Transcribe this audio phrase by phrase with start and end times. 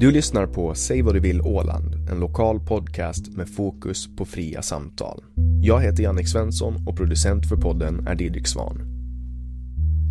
[0.00, 4.62] Du lyssnar på Säg vad du vill Åland, en lokal podcast med fokus på fria
[4.62, 5.24] samtal.
[5.62, 8.80] Jag heter Jannik Svensson och producent för podden är Didrik Svan.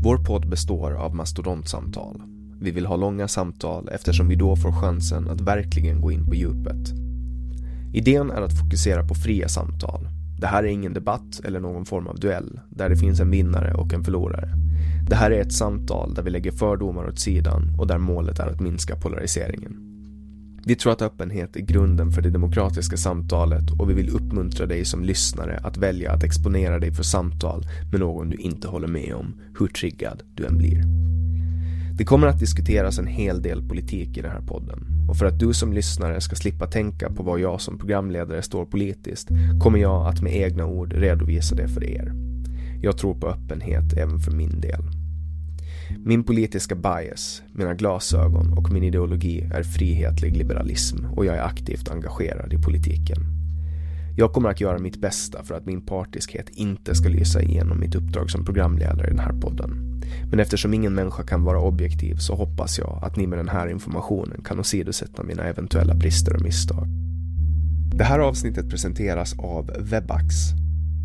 [0.04, 2.22] Vår podd består av mastodontsamtal.
[2.62, 6.36] Vi vill ha långa samtal eftersom vi då får chansen att verkligen gå in på
[6.36, 6.94] djupet.
[7.94, 10.08] Idén är att fokusera på fria samtal.
[10.46, 13.74] Det här är ingen debatt eller någon form av duell där det finns en vinnare
[13.74, 14.50] och en förlorare.
[15.10, 18.48] Det här är ett samtal där vi lägger fördomar åt sidan och där målet är
[18.48, 19.78] att minska polariseringen.
[20.66, 24.86] Vi tror att öppenhet är grunden för det demokratiska samtalet och vi vill uppmuntra dig
[24.86, 29.14] som lyssnare att välja att exponera dig för samtal med någon du inte håller med
[29.14, 30.84] om, hur triggad du än blir.
[31.98, 35.40] Det kommer att diskuteras en hel del politik i den här podden och för att
[35.40, 39.30] du som lyssnare ska slippa tänka på vad jag som programledare står politiskt
[39.60, 42.14] kommer jag att med egna ord redovisa det för er.
[42.82, 44.82] Jag tror på öppenhet även för min del.
[46.06, 51.92] Min politiska bias, mina glasögon och min ideologi är frihetlig liberalism och jag är aktivt
[51.92, 53.18] engagerad i politiken.
[54.18, 57.96] Jag kommer att göra mitt bästa för att min partiskhet inte ska lysa igenom mitt
[57.96, 59.95] uppdrag som programledare i den här podden.
[60.30, 63.68] Men eftersom ingen människa kan vara objektiv så hoppas jag att ni med den här
[63.68, 66.88] informationen kan åsidosätta mina eventuella brister och misstag.
[67.96, 70.36] Det här avsnittet presenteras av Webax,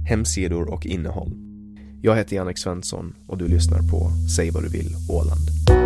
[0.08, 1.32] hemsidor och innehåll.
[2.02, 5.79] Jag heter Jannik Svensson och du lyssnar på Säg vad du vill Åland.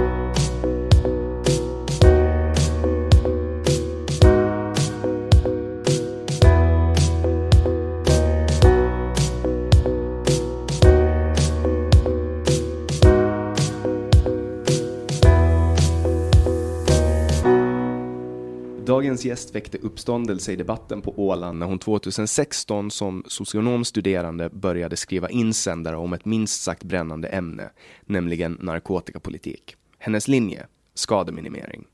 [19.15, 25.31] Dagens gäst väckte uppståndelse i debatten på Åland när hon 2016 som socionomstuderande började skriva
[25.31, 27.71] insändare om ett minst sagt brännande ämne,
[28.05, 29.77] nämligen narkotikapolitik.
[29.99, 31.85] Hennes linje, skademinimering.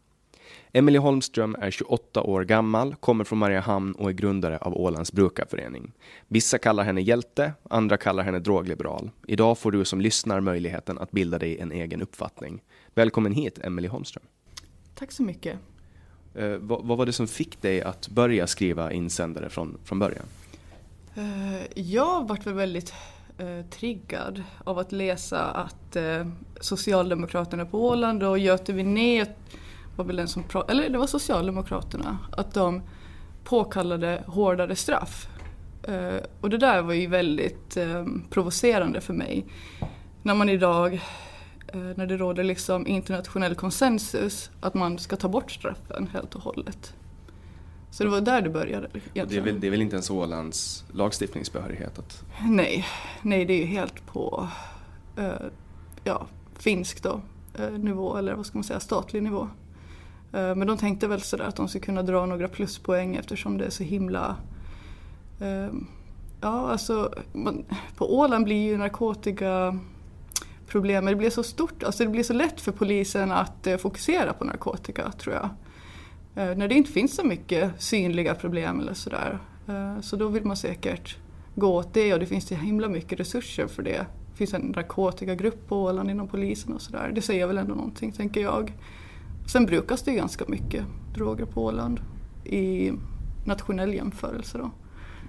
[0.72, 5.93] Emelie Holmström är 28 år gammal, kommer från Mariehamn och är grundare av Ålands brukarförening.
[6.28, 9.11] Vissa kallar henne hjälte, andra kallar henne drogliberal.
[9.26, 12.62] Idag får du som lyssnar möjligheten att bilda dig en egen uppfattning.
[12.94, 14.25] Välkommen hit, Emelie Holmström.
[14.94, 15.58] Tack så mycket.
[16.35, 20.25] Eh, vad, vad, var det som fick dig att börja skriva insändare från, från början?
[21.15, 22.94] Eh, jag vart väl väldigt
[23.38, 26.27] eh, triggad av att läsa att eh,
[26.61, 29.27] Socialdemokraterna på Åland och Göte Winné
[29.97, 32.83] var väl den som eller det var Socialdemokraterna, att de
[33.44, 35.29] påkallade hårdare straff.
[35.83, 39.44] Eh, och det där var ju väldigt eh, provocerande för mig.
[40.23, 41.00] När man idag
[41.72, 46.94] när det råder liksom internationell konsensus att man ska ta bort straffen helt och hållet.
[47.90, 48.88] Så det var där det började.
[49.12, 51.99] Det är, väl, det är väl inte ens Ålands lagstiftningsbehörighet?
[51.99, 52.25] Att...
[52.49, 52.87] Nej,
[53.22, 54.49] nej det är ju helt på
[55.19, 55.31] uh,
[56.05, 56.26] ja,
[56.58, 57.20] finsk då,
[57.61, 59.49] uh, nivå eller vad ska man säga, statlig nivå.
[60.32, 63.64] Eh, men de tänkte väl sådär att de skulle kunna dra några pluspoäng eftersom det
[63.64, 64.37] är så himla
[65.40, 65.69] eh,
[66.43, 67.64] Ja, alltså man,
[67.96, 69.78] på Åland blir ju narkotika
[70.72, 74.44] det blir så stort, alltså det blir så lätt för polisen att eh, fokusera på
[74.44, 75.49] narkotika tror jag.
[76.34, 79.38] Eh, när det inte finns så mycket synliga problem eller sådär.
[79.69, 81.17] Eh, så då vill man säkert
[81.55, 84.06] gå åt det och det finns så himla mycket resurser för det.
[84.31, 87.12] Det finns en narkotikagrupp på Åland inom polisen och sådär.
[87.14, 88.73] Det säger väl ändå någonting tänker jag.
[89.46, 90.84] Sen brukas det ju ganska mycket
[91.14, 92.00] droger på Åland
[92.44, 92.93] i
[93.44, 94.70] nationell jämförelse då.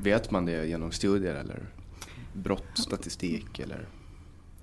[0.04, 1.70] Vet man det genom studier eller
[2.34, 3.88] brottsstatistik eller?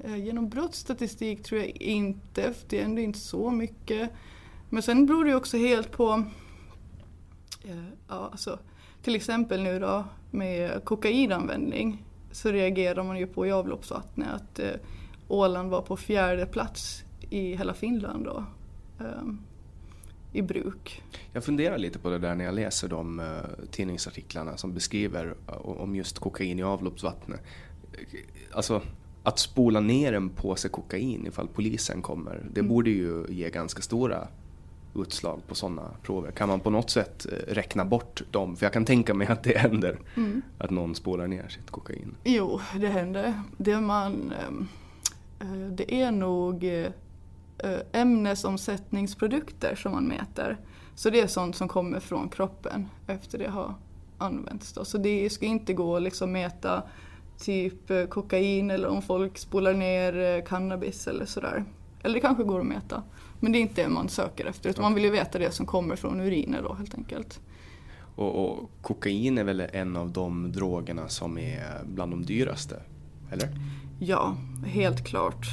[0.01, 4.11] Eh, genom brottsstatistik tror jag inte, för det är ändå inte så mycket.
[4.69, 6.25] Men sen beror det också helt på,
[7.65, 8.59] eh, ja, alltså,
[9.03, 14.73] till exempel nu då med kokainanvändning så reagerar man ju på i avloppsvattnet att eh,
[15.29, 18.45] Åland var på fjärde plats i hela Finland då.
[19.01, 19.23] Eh,
[20.33, 21.03] i bruk.
[21.33, 23.27] Jag funderar lite på det där när jag läser de eh,
[23.71, 27.41] tidningsartiklarna som beskriver eh, om just kokain i avloppsvattnet.
[28.53, 28.83] Alltså
[29.29, 32.69] att spola ner en påse kokain ifall polisen kommer, det mm.
[32.69, 34.29] borde ju ge ganska stora
[34.95, 36.31] utslag på sådana prover.
[36.31, 38.57] Kan man på något sätt uh, räkna bort dem?
[38.57, 40.43] För jag kan tänka mig att det händer mm.
[40.59, 42.15] att någon spolar ner sitt kokain.
[42.25, 43.43] Jo, det händer.
[43.57, 44.33] Det, man,
[45.71, 46.65] det är nog
[47.59, 50.59] Eh, ämnesomsättningsprodukter som man mäter.
[50.95, 53.75] Så det är sånt som kommer från kroppen efter det har
[54.19, 54.73] använts.
[54.73, 54.85] Då.
[54.85, 56.83] Så det ska inte gå att liksom mäta
[57.39, 61.65] typ eh, kokain eller om folk spolar ner eh, cannabis eller sådär.
[62.03, 63.03] Eller det kanske går att mäta.
[63.41, 65.67] Men det är inte det man söker efter utan man vill ju veta det som
[65.67, 67.41] kommer från uriner då helt enkelt.
[68.17, 72.83] Och, och kokain är väl en av de drogerna som är bland de dyraste?
[73.33, 73.49] Eller?
[74.01, 74.37] Ja,
[74.67, 75.47] helt klart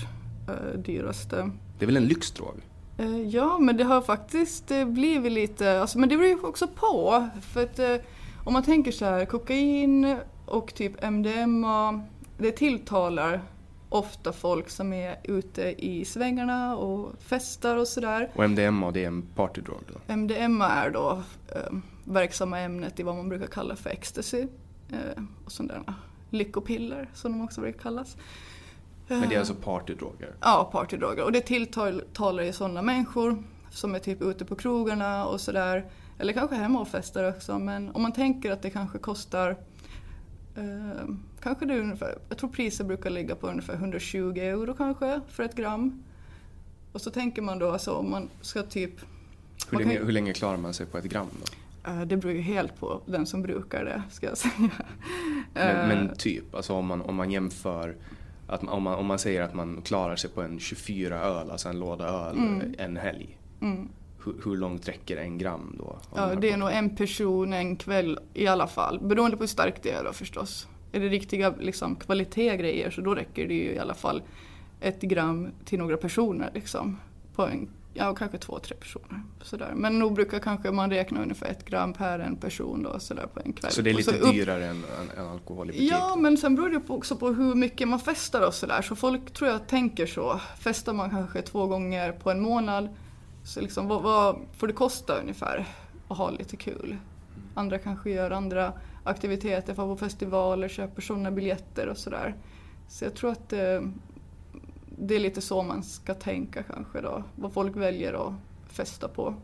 [0.49, 1.51] uh, dyraste.
[1.79, 2.61] Det är väl en lyxdrog?
[2.97, 6.67] Eh, ja, men det har faktiskt eh, blivit lite, alltså, men det beror ju också
[6.67, 7.27] på.
[7.41, 7.95] För att eh,
[8.43, 12.01] om man tänker så här, kokain och typ MDMA,
[12.37, 13.41] det tilltalar
[13.89, 18.31] ofta folk som är ute i svängarna och festar och sådär.
[18.35, 20.13] Och MDMA, det är en partydrog då?
[20.13, 21.21] MDMA är då
[21.55, 24.47] eh, verksamma ämnet i vad man brukar kalla för ecstasy
[24.91, 25.95] eh, och sådana
[26.29, 28.17] lyckopiller som de också brukar kallas.
[29.07, 30.35] Men det är alltså partydroger?
[30.41, 31.23] Ja, partydroger.
[31.23, 35.85] Och det tilltalar ju sådana människor som är typ ute på krogarna och sådär.
[36.19, 37.59] Eller kanske hemma och festar också.
[37.59, 39.57] Men om man tänker att det kanske kostar
[40.55, 41.09] eh,
[41.41, 45.43] kanske det är ungefär, jag tror priset brukar ligga på ungefär 120 euro kanske för
[45.43, 46.03] ett gram.
[46.91, 48.93] Och så tänker man då alltså om man ska typ...
[49.69, 51.91] Hur länge, kan, hur länge klarar man sig på ett gram då?
[51.91, 54.69] Eh, det beror ju helt på den som brukar det, ska jag säga.
[55.53, 57.95] Men, men eh, typ, alltså om man, om man jämför
[58.47, 61.69] att om man, om man säger att man klarar sig på en 24 öl, alltså
[61.69, 62.75] en låda öl, mm.
[62.77, 63.37] en helg.
[63.61, 63.89] Mm.
[64.25, 65.97] Hur, hur, långt räcker en gram då?
[66.15, 68.99] Ja, det är nog en person en kväll i alla fall.
[68.99, 70.67] Beroende på hur starkt det är då förstås.
[70.91, 74.23] Är det riktiga liksom, kvalitetsgrejer så då räcker det ju i alla fall
[74.79, 76.97] ett gram till några personer liksom.
[77.35, 79.21] På en ja kanske två, tre personer.
[79.41, 79.71] Sådär.
[79.75, 83.39] Men nog brukar kanske man räkna ungefär ett gram per en person då, sådär på
[83.45, 83.71] en kväll.
[83.71, 84.33] Så det är lite upp...
[84.33, 84.83] dyrare än,
[85.17, 85.91] än, alkohol i butik?
[85.91, 88.81] Ja, men sen beror det också på hur mycket man festar och sådär.
[88.81, 90.41] Så folk tror jag tänker så.
[90.59, 92.89] Festar man kanske två gånger på en månad,
[93.45, 95.67] så liksom, vad, vad får det kosta ungefär
[96.07, 96.97] att ha lite kul?
[97.53, 98.73] Andra kanske gör andra
[99.03, 102.35] aktiviteter, får på festivaler, köper sådana biljetter och sådär.
[102.87, 103.81] Så jag tror att eh,
[104.97, 108.33] det är lite så man ska tänka kanske då, vad folk väljer att
[108.67, 109.35] festa på.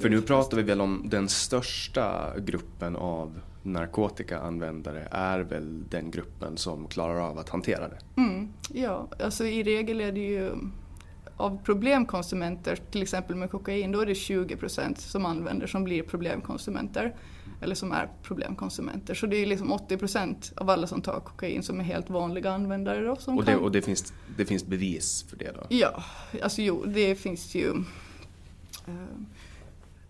[0.00, 6.56] För nu pratar vi väl om den största gruppen av narkotikaanvändare är väl den gruppen
[6.56, 7.98] som klarar av att hantera det?
[8.16, 10.52] Mm, ja, alltså i regel är det ju
[11.38, 16.02] av problemkonsumenter, till exempel med kokain, då är det 20 procent som använder som blir
[16.02, 17.14] problemkonsumenter
[17.62, 19.14] eller som är problemkonsumenter.
[19.14, 23.04] Så det är liksom 80% av alla som tar kokain som är helt vanliga användare.
[23.04, 25.66] Då, och det, och det, finns, det finns bevis för det då?
[25.68, 26.04] Ja,
[26.42, 27.84] alltså jo, det finns ju uh,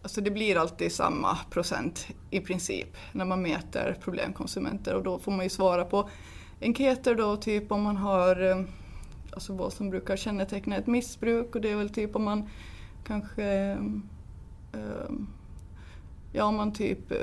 [0.03, 5.33] Alltså det blir alltid samma procent i princip när man mäter problemkonsumenter och då får
[5.33, 6.09] man ju svara på
[6.61, 8.65] enkäter då, typ om man har uh,
[9.33, 12.49] alltså vad som brukar känneteckna ett missbruk och det är väl typ om man
[13.05, 13.75] kanske
[14.75, 15.11] uh,
[16.33, 17.19] ja, om man typ eh,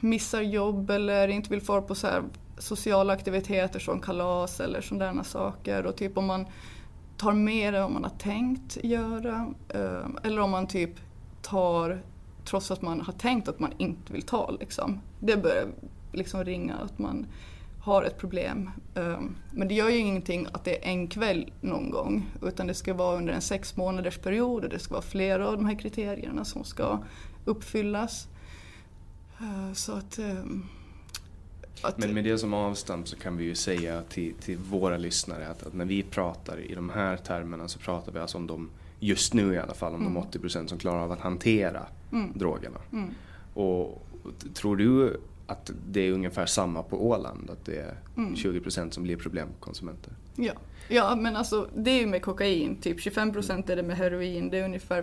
[0.00, 2.22] missar jobb eller inte vill få på så här
[2.58, 6.46] sociala aktiviteter som kalas eller sådana saker och typ om man
[7.16, 10.90] tar mer än vad man har tänkt göra eh, eller om man typ
[11.42, 12.02] tar
[12.44, 15.00] trots att man har tänkt att man inte vill ta liksom.
[15.20, 15.66] Det börjar
[16.12, 17.26] liksom ringa att man
[17.82, 18.70] har ett problem.
[18.94, 22.74] Um, men det gör ju ingenting att det är en kväll någon gång utan det
[22.74, 25.74] ska vara under en sex månaders period och det ska vara flera av de här
[25.74, 26.98] kriterierna som ska
[27.44, 28.28] uppfyllas.
[29.40, 30.66] Uh, så att, um,
[31.82, 35.48] att Men med det som avstamp så kan vi ju säga till, till våra lyssnare
[35.48, 38.70] att, att, när vi pratar i de här termerna så pratar vi alltså om de,
[39.00, 40.14] just nu i alla fall, om mm.
[40.14, 42.32] de 80% som klarar av att hantera mm.
[42.34, 42.78] drogerna.
[42.92, 43.14] Mm.
[43.54, 44.02] Och
[44.54, 45.20] tror du
[45.52, 48.34] att det är ungefär samma på Åland, att det är mm.
[48.34, 50.12] 20% som blir problemkonsumenter?
[50.36, 50.52] Ja.
[50.88, 54.58] ja, men alltså det är ju med kokain, typ 25% är det med heroin, det
[54.58, 55.02] är ungefär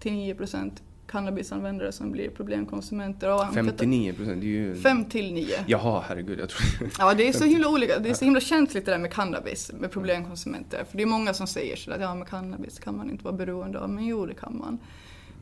[0.00, 0.70] 5-9%
[1.12, 3.52] cannabisanvändare som blir problemkonsumenter.
[3.54, 4.40] 59 procent?
[4.40, 4.74] Det är ju...
[4.74, 5.46] 5 till 9.
[5.66, 6.40] Jaha, herregud.
[6.40, 6.90] Jag tror...
[6.98, 7.98] Ja, det är så himla olika.
[7.98, 10.84] Det är så himla känsligt det där med cannabis, med problemkonsumenter.
[10.90, 13.36] För det är många som säger så att ja, med cannabis kan man inte vara
[13.36, 13.90] beroende av.
[13.90, 14.78] Men jo, det kan man.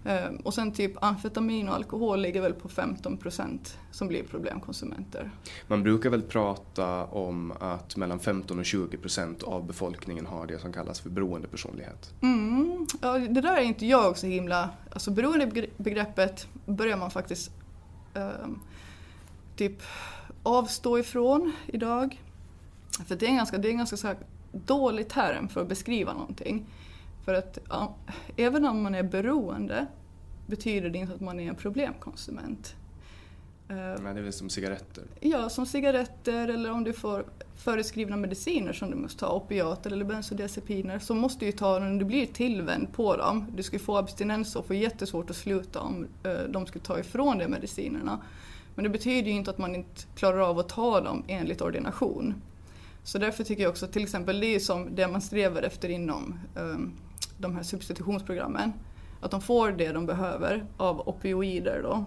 [0.05, 5.31] Ehm, och sen typ amfetamin och alkohol ligger väl på 15 procent som blir problemkonsumenter.
[5.67, 10.59] Man brukar väl prata om att mellan 15 och 20 procent av befolkningen har det
[10.59, 12.15] som kallas för beroendepersonlighet.
[12.23, 14.71] Mm, ja, det där är inte jag så himla...
[14.93, 17.51] Alltså beroendebegreppet börjar man faktiskt
[18.15, 18.61] um,
[19.57, 19.83] typ
[20.43, 22.23] avstå ifrån idag.
[23.07, 24.15] För det är en ganska, det är en ganska så
[24.53, 26.67] dålig term för att beskriva någonting.
[27.25, 27.95] För att ja,
[28.37, 29.87] även om man är beroende
[30.47, 32.75] betyder det inte att man är en problemkonsument.
[33.69, 35.05] Eh, Men det är väl som cigaretter?
[35.21, 37.25] Ja, som cigaretter eller om du får
[37.57, 42.05] föreskrivna mediciner som du måste ta, opiater eller bensodiazepiner, så måste du ta när du
[42.05, 43.47] blir tillvänd på dem.
[43.57, 47.39] Du ska få abstinens och få jättesvårt att sluta om eh, de skulle ta ifrån
[47.39, 48.21] dig medicinerna.
[48.75, 52.35] Men det betyder ju inte att man inte klarar av att ta dem enligt ordination.
[53.05, 56.39] Så därför tycker jag också till exempel det är som det man strävar efter inom
[56.55, 56.93] um,
[57.41, 58.73] de här substitutionsprogrammen.
[59.21, 62.05] Att de får det de behöver av opioider då.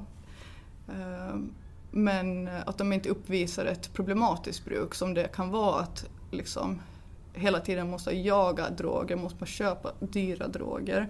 [0.94, 1.52] Ehm,
[1.92, 6.82] men att de inte uppvisar ett problematiskt bruk som det kan vara att liksom
[7.34, 11.10] hela tiden måste jaga droger, måste köpa dyra droger.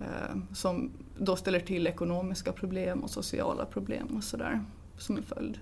[0.00, 4.64] Ehm, som då ställer till ekonomiska problem och sociala problem och sådär
[4.98, 5.58] som en följd.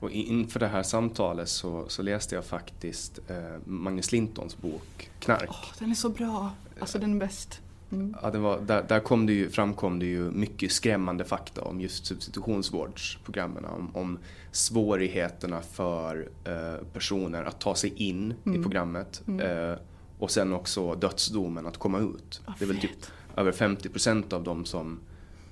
[0.00, 5.50] Och inför det här samtalet så, så läste jag faktiskt eh, Magnus Lintons bok Knark.
[5.50, 6.50] Oh, den är så bra,
[6.80, 7.60] alltså den är bäst.
[7.92, 8.16] Mm.
[8.22, 12.06] Ja, var, där där kom det ju, framkom det ju mycket skrämmande fakta om just
[12.06, 13.64] substitutionsvårdsprogrammen.
[13.64, 14.18] Om, om
[14.52, 18.60] svårigheterna för eh, personer att ta sig in mm.
[18.60, 19.22] i programmet.
[19.28, 19.70] Mm.
[19.70, 19.78] Eh,
[20.18, 22.40] och sen också dödsdomen att komma ut.
[22.46, 25.00] Oh, det är väl typ över 50 procent av dem som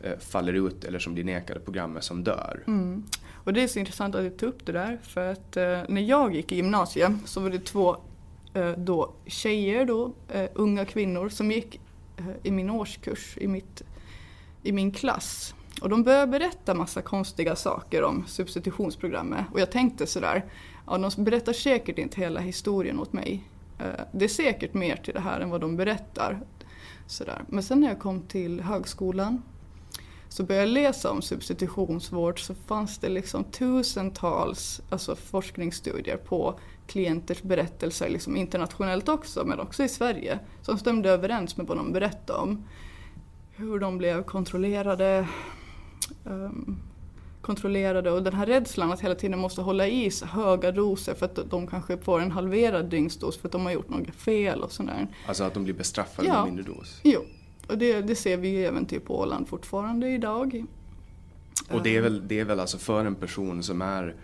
[0.02, 2.62] eh, faller ut eller som blir nekade programmet som dör.
[2.66, 3.04] Mm.
[3.44, 6.02] Och det är så intressant att du tog upp det där för att eh, när
[6.02, 7.96] jag gick i gymnasiet så var det två
[8.54, 11.80] Eh, då tjejer då, eh, unga kvinnor som gick
[12.16, 13.82] eh, i min årskurs i, mitt,
[14.62, 15.54] i min klass.
[15.82, 20.44] Och de började berätta massa konstiga saker om substitutionsprogrammet och jag tänkte sådär,
[20.86, 23.44] ja de berättar säkert inte hela historien åt mig.
[23.78, 26.40] Eh, det är säkert mer till det här än vad de berättar.
[27.06, 27.44] Sådär.
[27.48, 29.42] Men sen när jag kom till högskolan
[30.28, 36.58] så började jag läsa om substitutionsvård så fanns det liksom tusentals alltså forskningsstudier på
[36.90, 41.92] klienters berättelser, liksom internationellt också, men också i Sverige, som stämde överens med vad de
[41.92, 42.64] berättade om.
[43.50, 45.28] Hur de blev kontrollerade,
[46.24, 46.78] um,
[47.40, 51.50] kontrollerade och den här rädslan att hela tiden måste hålla i höga doser för att
[51.50, 55.06] de kanske får en halverad dygnsdos för att de har gjort något fel och sådär.
[55.26, 56.34] Alltså att de blir bestraffade ja.
[56.34, 57.00] med mindre dos?
[57.02, 57.20] Jo,
[57.68, 60.64] och det, det ser vi ju även typ på Åland fortfarande idag.
[61.70, 64.14] Och det är väl, det är väl alltså för en person som är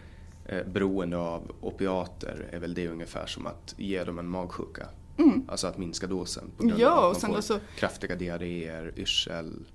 [0.49, 4.87] eh, beroende av opiater är väl det ungefär som att ge dem en magsjuka?
[5.19, 5.45] Mm.
[5.49, 9.67] Alltså att minska dosen på grund ja, av att de får alltså, kraftiga diarréer, yrsel.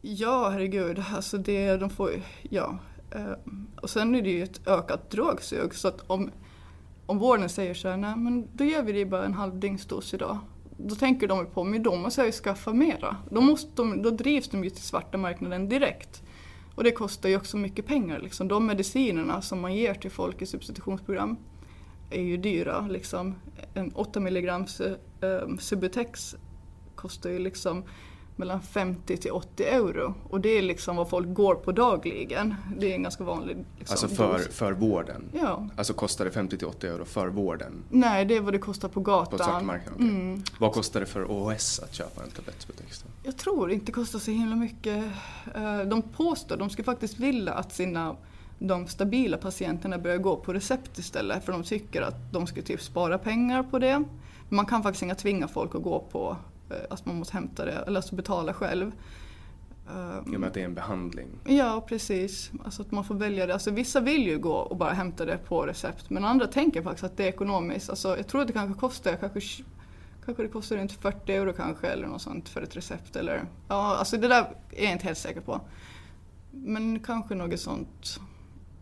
[0.00, 1.02] Ja, herregud.
[1.14, 2.10] Alltså det, de får
[2.42, 2.78] ja.
[3.10, 3.32] Eh,
[3.82, 6.30] och sen är det ju ett ökat drogsug så att om,
[7.06, 10.14] om vården säger så här, nej men då ger vi dig bara en halv dygnsdos
[10.14, 10.38] idag
[10.86, 13.16] då tänker de på, men då måste jag ju skaffa mera.
[13.30, 16.22] Då, måste de, då drivs de ju till svarta marknaden direkt.
[16.74, 18.18] Och det kostar ju också mycket pengar.
[18.18, 18.48] Liksom.
[18.48, 21.36] De medicinerna som man ger till folk i substitutionsprogram
[22.10, 22.86] är ju dyra.
[22.90, 23.34] Liksom.
[23.74, 26.36] En 8 milligrams eh, eh, Subutex
[26.94, 27.84] kostar ju liksom
[28.40, 30.14] mellan 50 till 80 euro.
[30.30, 32.54] Och det är liksom vad folk går på dagligen.
[32.78, 35.24] Det är en ganska vanlig liksom, Alltså för, för vården?
[35.32, 35.68] Ja.
[35.76, 37.72] Alltså kostar det 50 till 80 euro för vården?
[37.88, 39.38] Nej, det är vad det kostar på gatan.
[39.38, 39.94] På svartmarknaden?
[39.94, 40.08] Okay.
[40.08, 40.42] Mm.
[40.58, 43.04] Vad kostar det för OHS att köpa en tablett Subutex?
[43.22, 45.04] Jag tror inte det kostar så himla mycket.
[45.54, 48.16] Eh, de påstår, de skulle faktiskt vilja att sina
[48.62, 52.82] de stabila patienterna börjar gå på recept istället för de tycker att de ska typ
[52.82, 54.04] spara pengar på det.
[54.48, 56.36] Man kan faktiskt inte tvinga folk att gå på
[56.90, 58.92] att man måste hämta det, eller alltså betala själv.
[60.32, 61.28] I och med att det är en behandling.
[61.44, 62.50] Ja, precis.
[62.64, 63.52] Alltså att man får välja det.
[63.52, 66.10] Alltså vissa vill ju gå och bara hämta det på recept.
[66.10, 67.90] Men andra tänker faktiskt att det är ekonomiskt.
[67.90, 69.40] Alltså jag tror att det kanske kostar, kanske,
[70.24, 73.16] kanske det kostar runt 40 euro kanske eller något sånt för ett recept.
[73.16, 75.60] Eller, ja, alltså det där är jag inte helt säker på.
[76.50, 78.20] Men kanske något sånt.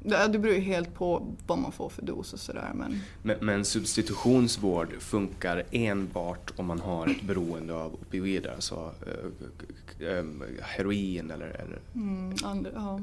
[0.01, 2.71] Det, beror ju helt på vad man får för dos och sådär.
[2.75, 3.01] Men...
[3.23, 10.25] Men, men substitutionsvård funkar enbart om man har ett beroende av opioider, alltså eh, eh,
[10.63, 13.01] heroin eller, eller, Mm, and, ja.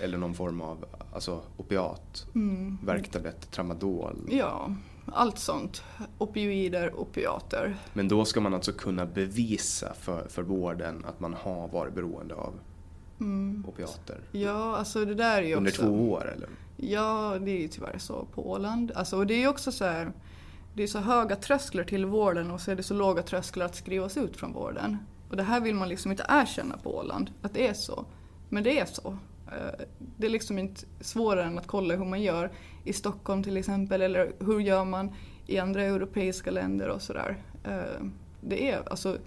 [0.00, 2.78] eller någon form av alltså, opiat, Mm.
[2.84, 4.16] värktablett, tramadol.
[4.30, 4.74] ja,
[5.12, 5.82] allt sånt.
[6.18, 7.76] Opioider, opiater.
[7.92, 12.34] Men då ska man alltså kunna bevisa för, för vården att man har varit beroende
[12.34, 12.52] av
[13.68, 14.20] opiater.
[14.32, 15.82] Ja, alltså det där är ju Under också...
[15.82, 16.48] två år eller?
[16.76, 18.92] Ja, det är ju tyvärr så på Åland.
[18.94, 20.12] Alltså, och det är ju också så här,
[20.74, 23.74] det är så höga trösklar till vården och så är det så låga trösklar att
[23.74, 24.96] skrivas ut från vården.
[25.30, 28.04] Och det här vill man liksom inte erkänna på Åland, att det är så.
[28.48, 29.18] Men det är så.
[29.46, 29.84] Eh,
[30.16, 32.50] Det är liksom inte svårare än att kolla hur man gör
[32.84, 35.12] i Stockholm till exempel, eller hur gör man
[35.46, 37.36] i andra europeiska länder och sådär.
[37.64, 38.04] Eh,
[38.40, 39.18] Det är alltså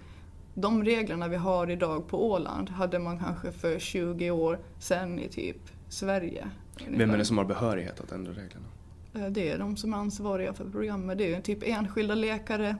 [0.54, 5.28] de reglerna vi har idag på Åland hade man kanske för 20 år sedan i
[5.28, 5.56] typ
[5.88, 6.50] Sverige.
[6.88, 8.66] Vem är det som har behörighet att ändra reglerna?
[9.14, 11.18] Eh, Det är de som är ansvariga för programmet.
[11.18, 12.76] Det är ju typ enskilda läkare.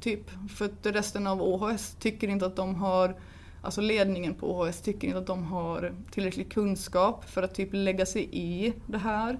[0.00, 0.30] Typ.
[0.50, 3.16] För resten av OHS tycker inte att de har,
[3.62, 8.06] alltså ledningen på OHS tycker inte att de har tillräcklig kunskap för att typ lägga
[8.06, 9.38] sig i det här.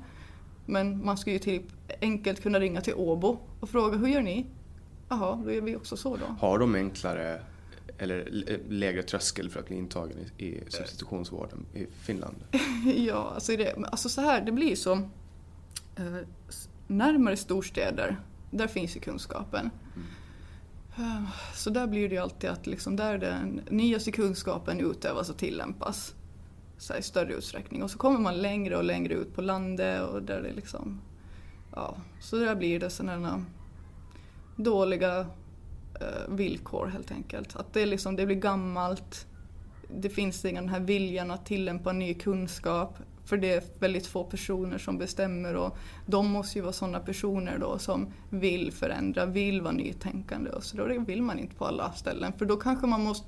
[0.66, 1.62] Men man ska ju typ
[2.00, 4.46] enkelt kunna ringa till Åbo och fråga hur gör ni?
[5.08, 6.24] Jaha, då gör vi också så då.
[6.46, 7.40] Har de enklare
[8.02, 12.36] eller l- lägre tröskel för att bli intagen i, i substitutionsvården i Finland?
[12.96, 14.92] Ja, alltså, det, alltså så här, det blir så.
[15.96, 16.16] Eh,
[16.86, 18.16] närmare storstäder,
[18.50, 19.70] där finns ju kunskapen.
[20.96, 21.22] Eh,
[21.54, 26.14] så där blir det ju alltid att liksom där den nyaste kunskapen utövas och tillämpas
[26.78, 27.82] så här, i större utsträckning.
[27.82, 31.00] Och så kommer man längre och längre ut på landet och där det liksom,
[31.74, 33.44] ja, så där blir det sådana
[34.56, 35.26] dåliga eh,
[36.28, 37.56] villkor helt enkelt.
[37.56, 39.26] Att det, liksom, det blir gammalt,
[39.94, 42.98] det finns ingen den här viljan att tillämpa ny kunskap.
[43.24, 47.58] För det är väldigt få personer som bestämmer och de måste ju vara sådana personer
[47.58, 51.66] då som vill förändra, vill vara nytänkande och så då det vill man inte på
[51.66, 52.32] alla ställen.
[52.38, 53.26] För då kanske man måste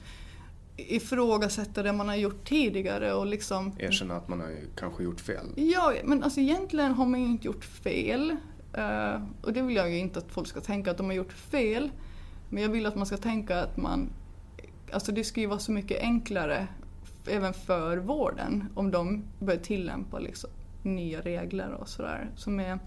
[0.76, 5.46] ifrågasätta det man har gjort tidigare och liksom Erkänna att man har kanske gjort fel.
[5.56, 8.36] Ja, men alltså egentligen har man ju inte gjort fel.
[8.72, 11.32] Eh, och det vill jag ju inte att folk ska tänka att de har gjort
[11.32, 11.90] fel.
[12.54, 14.10] Men jag vill att man ska tänka att man...
[14.92, 16.66] Alltså det ska ju vara så mycket enklare
[17.26, 20.50] även för vården om de börjar tillämpa liksom
[20.82, 22.78] nya regler och sådär som är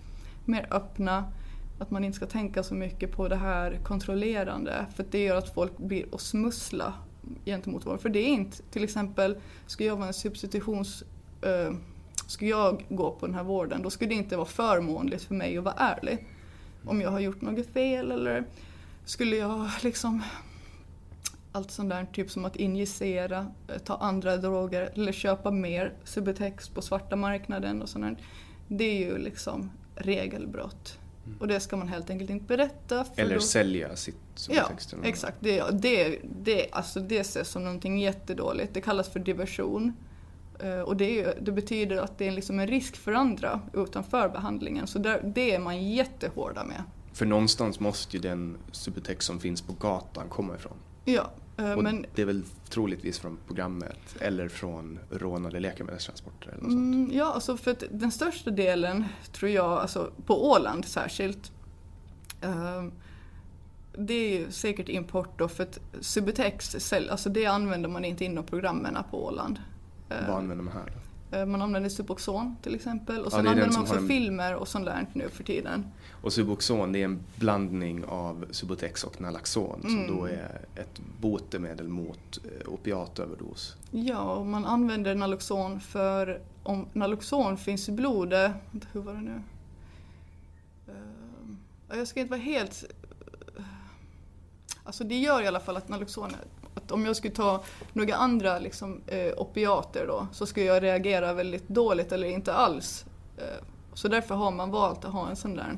[0.45, 1.32] mer öppna.
[1.80, 5.53] Att man inte ska tänka så mycket på det här kontrollerande för det gör att
[5.53, 6.93] folk blir och smussla
[7.45, 7.99] gentemot vården.
[7.99, 11.03] För det är inte, till exempel, ska jag vara en substitutions...
[11.41, 11.73] Eh,
[12.27, 15.58] ska jag gå på den här vården, då skulle det inte vara förmånligt för mig
[15.58, 16.27] att vara ärlig.
[16.86, 18.45] Om jag har gjort något fel eller
[19.08, 20.24] skulle jag liksom
[21.52, 26.70] allt sånt där, typ som att injicera, eh, ta andra droger eller köpa mer Subutex
[26.70, 28.20] på svarta marknaden och sånt.
[28.67, 31.00] Det är ju liksom regelbrott.
[31.39, 33.06] Och det ska man helt enkelt inte berätta.
[33.15, 33.41] Eller då...
[33.41, 34.15] sälja sitt
[34.50, 35.06] Ja, eller något.
[35.06, 35.38] exakt.
[35.39, 38.74] Det, det, det, alltså det ses som någonting jättedåligt.
[38.74, 39.93] Det kallas för diversion.
[40.60, 44.30] Eh, Och det, är det betyder att det är liksom en risk för andra utanför
[44.30, 44.88] behandlingen.
[44.88, 46.84] Så där, det är man jättehårda med.
[47.17, 50.77] För någonstans måste ju den Subutex som finns på gatan komma ifrån.
[51.06, 56.62] Ja, eh, Och men det är väl troligtvis från programmet eller från rånade läkemedelstransporter eller
[56.63, 56.84] något sånt.
[56.84, 61.51] Mm, ja, alltså för den största delen tror jag, alltså på Åland särskilt,
[62.41, 62.86] eh,
[63.97, 68.43] det är ju säkert import då för att Subutex, alltså det använder man inte inom
[68.43, 69.60] programmen på Åland.
[70.10, 71.38] Eh, Vad använder man här då?
[71.38, 74.67] Eh, Man använder Suboxon till exempel och Ja, sen den använder man också filmer och
[74.67, 75.86] sånt där nu för tiden.
[76.27, 80.07] Och Suboxon det är en blandning av Subutex och Naloxon som Mm.
[80.17, 83.75] då är ett botemedel mot eh, opiatöverdos.
[83.91, 88.51] Ja, och man använder Naloxon för om Naloxon finns i blodet,
[88.91, 89.41] hur var det nu?
[90.87, 92.83] Eh, Jag ska inte vara helt...
[94.83, 96.35] Alltså det gör i alla fall att Naloxon,
[96.75, 97.63] att om jag skulle ta
[97.93, 103.05] några andra liksom, eh, opiater då så skulle jag reagera väldigt dåligt eller inte alls.
[103.37, 103.43] Eh,
[103.93, 105.77] så därför har man valt att ha en sån där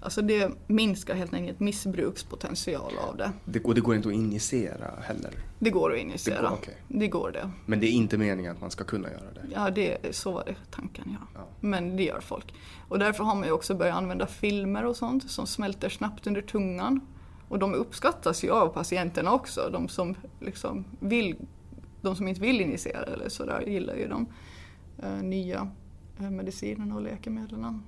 [0.00, 3.32] Alltså det minskar helt enkelt missbrukspotential av det.
[3.44, 5.30] Det, och det går inte att injicera heller.
[5.58, 6.42] Det går att injicera.
[6.42, 6.76] Det går, okej.
[6.88, 7.50] det går det.
[7.66, 9.40] Men det är inte meningen att man ska kunna göra det.
[9.54, 11.26] Ja, det, så var det tanken ja.
[11.34, 11.46] Ja.
[11.60, 12.54] Men det gör folk.
[12.88, 16.42] Och därför har man ju också börjat använda filmer och sånt som smälter snabbt under
[16.42, 17.00] tungan.
[17.48, 21.36] Och de uppskattas ju av patienterna också, de som liksom vill,
[22.02, 24.26] de de som inte vill injicera eller sådär gillar ju de
[25.02, 25.70] eh, nya
[26.20, 27.82] eh, medicinerna och läkemedlen.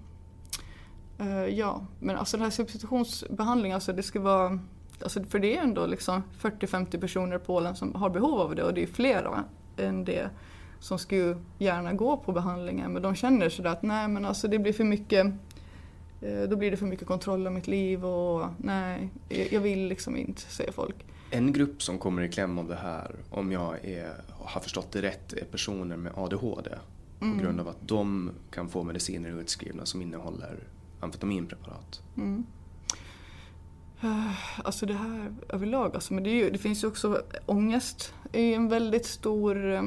[1.21, 4.59] Eh, ja, men alltså den här substitutionsbehandlingen, alltså det ska vara
[5.03, 8.63] Alltså för det är ändå liksom 40-50 personer i Polen som har behov av det
[8.63, 9.45] och det är flera
[9.77, 10.31] än det
[10.81, 14.59] som skulle gärna gå på behandlingen men de känner sådär att nej men alltså det
[14.59, 15.27] blir för mycket
[16.21, 19.11] eh, då blir det för mycket kontroll av mitt liv och nej,
[19.51, 20.97] jag vill liksom inte, säger folk.
[21.31, 25.03] En grupp som kommer i kläm av det här, om jag är, har förstått det
[25.03, 26.71] rätt, är personer med ADHD.
[27.21, 27.39] Mm.
[27.39, 30.59] På grund av att de kan få mediciner utskrivna som innehåller
[31.01, 32.03] amfetaminpreparat.
[32.17, 32.47] Mm.
[34.65, 38.69] Alltså det här överlag, alltså, men det, ju, det finns ju också ångest är en
[38.69, 39.83] väldigt stor eh,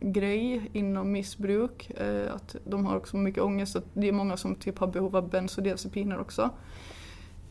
[0.00, 1.90] grej inom missbruk.
[1.90, 5.16] Eh, att de har också mycket ångest, att det är många som typ har behov
[5.16, 6.50] av bensodiazepiner också.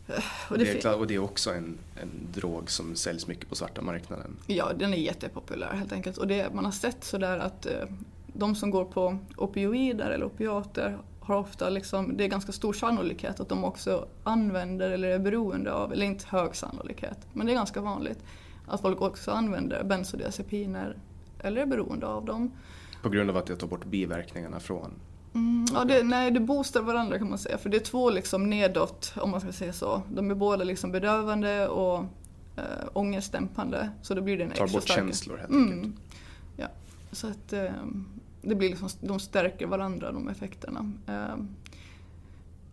[0.49, 3.49] Och det, det, är klart, och det är också en, en drog som säljs mycket
[3.49, 4.37] på svarta marknaden.
[4.47, 6.17] Ja, den är jättepopulär helt enkelt.
[6.17, 7.85] Och det man har sett sådär att eh,
[8.27, 13.39] de som går på opioider eller opiater har ofta liksom, det är ganska stor sannolikhet
[13.39, 17.55] att de också använder eller är beroende av, eller inte hög sannolikhet, men det är
[17.55, 18.23] ganska vanligt
[18.67, 20.97] att folk också använder bensodiazepiner
[21.39, 22.51] eller är beroende av dem.
[23.03, 24.91] På grund av att det tar bort biverkningarna från?
[25.33, 28.49] Mm, ja, det, nej, det boostar varandra kan man säga, för det är två liksom
[28.49, 30.01] nedåt, om man ska säga så.
[30.13, 31.99] De är båda liksom bedövande och
[32.55, 32.63] äh,
[32.93, 35.01] ångestdämpande, så då blir det en tar extra bort starka.
[35.01, 35.73] känslor helt enkelt?
[35.73, 35.97] Mm,
[36.57, 36.67] ja,
[37.11, 37.71] så att äh,
[38.47, 40.91] det blir liksom, de stärker varandra de effekterna.
[41.07, 41.47] Ehm,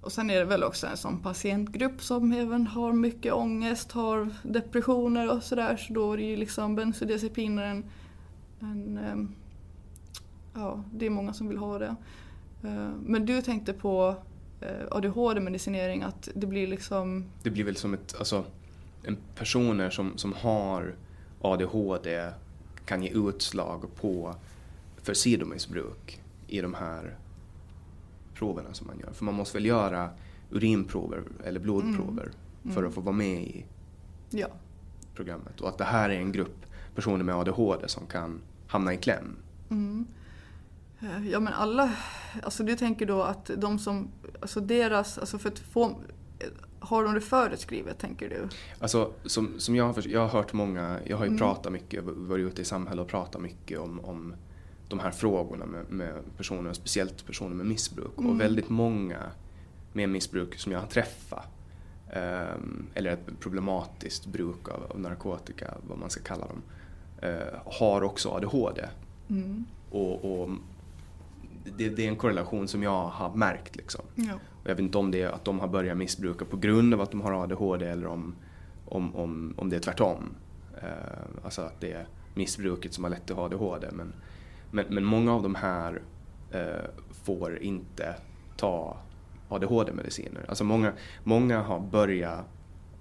[0.01, 4.35] och sen är det väl också en sån patientgrupp som även har mycket ångest, har
[4.43, 7.85] depressioner och sådär så då är det ju liksom bensodiazepiner en,
[8.61, 9.35] en ehm,
[10.55, 11.97] ja, det är många som vill ha det.
[12.63, 14.17] Ehm, men du tänkte på
[14.61, 17.25] eh, ADHD-medicinering, att det blir liksom...
[17.43, 18.45] Det blir väl som ett, alltså,
[19.03, 20.95] en personer som, som har
[21.41, 22.31] ADHD
[22.85, 24.35] kan ge utslag på
[25.05, 27.19] för sidomissbruk i de här
[28.35, 29.13] proverna som man gör.
[29.13, 30.11] För man måste väl göra
[30.51, 32.35] urinprover eller blodprover mm.
[32.65, 32.75] Mm.
[32.75, 33.65] för att få vara med i
[34.31, 34.49] ja.
[35.15, 35.61] programmet.
[35.61, 39.37] Och att det här är en grupp personer med ADHD som kan hamna i kläm.
[39.71, 40.07] Mm.
[41.01, 41.93] Eh, ja men alla,
[42.43, 44.09] alltså du tänker då att de som,
[44.41, 45.97] alltså deras, alltså för att få,
[46.79, 48.49] har de det förutskrivet tänker du?
[48.79, 51.39] Alltså som, som jag, har, jag har hört många, jag har ju mm.
[51.39, 54.35] pratat mycket, varit ute i samhället och pratat mycket om, om
[54.97, 58.19] de här frågorna med, med personer, speciellt personer med missbruk.
[58.19, 58.31] Mm.
[58.31, 59.19] Och väldigt många
[59.93, 61.49] med missbruk som jag har träffat,
[62.57, 66.63] um, eller ett problematiskt bruk av, av, narkotika, vad man ska kalla dem,
[67.23, 68.89] uh, har också ADHD.
[69.29, 69.65] Mm.
[69.91, 70.51] Och, och
[71.77, 73.77] det, det, är en korrelation som jag har märkt.
[73.77, 74.05] Liksom.
[74.15, 74.35] Ja.
[74.35, 77.01] Och jag vet inte om det är att de har börjat missbruka på grund av
[77.01, 78.35] att de har ADHD eller om,
[78.85, 80.35] om, om, om det är tvärtom.
[80.83, 83.87] Uh, alltså att det är missbruket som har lett till ADHD.
[83.93, 84.13] Men,
[84.75, 86.03] men, men många av de här
[86.51, 86.91] eh,
[87.25, 88.15] får inte
[88.57, 88.97] ta
[89.49, 90.45] ADHD-mediciner.
[90.49, 90.93] Alltså många,
[91.25, 92.47] många har börjat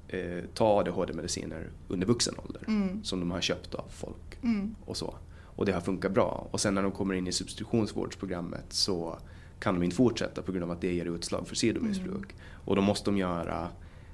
[0.07, 3.03] eh, ta ADHD-mediciner under vuxen ålder mm.
[3.03, 4.75] som de har köpt av folk mm.
[4.85, 5.15] och så.
[5.55, 6.47] Och det har funkat bra.
[6.51, 9.17] Och sen när de kommer in i substitutionsvårdsprogrammet så
[9.59, 12.31] kan de inte fortsätta på grund av att det ger utslag för sidomissbruk.
[12.31, 12.35] Mm.
[12.65, 13.69] Och då måste de göra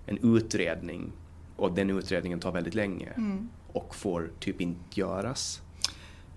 [0.06, 1.12] en utredning
[1.56, 3.50] och den utredningen tar väldigt länge mm.
[3.74, 5.62] och får typ inte göras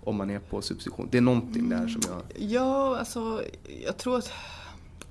[0.04, 1.08] om man är på substitution.
[1.10, 2.48] Det är någonting där som jag...
[2.50, 3.42] Ja, alltså
[3.84, 4.32] jag tror att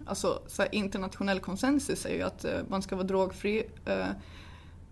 [0.06, 4.06] alltså, så internationell konsensus är ju att eh, man ska vara drogfri eh,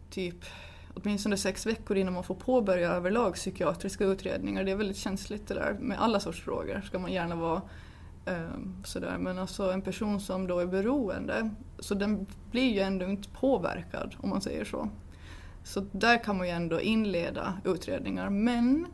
[0.09, 0.45] typ
[0.93, 4.63] åtminstone sex veckor innan man får påbörja överlag psykiatriska utredningar.
[4.63, 5.77] Det är väldigt känsligt det där.
[5.79, 7.61] Med alla sorts droger ska man gärna vara
[8.25, 8.49] eh,
[8.83, 9.17] sådär.
[9.17, 14.15] Men alltså en person som då är beroende, så den blir ju ändå inte påverkad
[14.19, 14.89] om man säger så.
[15.63, 18.29] Så där kan man ju ändå inleda utredningar.
[18.29, 18.85] Men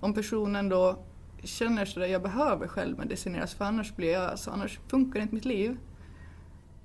[0.00, 0.98] om personen då
[1.42, 5.76] känner sådär, jag behöver självmedicineras för annars, blir jag, alltså, annars funkar inte mitt liv.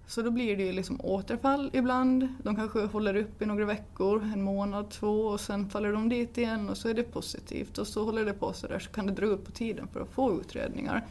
[0.08, 2.28] Så då blir det ju liksom återfall ibland.
[2.43, 6.38] De kanske håller upp i några veckor, en månad, två och sen faller de dit
[6.38, 9.13] igen och så är det positivt och så håller det på sådär så kan det
[9.13, 11.06] dra ut på tiden för att få utredningar.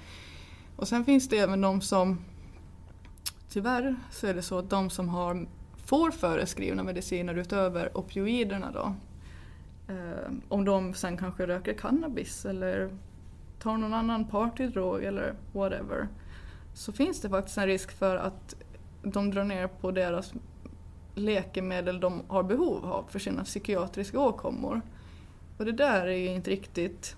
[0.76, 2.18] Och sen finns det även de som,
[3.48, 5.46] tyvärr så är det så att de som har,
[5.84, 8.94] får föreskrivna mediciner utöver opioiderna då,
[10.48, 12.90] om de sen kanske röker cannabis eller
[13.58, 16.08] tar någon annan partydrog eller whatever
[16.74, 18.54] så finns det faktiskt en risk för att
[19.02, 20.34] de drar ner på deras
[21.14, 24.80] läkemedel de har behov av för sina psykiatriska åkommor.
[25.58, 27.16] Och det där är ju inte riktigt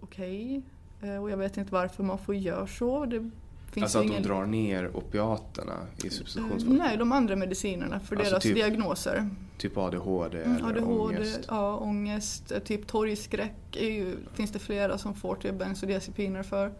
[0.00, 0.62] okej.
[0.98, 1.10] Okay.
[1.10, 3.04] Eh, och jag vet inte varför man får göra så.
[3.04, 3.30] Det
[3.70, 4.22] finns Alltså att ingen...
[4.22, 6.76] de drar ner opiaterna i substitutionsvård?
[6.78, 9.30] Nej, de andra medicinerna för Alltså deras typ diagnoser.
[9.58, 11.40] Typ ADHD Mm, eller ADHD, ångest?
[11.48, 16.72] ja, ångest, eh, typ torgskräck ju, finns det flera som får typ bensodiazepiner för.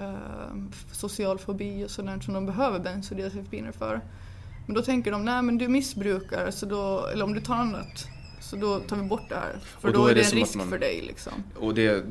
[0.00, 4.00] Ehm, social fobi och sådant som de behöver bensodiazepiner för.
[4.66, 8.06] Men då tänker de, nej men du missbrukar, så då, eller om du tar annat,
[8.40, 9.56] så då tar vi bort det här.
[9.80, 11.32] För Och då, då är det, en risk man- för dig liksom.
[11.60, 12.04] Och det,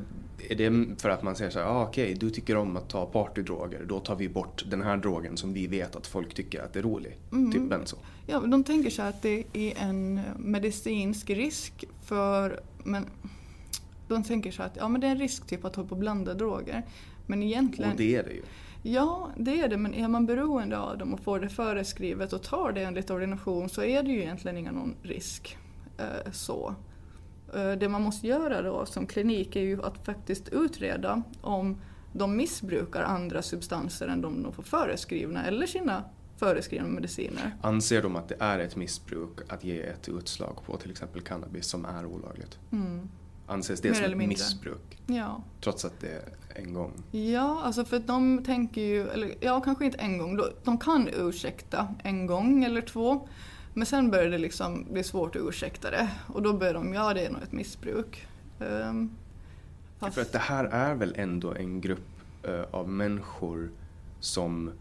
[0.49, 3.05] är det för att man säger så här, ah, okej, du tycker om att ta
[3.05, 6.75] partydroger, då tar vi bort den här drogen som vi vet att folk tycker att
[6.75, 7.17] är rolig.
[7.31, 7.51] Mm.
[7.51, 7.97] Typ benzo.
[8.27, 13.05] Ja, de tänker så här att det är en medicinsk risk för, men
[14.07, 15.95] de tänker så här att ja men det är en risk typ att hålla på
[15.95, 16.83] och blanda droger.
[17.27, 18.41] Men egentligen, Och det är det ju.
[18.81, 22.43] ja det är det, men är man beroende av dem och får det föreskrivet och
[22.43, 25.57] tar det enligt ordination så är det ju egentligen ingen någon risk.
[25.97, 26.75] Eh, så.
[27.55, 31.77] Eh, det man måste göra då som klinik är ju att faktiskt utreda om
[32.13, 36.03] de missbrukar andra substanser än de de får föreskrivna eller sina
[36.37, 37.55] föreskrivna mediciner.
[37.61, 41.65] Anser de att det är ett missbruk att ge ett utslag på till exempel cannabis
[41.65, 42.59] som är olagligt?
[42.71, 43.09] Mm.
[43.47, 44.27] Anses det Mer som ett mindre.
[44.27, 44.97] missbruk?
[45.07, 45.43] Ja.
[45.61, 46.23] Trots att det är
[46.55, 46.91] en gång?
[47.11, 51.09] Ja, alltså för att de tänker ju, eller ja kanske inte en gång, de kan
[51.13, 53.27] ursäkta en gång eller två.
[53.73, 57.13] Men sen börjar det liksom bli svårt att ursäkta det och då börjar de, ja
[57.13, 58.27] det är nog ett missbruk.
[58.59, 59.11] Um,
[60.11, 62.07] För att det här är väl ändå en grupp
[62.43, 63.71] eh, av människor
[64.19, 64.71] som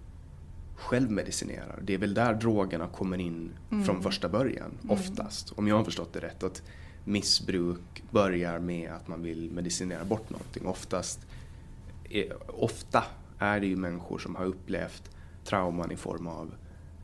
[0.76, 1.78] självmedicinerar.
[1.82, 3.84] Det är väl där drogerna kommer in Mm.
[3.84, 5.52] från första början, oftast.
[5.56, 6.42] Om jag har förstått det rätt.
[6.42, 6.62] Att
[7.04, 10.66] missbruk börjar med att man vill medicinera bort någonting.
[10.66, 11.26] Oftast,
[12.10, 13.04] är, ofta
[13.38, 15.10] är det ju människor som har upplevt
[15.44, 16.54] trauman i form av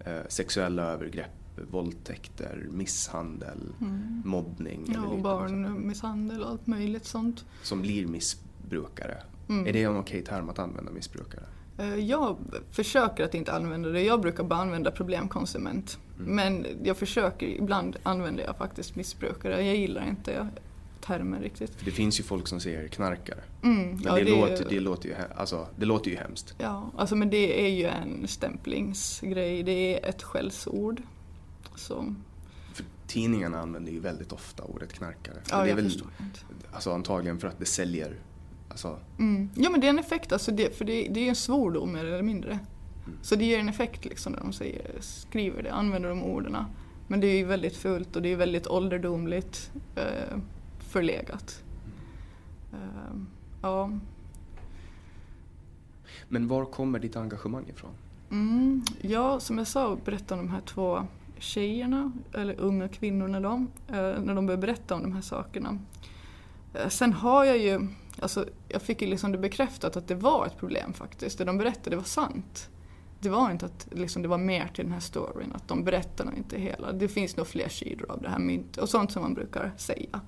[0.04, 1.37] eh, sexuella övergrepp,
[1.70, 3.58] våldtäkter, misshandel,
[4.24, 4.78] mobbning.
[4.78, 4.92] Mm.
[4.92, 7.44] ja, eller och barnmisshandel och allt möjligt sånt.
[7.62, 9.22] som blir missbrukare.
[9.48, 9.66] Mm.
[9.66, 11.44] Är det en okej term att använda missbrukare?
[11.78, 12.36] Eh, Jag
[12.70, 14.02] försöker att inte använda det.
[14.02, 15.98] Jag brukar bara använda problemkonsument.
[16.18, 19.64] Men jag försöker, ibland använder jag faktiskt missbrukare.
[19.66, 20.48] Jag gillar inte
[21.00, 21.74] termen riktigt.
[21.74, 23.40] För det finns ju folk som säger knarkare.
[23.62, 26.54] Mm, Men ja, det, det- låter, det, låter ju, alltså, det låter ju hemskt.
[26.58, 29.62] Ja, alltså men det är ju en stämplingsgrej.
[29.62, 29.72] Det
[30.04, 31.02] är ett skällsord.
[31.78, 32.14] Så,
[32.72, 35.36] För tidningarna använder ju väldigt ofta ordet knarkare.
[35.50, 36.02] Ja, det är väl
[36.72, 38.16] alltså, antagligen för att det säljer.
[38.68, 39.50] Alltså, Mm.
[39.54, 42.04] Ja men det är en effekt, alltså det, för det, det är en svordom mer
[42.04, 42.58] eller mindre.
[43.22, 46.56] Så det ger en effekt liksom när de säger, skriver det, använder de orden.
[47.06, 50.38] Men det är ju väldigt fult och det är väldigt ålderdomligt, eh,
[50.78, 51.62] förlegat.
[52.72, 53.16] Eh,
[53.62, 53.90] ja.
[56.28, 57.90] men var kommer ditt engagemang ifrån?
[58.30, 61.06] Mm, ja, som jag sa, berätta om de här två
[61.38, 65.78] tjejerna, eller unga kvinnorna då, eh, när de började berätta om de här sakerna.
[66.74, 67.88] Eh, sen har jag ju,
[68.20, 71.38] alltså jag fick ju liksom det bekräftat att det var ett problem faktiskt.
[71.38, 72.70] Det de berättade var sant.
[73.20, 76.24] Det var inte att liksom, det var mer till den här storyn, att de berättar
[76.24, 76.92] nog inte hela.
[76.92, 80.20] Det finns nog fler sidor av det här myntet och sånt som man brukar säga.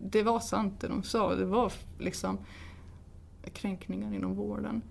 [0.00, 2.38] Det var sant det de sa, det var liksom
[3.52, 4.82] kränkningar inom vården.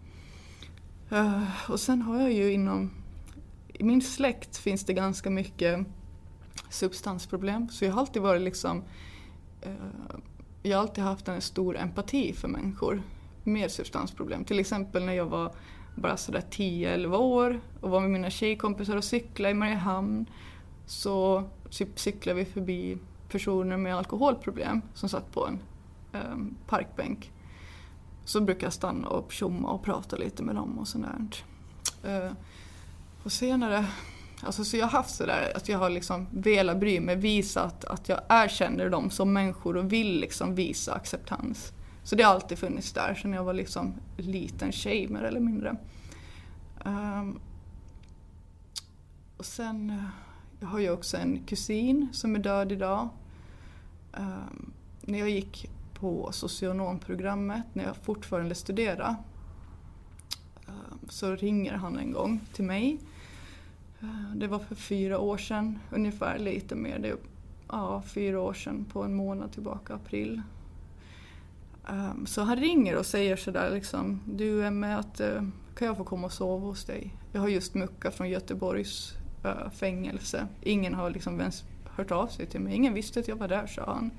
[1.09, 2.91] Eh, och sen har jag ju inom,
[3.77, 5.85] i min släkt finns det ganska mycket
[6.69, 7.69] substansproblem.
[7.69, 8.83] Så jag har alltid varit liksom,
[9.61, 9.71] eh,
[10.63, 13.01] jag har alltid haft en stor empati för människor
[13.43, 14.45] med substansproblem.
[14.45, 15.53] Till exempel när jag var
[15.95, 20.25] bara sådär 10-11 år och var med mina tjejkompisar och cyklade i Mariehamn.
[20.85, 22.97] Så typ cyklade vi förbi
[23.29, 25.59] personer med alkoholproblem som satt på en
[26.13, 26.37] eh,
[26.67, 27.31] parkbänk
[28.25, 31.27] så brukar jag stanna och tjomma och prata lite med dem och sådär.
[32.03, 32.31] Eh,
[33.27, 33.85] och senare,
[34.41, 38.09] alltså så jag har haft sådär att jag har liksom velat bry mig, visat att
[38.09, 41.73] jag erkänner dem som människor och vill liksom visa acceptans.
[42.03, 45.77] Så det har alltid funnits där sedan jag var liksom liten tjej mer eller mindre.
[46.85, 47.39] Um,
[49.37, 50.03] och sen, eh,
[50.59, 53.09] jag har jag också en kusin som är död idag.
[54.17, 59.15] Um, när jag gick på socionomprogrammet när jag fortfarande studerade
[60.67, 62.99] um, så ringer han en gång till mig.
[64.01, 66.99] Eh, Det var för fyra år sedan, ungefär lite mer.
[66.99, 67.15] Det
[67.69, 70.41] ja, fyra år sedan på en månad tillbaka, april.
[71.89, 75.43] Ehm, Så han ringer och säger sådär liksom, du är med att eh,
[75.75, 77.13] kan jag få komma och sova hos dig?
[77.31, 80.47] Jag har just muckat från Göteborgs eh, fängelse.
[80.61, 82.75] Ingen har liksom ens hört av sig till mig.
[82.75, 84.11] Ingen visste att jag var där, sa han.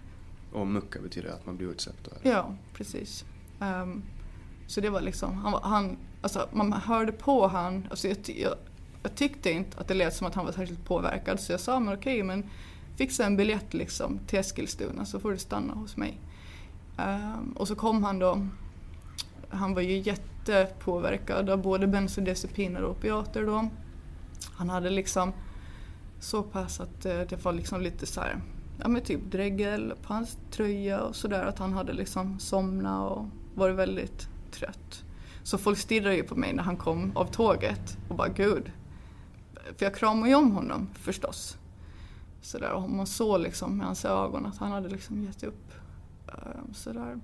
[0.52, 2.10] Och mucka betyder att man blir utsläppt då?
[2.20, 2.36] eller?
[2.36, 3.24] Ja, precis.
[3.60, 4.02] Ehm,
[4.66, 8.54] så det var liksom, han, han, alltså man hörde på han, alltså jag, jag,
[9.08, 11.80] jag tyckte inte att det lät som att han var särskilt påverkad så jag sa
[11.80, 12.44] men okej men
[12.96, 16.20] fixa en biljett liksom till Eskilstuna så får du stanna hos mig.
[16.96, 18.46] Um, och så kom han då
[19.48, 23.68] Han var ju jättepåverkad av både bensodiazepiner och opiater då.
[24.54, 25.32] Han hade liksom
[26.20, 28.40] så pass att eh, det var liksom lite så här,
[28.80, 33.26] ja men typ dregel på hans tröja och sådär att han hade liksom somnat och
[33.54, 35.04] varit väldigt trött.
[35.42, 38.72] Så folk stirrade ju på mig när han kom av tåget och bara gud.
[39.76, 41.56] För jag kramade ju om honom förstås.
[42.42, 45.72] Sådär, och man såg liksom med hans ögon att han hade liksom gett upp.
[46.28, 47.20] Eh, så där.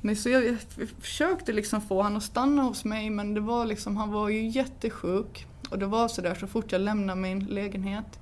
[0.00, 0.58] Men så jag, jag
[1.00, 4.48] försökte liksom få honom att stanna hos mig men det var liksom, han var ju
[4.48, 5.46] jättesjuk.
[5.70, 8.18] Och det var sådär så fort jag lämnade min lägenhet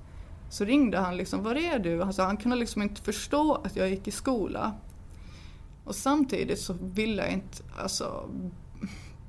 [0.49, 2.03] så ringde han liksom, var är du?
[2.03, 4.73] Alltså, han kunde liksom inte förstå att jag gick i skola.
[5.83, 8.29] Och samtidigt så ville jag inte alltså,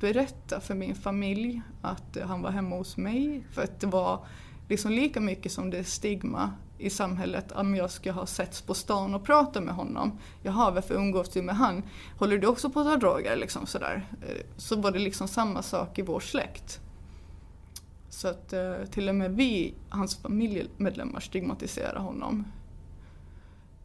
[0.01, 3.45] berätta för min familj att eh, han var hemma hos mig.
[3.53, 4.27] För att det var
[4.69, 8.75] liksom lika mycket som det är stigma i samhället om jag ska ha setts på
[8.75, 10.19] stan och prata med honom.
[10.43, 11.83] Jaha, varför umgås du med han?
[12.19, 13.37] Håller du också på att ta droger?
[13.37, 14.09] Liksom sådär.
[14.23, 16.81] Eh, så var det liksom samma sak i vår släkt.
[18.11, 22.45] Så att eh, till och med vi, hans familjemedlemmar, stigmatiserar honom.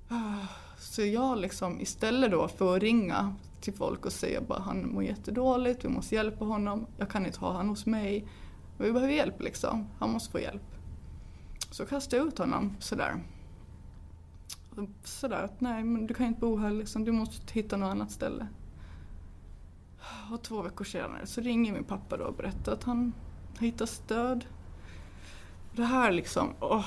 [0.10, 0.48] Ah,
[0.78, 5.04] så jag liksom istället då för att ringa till folk och säga bara han mår
[5.04, 8.28] jättedåligt, vi måste hjälpa honom, jag kan inte ha honom hos mig.
[8.78, 10.62] Vi behöver hjälp liksom, han måste få hjälp.
[11.72, 13.24] Så kastade jag ut honom sådär.
[15.04, 18.12] Sådär att nej men du kan inte bo här liksom, du måste hitta något annat
[18.12, 18.48] ställe.
[20.32, 23.14] Och två veckor senare så ringer min pappa då och berättar att han
[23.60, 24.46] hittat stöd.
[25.76, 26.86] Det här liksom, åh.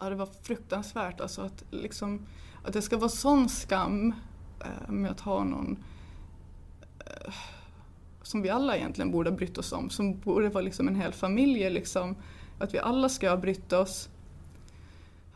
[0.00, 2.26] Ja, det var fruktansvärt alltså att liksom,
[2.64, 4.14] att det ska vara sån skam
[4.88, 5.84] med att ha någon
[6.98, 7.34] eh,
[8.22, 11.12] som vi alla egentligen borde ha brytt oss om, som borde vara liksom en hel
[11.12, 12.16] familj liksom,
[12.58, 14.08] att vi alla ska ha brytt oss.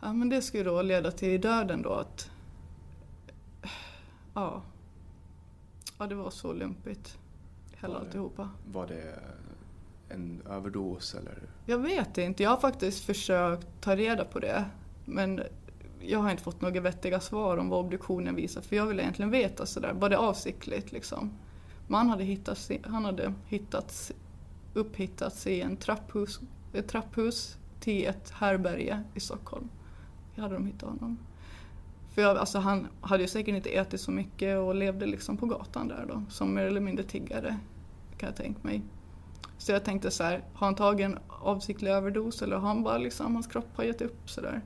[0.01, 2.31] Ja men det skulle då leda till döden då att,
[4.33, 4.61] ja.
[5.97, 7.17] Ja det var så lumpigt
[7.81, 8.49] hela var det, alltihopa.
[8.71, 9.19] Var det
[10.09, 11.39] en överdos eller?
[11.65, 12.43] Jag vet inte.
[12.43, 14.65] Jag har faktiskt försökt ta reda på det.
[15.05, 15.41] Men
[16.01, 18.61] jag har inte fått några vettiga svar om vad obduktionen visar.
[18.61, 21.31] För jag vill egentligen veta sådär, var det avsiktligt liksom?
[21.87, 24.11] Man hade hittats, han hade hittats,
[24.73, 26.39] upphittats i en trapphus,
[26.73, 29.69] ett trapphus till ett härberge i Stockholm.
[30.35, 31.17] Jag hade de hittat honom.
[32.13, 35.45] För jag, alltså han hade ju säkert inte ätit så mycket och levde liksom på
[35.45, 37.57] gatan där då, som mer eller mindre tiggare
[38.17, 38.81] kan jag tänka mig.
[39.57, 42.97] Så jag tänkte så här, har han tagit en avsiktlig överdos eller har han bara
[42.97, 44.61] liksom, hans kropp har gett upp sådär.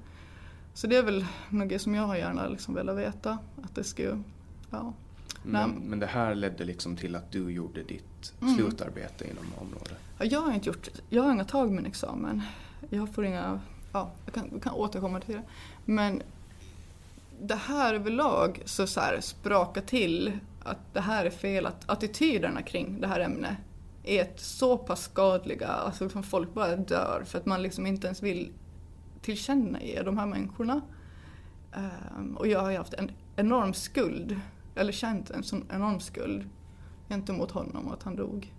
[0.74, 4.24] Så det är väl något som jag har gärna liksom velat veta, att det skulle,
[4.70, 4.94] ja.
[5.44, 8.56] Men, men det här ledde liksom till att du gjorde ditt mm.
[8.56, 9.98] slutarbete inom området?
[10.20, 12.42] Ja, jag har inte gjort, jag har inga tag min examen.
[12.90, 13.60] Jag får inga,
[13.92, 15.44] ja, jag kan, jag kan återkomma till det.
[15.86, 16.22] Men
[17.42, 22.62] det här överlag så, så här, spraka till att det här är fel, att attityderna
[22.62, 23.58] kring det här ämnet
[24.04, 28.24] är så pass skadliga, alltså som folk bara dör för att man liksom inte ens
[28.24, 28.52] vill
[29.24, 30.82] tillkännage de här människorna.
[31.74, 34.40] Ehm, och jag har ju haft en enorm skuld,
[34.76, 36.50] eller känt en sån enorm skuld
[37.10, 38.54] gentemot honom och att han dog.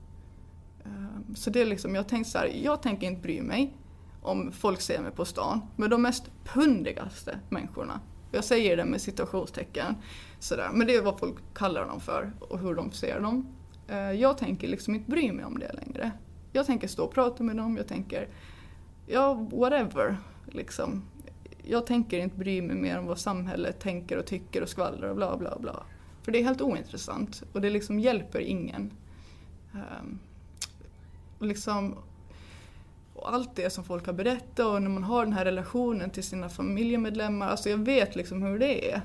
[0.84, 3.76] Ehm, så det är liksom, jag tänkte så här, jag tänker inte bry mig
[4.22, 8.00] om folk ser mig på stan, men de mest pundigaste människorna
[8.34, 9.94] jag säger det med situationstecken.
[10.38, 10.70] Sådär.
[10.72, 13.48] Men det är vad folk kallar dem för och hur de ser dem.
[13.88, 16.10] Ehm, jag tänker liksom inte bry mig om det längre.
[16.52, 18.28] Jag tänker stå och prata med dem, jag tänker,
[19.06, 20.16] ja whatever.
[20.54, 21.02] Liksom.
[21.62, 25.16] Jag tänker inte bry mig mer om vad samhället tänker och tycker och skvallrar och
[25.16, 25.82] bla bla bla.
[26.22, 28.90] För det är helt ointressant och det liksom hjälper ingen.
[29.72, 30.18] Um,
[31.38, 31.94] liksom,
[33.14, 36.24] och allt det som folk har berättat och när man har den här relationen till
[36.24, 39.02] sina familjemedlemmar, alltså jag vet liksom hur det är.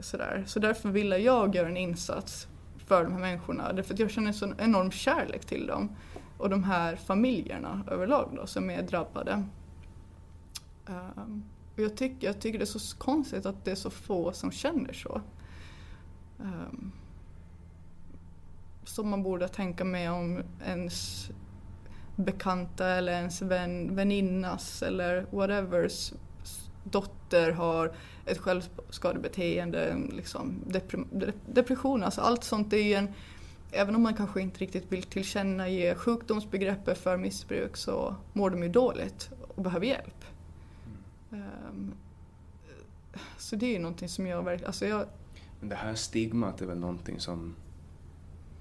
[0.00, 0.44] Sådär.
[0.46, 2.48] Så därför ville jag göra en insats
[2.86, 5.96] för de här människorna, därför att jag känner en sån enorm kärlek till dem
[6.38, 9.44] och de här familjerna överlag då, som är drabbade.
[10.88, 14.32] Um, och jag tycker, jag tycker det är så konstigt att det är så få
[14.32, 15.20] som känner så.
[16.38, 16.92] Um,
[18.84, 21.28] som man borde tänka med om ens
[22.16, 26.12] bekanta eller ens vän, väninnas eller whatevers
[26.84, 27.92] dotter har
[28.26, 30.64] ett självskadebeteende, liksom
[31.46, 33.14] depression, alltså allt sånt är ju en
[33.72, 38.68] Även om man kanske inte riktigt vill tillkännage sjukdomsbegreppet för missbruk så mår de ju
[38.68, 40.17] dåligt och behöver hjälp.
[41.78, 41.94] Um,
[43.38, 45.06] så det är ju någonting som jag verkligen, alltså jag...
[45.60, 47.54] Men det här stigmat är väl någonting som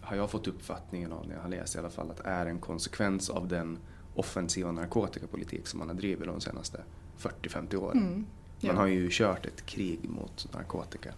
[0.02, 2.60] har jag fått uppfattningen av när jag har läst i alla fall, att är en
[2.60, 3.78] konsekvens av den
[4.16, 6.84] offensiva narkotikapolitik som man har drivit de senaste
[7.20, 7.98] 40-50 åren.
[7.98, 8.26] Mm,
[8.60, 8.68] ja.
[8.68, 11.14] Man har ju kört ett krig mot narkotika.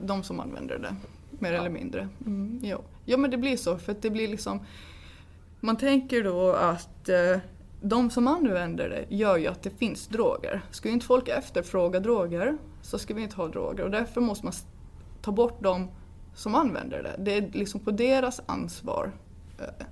[0.00, 0.96] de som använder det,
[1.30, 2.08] mer eller mindre.
[2.26, 2.80] Mm, ja.
[3.04, 4.60] ja men det blir så, för att det blir liksom
[5.60, 7.38] man tänker då att eh,
[7.80, 10.62] de som använder det gör ju att det finns droger.
[10.70, 14.54] Skulle inte folk efterfråga droger så ska vi inte ha droger och därför måste man
[15.22, 15.88] ta bort de
[16.34, 17.14] som använder det.
[17.18, 19.12] Det är liksom på deras ansvar
[19.58, 19.86] eh,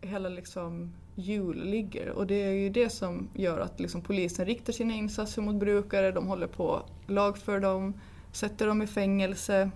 [0.00, 4.72] hela liksom hjul ligger och det är ju det som gör att liksom polisen riktar
[4.72, 7.94] sina insatser mot brukare, de håller på lagför dem,
[8.32, 9.70] sätter dem i fängelse,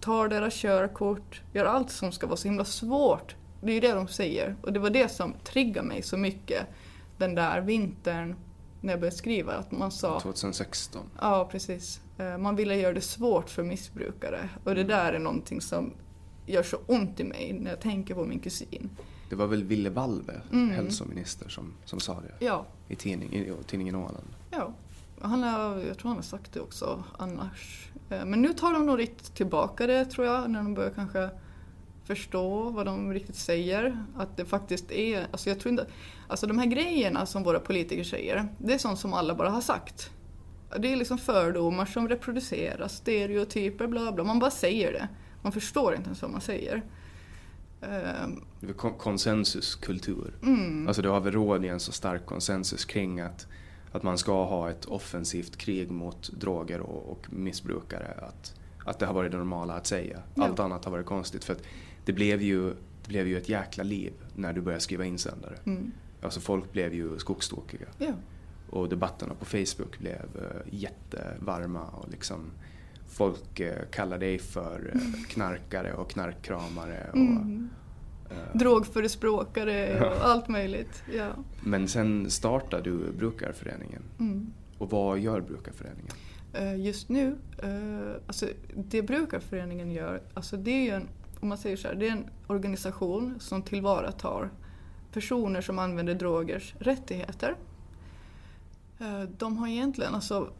[0.00, 3.92] tar deras körkort, gör allt som ska vara så himla svårt det är ju det
[3.92, 4.56] de säger.
[4.62, 6.66] Och det var det som triggade mig så mycket
[7.18, 8.36] den där vintern
[8.80, 9.52] när jag började skriva.
[9.52, 10.20] Att man sa...
[10.20, 11.02] 2016?
[11.20, 12.00] Ja, precis.
[12.18, 14.48] Eh, man ville göra det svårt för missbrukare.
[14.64, 14.88] Och det mm.
[14.88, 15.92] där är någonting som
[16.46, 18.90] gör så ont i mig när jag tänker på min kusin.
[19.28, 20.70] Det var väl Ville Valve, mm.
[20.70, 22.44] hälsominister, som, som sa det?
[22.44, 22.66] Ja.
[22.88, 24.26] I, tidning, i tidningen Åland?
[24.50, 24.72] Ja.
[25.20, 27.90] Han har, jag tror han har sagt det också annars.
[28.10, 31.30] Eh, men nu tar de nog lite tillbaka det tror jag, när de börjar kanske
[32.16, 34.04] förstå vad de riktigt säger.
[34.16, 35.86] Att det faktiskt är, alltså jag tror inte,
[36.28, 39.60] alltså de här grejerna som våra politiker säger, det är sånt som alla bara har
[39.60, 40.10] sagt.
[40.78, 44.24] Det är liksom fördomar som reproduceras, stereotyper, bla bla.
[44.24, 45.08] Man bara säger det.
[45.42, 46.82] Man förstår inte ens vad man säger.
[47.80, 48.44] Um,
[48.98, 50.34] konsensuskultur.
[50.42, 50.86] Mm.
[50.86, 53.46] Alltså det har väl en så stark konsensus kring att,
[53.92, 58.14] att man ska ha ett offensivt krig mot droger och, och missbrukare.
[58.22, 58.54] Att,
[58.84, 60.22] att det har varit det normala att säga.
[60.36, 60.64] Allt ja.
[60.64, 61.44] annat har varit konstigt.
[61.44, 61.62] För att
[62.04, 62.68] det blev ju,
[63.02, 65.54] det blev ju ett jäkla liv när du började skriva insändare.
[65.64, 65.92] Mm.
[66.22, 67.86] Alltså folk blev ju skogstokiga.
[67.98, 68.12] Ja.
[68.70, 72.50] Och debatterna på Facebook blev uh, jättevarma och liksom
[73.08, 77.06] folk uh, kallade dig för uh, knarkare och knarkkramare.
[77.10, 77.70] Och, mm.
[78.54, 81.02] Drogförespråkare och allt möjligt.
[81.16, 81.28] Ja.
[81.64, 84.02] Men sen startade du Brukarföreningen.
[84.18, 84.52] Mm.
[84.78, 86.12] Och vad gör Brukarföreningen?
[86.76, 87.36] Just nu,
[88.26, 91.08] alltså det Brukarföreningen gör, alltså det är ju en
[91.40, 94.50] om man säger så här, det är en organisation som tillvaratar
[95.12, 97.56] personer som använder drogers rättigheter.
[98.98, 100.50] Eh, de har egentligen, alltså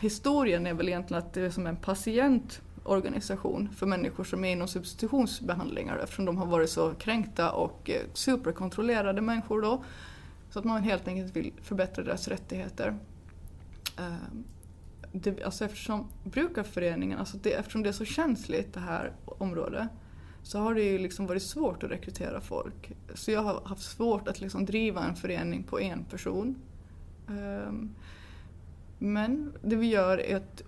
[0.00, 4.68] historien är väl egentligen att det är som en patientorganisation för människor som är inom
[4.68, 9.84] substitutionsbehandlingar eftersom de har varit så kränkta och eh, superkontrollerade människor då.
[10.50, 12.98] Så att man helt enkelt vill förbättra deras rättigheter.
[13.98, 14.14] Eh,
[15.12, 19.88] det, alltså eftersom brukarföreningen, alltså det, eftersom det är så känsligt det här området
[20.42, 22.92] så har det ju liksom varit svårt att rekrytera folk.
[23.14, 26.56] Så jag har haft svårt att liksom driva en förening på en person.
[27.28, 27.94] Um,
[28.98, 30.62] men det vi gör är att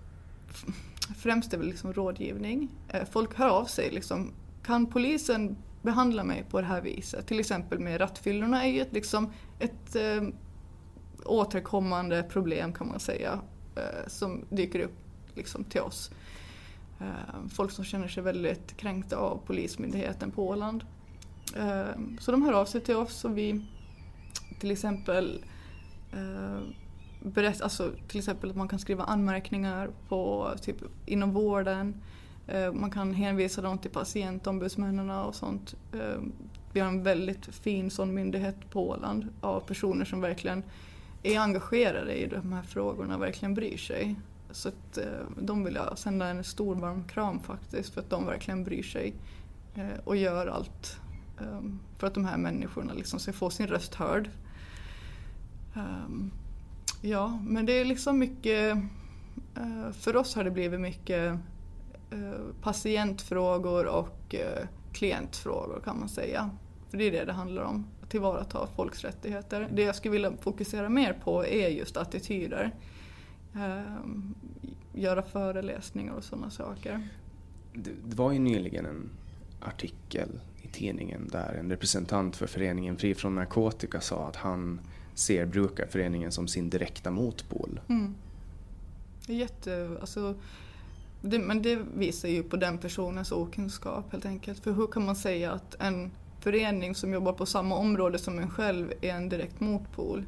[1.17, 2.69] främst är väl liksom rådgivning.
[2.89, 4.33] Eh, folk hör av sig liksom,
[4.63, 7.27] kan polisen behandla mig på det här viset?
[7.27, 10.35] Till exempel med rattfyllorna är ju ett, liksom, ett um,
[11.25, 13.41] återkommande problem kan man säga
[13.77, 14.97] Eh, som dyker upp
[15.35, 16.11] liksom, till oss.
[17.01, 20.85] Eh, folk som känner sig väldigt kränkta av Polismyndigheten på Åland.
[21.57, 23.67] Eh, så de hör av sig till oss och vi
[24.61, 25.45] till exempel
[26.13, 26.61] eh,
[27.23, 32.03] berätt, alltså, till exempel att man kan skriva anmärkningar på, typ, inom vården.
[32.47, 35.75] Eh, man kan hänvisa dem till patientombudsmännen och sånt.
[35.93, 36.21] Eh,
[36.73, 40.63] vi har en väldigt fin sån myndighet på Åland av personer som verkligen
[41.25, 44.17] är engagerade i de här frågorna och verkligen bryr sig.
[44.51, 45.05] Så att, eh,
[45.37, 49.15] de vill jag sända en stor varm kram faktiskt för att de verkligen bryr sig
[49.75, 51.01] eh, och gör allt
[51.41, 54.31] ehm, för att de här människorna liksom ska få sin röst hörd.
[55.75, 56.31] Ehm,
[57.03, 58.77] ja, men det är liksom mycket,
[59.57, 61.39] eh, för oss har det blivit mycket
[62.11, 66.51] eh, patientfrågor och eh, klientfrågor kan man säga.
[66.91, 69.69] För det är det det handlar om tillvarata folks rättigheter.
[69.73, 72.75] Det jag skulle vilja fokusera mer på är just attityder.
[73.55, 74.35] Ehm,
[74.93, 77.09] göra föreläsningar och sådana saker.
[77.73, 79.11] Det, det var ju nyligen en
[79.61, 80.29] artikel
[80.63, 84.81] i tidningen där en representant för föreningen Fri från narkotika sa att han
[85.15, 87.81] ser brukarföreningen som sin direkta motpol.
[87.89, 88.15] Mm.
[89.27, 90.35] Jätte, alltså,
[91.21, 94.59] det, men det visar ju på den personens okunskap helt enkelt.
[94.59, 96.11] För hur kan man säga att en
[96.45, 100.25] förening som jobbar på samma område som en själv är en direkt motpol.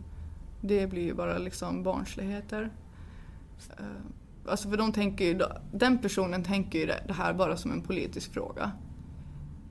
[0.61, 2.71] Det blir ju bara liksom barnsligheter.
[3.79, 3.85] Eh,
[4.47, 5.41] alltså för de tänker ju,
[5.73, 8.73] den personen tänker ju det här bara som en politisk fråga.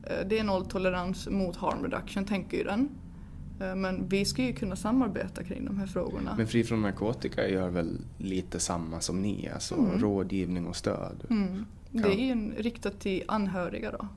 [0.04, 2.90] Eh, det är nolltolerans mot harm reduction, tänker ju den.
[3.62, 6.36] Eh, men vi ska ju kunna samarbeta kring de här frågorna.
[6.38, 10.00] Men Fri från narkotika gör väl lite samma som ni, alltså mm.
[10.00, 11.26] rådgivning och stöd?
[11.30, 11.66] Mm.
[11.92, 14.08] Det är ju riktat till anhöriga då,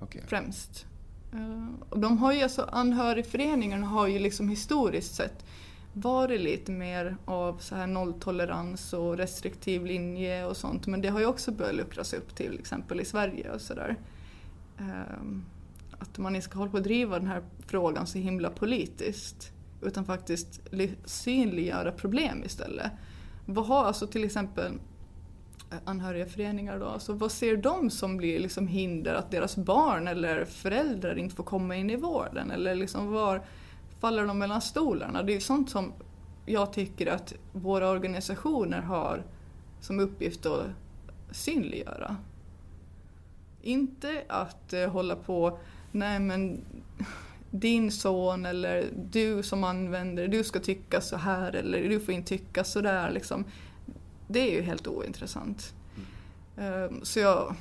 [0.00, 0.22] okay.
[0.26, 0.86] främst.
[1.32, 5.44] Eh, och de har ju alltså, anhörigföreningarna har ju liksom historiskt sett
[5.92, 10.86] varit lite mer av så här nolltolerans och restriktiv linje och sånt.
[10.86, 13.96] Men det har ju också börjat luckras upp till exempel i Sverige och sådär.
[14.78, 15.44] Ehm,
[15.98, 19.52] att man inte ska hålla på att driva den här frågan så himla politiskt
[19.82, 20.60] utan faktiskt
[21.04, 22.92] synliggöra problem istället.
[23.46, 24.72] Vad har alltså till exempel
[25.84, 31.18] anhörigföreningar då, alltså vad ser de som blir liksom hinder att deras barn eller föräldrar
[31.18, 33.42] inte får komma in i vården eller liksom var
[34.00, 35.22] faller de mellan stolarna?
[35.22, 35.92] Det är ju sånt som
[36.46, 39.24] jag tycker att våra organisationer har
[39.80, 40.66] som uppgift att
[41.30, 42.16] synliggöra.
[43.62, 45.58] Inte att eh, hålla på,
[45.92, 46.64] nej men
[47.50, 52.28] din son eller du som använder, du ska tycka så här eller du får inte
[52.28, 53.10] tycka så där.
[53.10, 53.44] Liksom.
[54.30, 55.74] Det är ju helt ointressant.
[56.56, 57.04] Mm.
[57.04, 57.54] Så jag,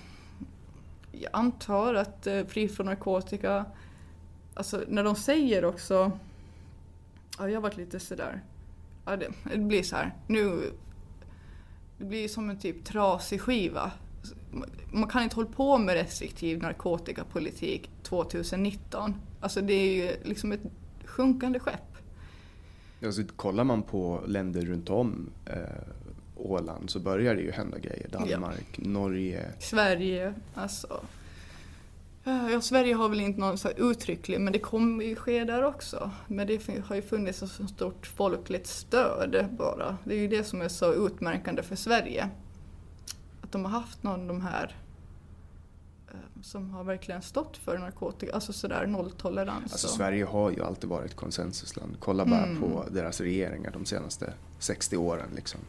[1.11, 3.65] jag antar att eh, Fri från narkotika,
[4.53, 6.11] alltså när de säger också,
[7.37, 8.41] ja jag har varit lite sådär,
[9.05, 10.71] ja det, det blir så här, nu,
[11.97, 13.91] det blir som en typ trasig skiva
[14.91, 19.15] man kan inte hålla på med restriktiv narkotikapolitik 2019.
[19.39, 20.61] Alltså det är ju liksom ett
[21.05, 21.97] sjunkande skepp.
[23.05, 25.53] Alltså, kollar man på länder runt om eh,
[26.39, 28.07] Åland så börjar det ju hända grejer.
[28.11, 28.89] Danmark, ja.
[28.89, 29.45] Norge.
[29.59, 31.01] Sverige, alltså.
[32.23, 36.11] Ja, Sverige har väl inte någon så uttrycklig, men det kommer ju ske där också.
[36.27, 39.97] Men det har ju funnits ett så stort folkligt stöd bara.
[40.03, 42.29] Det är ju det som är så utmärkande för Sverige
[43.49, 44.75] att de har haft någon av de här
[46.07, 49.71] eh, som har verkligen stått för narkotika, alltså sådär nolltolerans.
[49.71, 51.95] Alltså Sverige har ju alltid varit konsensusland.
[51.99, 52.61] Kolla bara mm.
[52.61, 55.29] på deras regeringar de senaste 60 åren.
[55.35, 55.59] Liksom.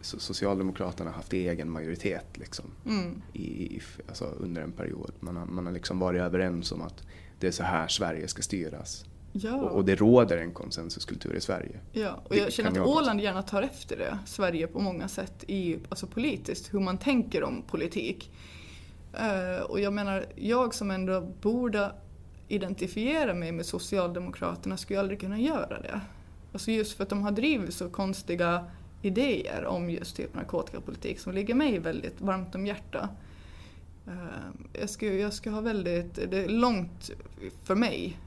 [0.00, 3.22] Socialdemokraterna har haft egen majoritet liksom, mm.
[3.32, 5.12] i, alltså under en period.
[5.20, 7.02] Man har, man har liksom varit överens om att
[7.38, 9.04] det är så här Sverige ska styras.
[9.32, 9.54] Ja.
[9.54, 11.80] Och, och, det råder en konsensuskultur i Sverige.
[11.92, 15.78] Ja, och jag känner att Åland gärna tar efter det, Sverige på många sätt, i,
[15.88, 18.30] alltså politiskt, hur man tänker om politik.
[19.14, 21.92] Uh, och jag menar, jag som ändå borde
[22.48, 26.00] identifiera mig med Socialdemokraterna skulle aldrig kunna göra det.
[26.52, 28.64] Alltså just för att de har drivit så konstiga
[29.02, 33.10] idéer om just typ narkotikapolitik som ligger mig väldigt varmt om hjärtat.
[34.08, 34.14] Uh,
[34.72, 37.10] jag, skulle, jag skulle ha väldigt, det är långt
[37.62, 38.18] för mig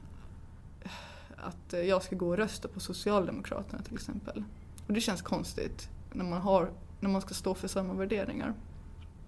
[1.36, 4.44] att jag ska gå och rösta på Socialdemokraterna till exempel.
[4.86, 6.70] Och det känns konstigt när man, har,
[7.00, 8.54] när man ska stå för samma värderingar.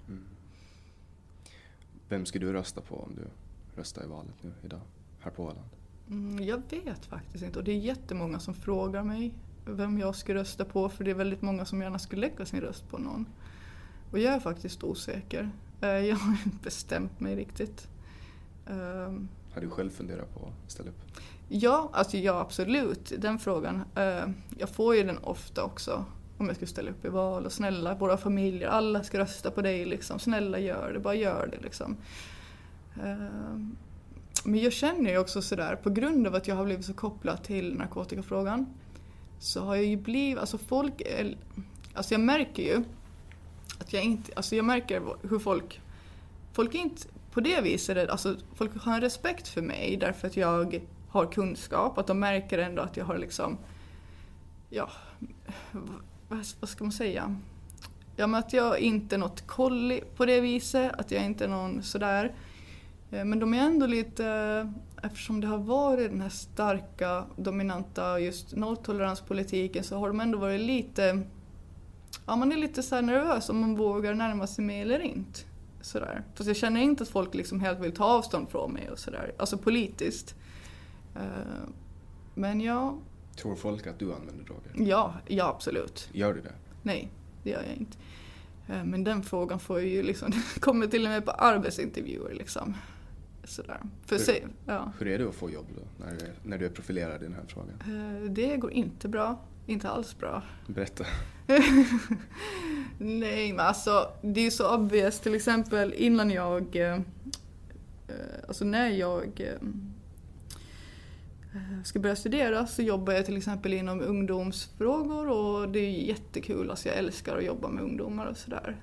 [0.09, 0.25] Mm.
[2.09, 3.25] Vem ska du rösta på om du
[3.81, 4.81] röstar i valet nu idag,
[5.21, 5.69] här på Åland?
[6.09, 9.35] Mm, jag vet faktiskt inte och det är jättemånga som frågar mig
[9.67, 12.61] vem jag ska rösta på för det är väldigt många som gärna skulle lägga sin
[12.61, 13.27] röst på någon.
[14.11, 15.51] Och jag är faktiskt osäker.
[15.81, 17.89] Eh, jag har inte bestämt mig riktigt.
[18.67, 19.29] Ehm.
[19.55, 21.03] Har du själv funderat på att ställa upp?
[21.49, 23.83] Ja, alltså ja absolut, den frågan.
[23.95, 26.05] Eh, jag får ju den ofta också
[26.39, 29.63] om jag skulle ställa upp i val och snälla våra familjer, alla ska rösta på
[29.63, 30.19] dig liksom.
[30.19, 31.97] Snälla gör det, bara gör det liksom.
[32.97, 33.59] Eh,
[34.45, 37.43] men jag känner ju också sådär, på grund av att jag har blivit så kopplad
[37.43, 38.67] till narkotikafrågan
[39.39, 41.03] så har jag ju blivit, alltså folk,
[41.95, 42.85] alltså jag märker ju
[43.79, 45.81] att jag inte, alltså jag märker hur folk,
[46.53, 50.37] folk är inte på det viset, alltså folk har en respekt för mig därför att
[50.37, 53.59] jag har kunskap, att de märker ändå att jag har liksom,
[54.71, 54.91] ja,
[56.29, 57.37] vad, ska man säga?
[58.17, 61.49] Ja men att jag inte är något kolli på det viset, att jag inte är
[61.49, 62.35] någon sådär.
[63.11, 64.73] Eh, men de är ändå lite,
[65.03, 70.61] eftersom det har varit den här starka, dominanta just nolltoleranspolitiken så har de ändå varit
[70.61, 71.23] lite,
[72.27, 75.41] ja man är lite så nervös om man vågar närma sig mig eller inte.
[75.81, 76.25] Sådär.
[76.35, 79.35] Fast jag känner inte att folk liksom helt vill ta avstånd från mig och sådär,
[79.39, 80.35] alltså politiskt.
[81.15, 81.69] Eh,
[82.35, 82.99] men ja.
[83.37, 84.91] Tror folk att du använder droger?
[84.91, 86.09] Ja, ja absolut.
[86.13, 86.53] Gör du det?
[86.83, 87.09] Nej,
[87.43, 87.99] det gör jag inte.
[88.69, 92.75] Eh, men den frågan får ju liksom, kommer till och med på arbetsintervjuer liksom.
[93.47, 93.81] Sådär.
[94.07, 94.93] För hur, se, ja.
[94.99, 97.25] hur är det att få jobb då, när du, är, när du är profilerad i
[97.25, 97.75] den här frågan?
[97.81, 99.39] Eh, det går inte bra.
[99.67, 100.43] Inte alls bra.
[100.67, 101.05] Berätta.
[102.99, 105.21] Nej, men alltså det är så obvious.
[105.21, 106.77] Till exempel innan jag,
[108.49, 109.43] alltså när jag
[111.57, 116.71] Eh, ska börja studera så jobbar jag till exempel inom ungdomsfrågor och det är jättekul,
[116.71, 118.77] alltså jag älskar att jobba med ungdomar och sådär.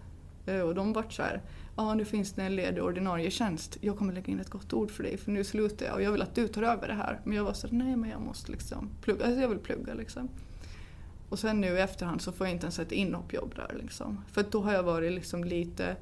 [0.45, 1.41] Eh, och de vart såhär,
[1.76, 4.91] ah, nu finns det en ledig ordinarie tjänst, jag kommer lägga in ett gott ord
[4.91, 7.19] för dig för nu slutar jag och jag vill att du tar över det här.
[7.24, 10.30] Men jag var såhär, nej men jag måste liksom plugga, alltså jag vill plugga liksom.
[11.30, 14.21] Och sen nu i efterhand så får jag inte ens ett inhoppjobb där liksom.
[14.32, 15.95] För då har jag varit liksom lite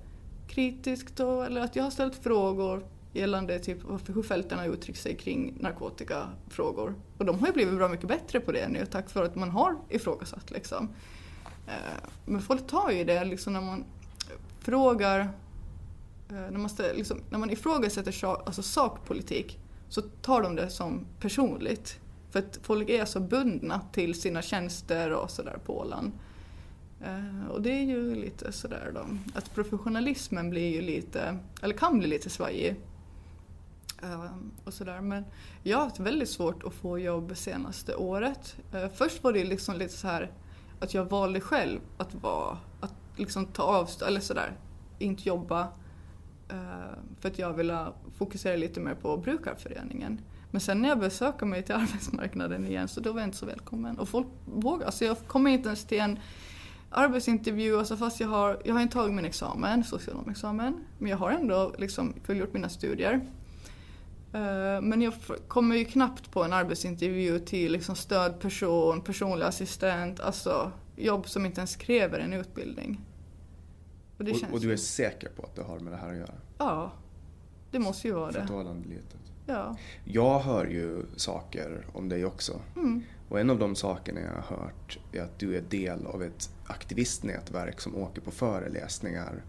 [0.47, 5.15] kritisk då, eller att jag har ställt frågor gällande typ hur fälten har uttryckt sig
[5.15, 6.95] kring narkotikafrågor.
[7.17, 9.49] Och de har ju blivit bra mycket bättre på det nu tack vare att man
[9.49, 10.89] har ifrågasatt liksom.
[11.67, 13.83] Eh, men folk tar ju det liksom när man
[14.59, 15.29] frågar,
[16.31, 19.59] Eh, när man, ställer, liksom, när man ifrågasätter alltså sakpolitik
[19.89, 21.99] så tar de det som personligt.
[22.29, 26.11] För att folk är så bundna till sina tjänster och sådär på Åland.
[27.01, 31.99] Eh, och det är ju lite sådär då, att professionalismen blir ju lite, eller kan
[31.99, 32.75] bli lite svajig.
[34.03, 34.25] Eh,
[34.65, 35.01] och sådär.
[35.01, 35.25] Men
[35.63, 38.55] jag har haft väldigt svårt att få jobb senaste året.
[38.93, 40.31] Först var det liksom lite så här
[40.79, 44.57] att jag valde själv att vara, att liksom ta avstånd, eller sådär,
[44.99, 45.67] inte jobba.
[46.51, 47.87] Eh, för att jag ville
[48.17, 50.21] fokusera lite mer på brukarföreningen.
[50.51, 53.37] Men sen när jag började söka mig till arbetsmarknaden igen så då var jag inte
[53.37, 53.99] så välkommen.
[53.99, 56.19] Och folk vågar, alltså jag kommer inte ens till en
[56.89, 61.31] arbetsintervju, alltså fast jag har, jag har inte tagit min examen, socionomexamen, men jag har
[61.31, 63.13] ändå liksom fullgjort mina studier.
[64.33, 65.13] Eh, men jag
[65.47, 71.59] kommer ju knappt på en arbetsintervju till liksom stödperson, personlig assistent, alltså jobb som inte
[71.59, 72.99] ens kräver en utbildning.
[74.21, 76.33] Och, och, och du är säker på att det har med det här att göra?
[76.57, 76.91] Ja,
[77.71, 78.33] det måste ju vara det.
[78.33, 78.47] För
[79.45, 79.77] Ja.
[80.05, 82.59] Jag hör ju saker om dig också.
[82.75, 83.03] Mm.
[83.29, 86.49] Och en av de sakerna jag har hört är att du är del av ett
[86.65, 89.43] aktivistnätverk som åker på föreläsningar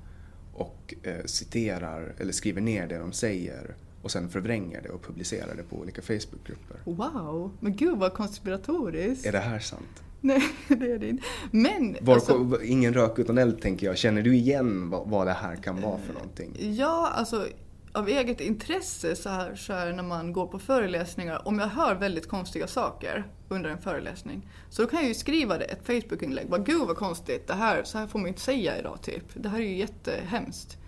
[0.55, 5.55] och eh, citerar eller skriver ner det de säger och sen förvränger det och publicerar
[5.57, 6.77] det på olika Facebookgrupper.
[6.85, 9.27] Wow, men gud vad konspiratoriskt.
[9.27, 10.03] Är det här sant?
[10.25, 11.25] Nej, det är det inte.
[11.51, 11.97] Men...
[12.01, 13.99] Var, alltså, ingen rök utan eld tänker jag.
[13.99, 16.57] Känner du igen vad, vad det här kan vara för någonting?
[16.59, 17.47] Ja, alltså
[17.93, 21.95] av eget intresse så här, så här när man går på föreläsningar, om jag hör
[21.95, 26.49] väldigt konstiga saker under en föreläsning, så då kan jag ju skriva det, ett Facebook-inlägg.
[26.49, 29.25] Bara, Gud vad konstigt, det här, så här får man ju inte säga idag typ.
[29.35, 30.79] Det här är ju jättehemskt.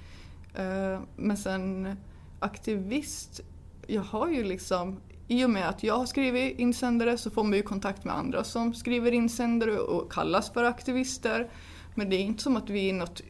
[0.58, 1.96] Uh, men sen
[2.40, 3.40] aktivist,
[3.86, 7.52] jag har ju liksom, i och med att jag har skrivit insändare så får man
[7.52, 11.48] ju kontakt med andra som skriver insändare och kallas för aktivister.
[11.94, 13.22] Men det är inte som att vi är något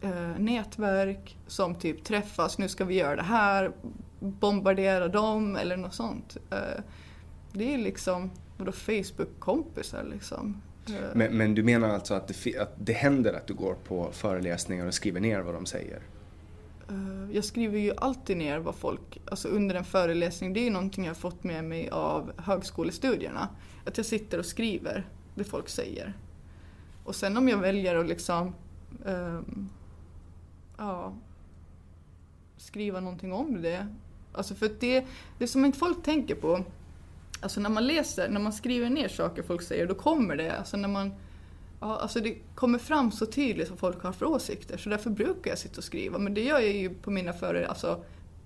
[0.00, 3.72] eh, nätverk som typ träffas, nu ska vi göra det här,
[4.20, 6.36] bombardera dem eller något sånt.
[6.50, 6.82] Eh,
[7.52, 10.62] det är liksom, vadå Facebook-kompisar liksom.
[10.88, 10.94] Eh.
[11.14, 14.86] Men, men, du menar alltså att det, att det händer att du går på föreläsningar
[14.86, 16.02] och skriver ner vad de säger?
[16.88, 20.70] Eh, jag skriver ju alltid ner vad folk, alltså under en föreläsning, det är ju
[20.70, 23.48] någonting jag har fått med mig av högskolestudierna.
[23.84, 26.12] Att jag sitter och skriver det folk säger.
[27.04, 28.54] Och sen om jag väljer att liksom
[29.04, 29.70] um,
[30.78, 31.14] ja,
[32.56, 33.86] skriva någonting om det.
[34.32, 35.06] Alltså för det,
[35.38, 36.64] det som inte folk tänker på,
[37.40, 40.58] alltså när man läser, när man skriver ner saker folk säger, då kommer det.
[40.58, 41.12] Alltså när man,
[41.80, 45.50] ja, alltså det kommer fram så tydligt vad folk har för åsikter, så därför brukar
[45.50, 46.18] jag sitta och skriva.
[46.18, 48.04] Men det gör jag ju på mina före, alltså,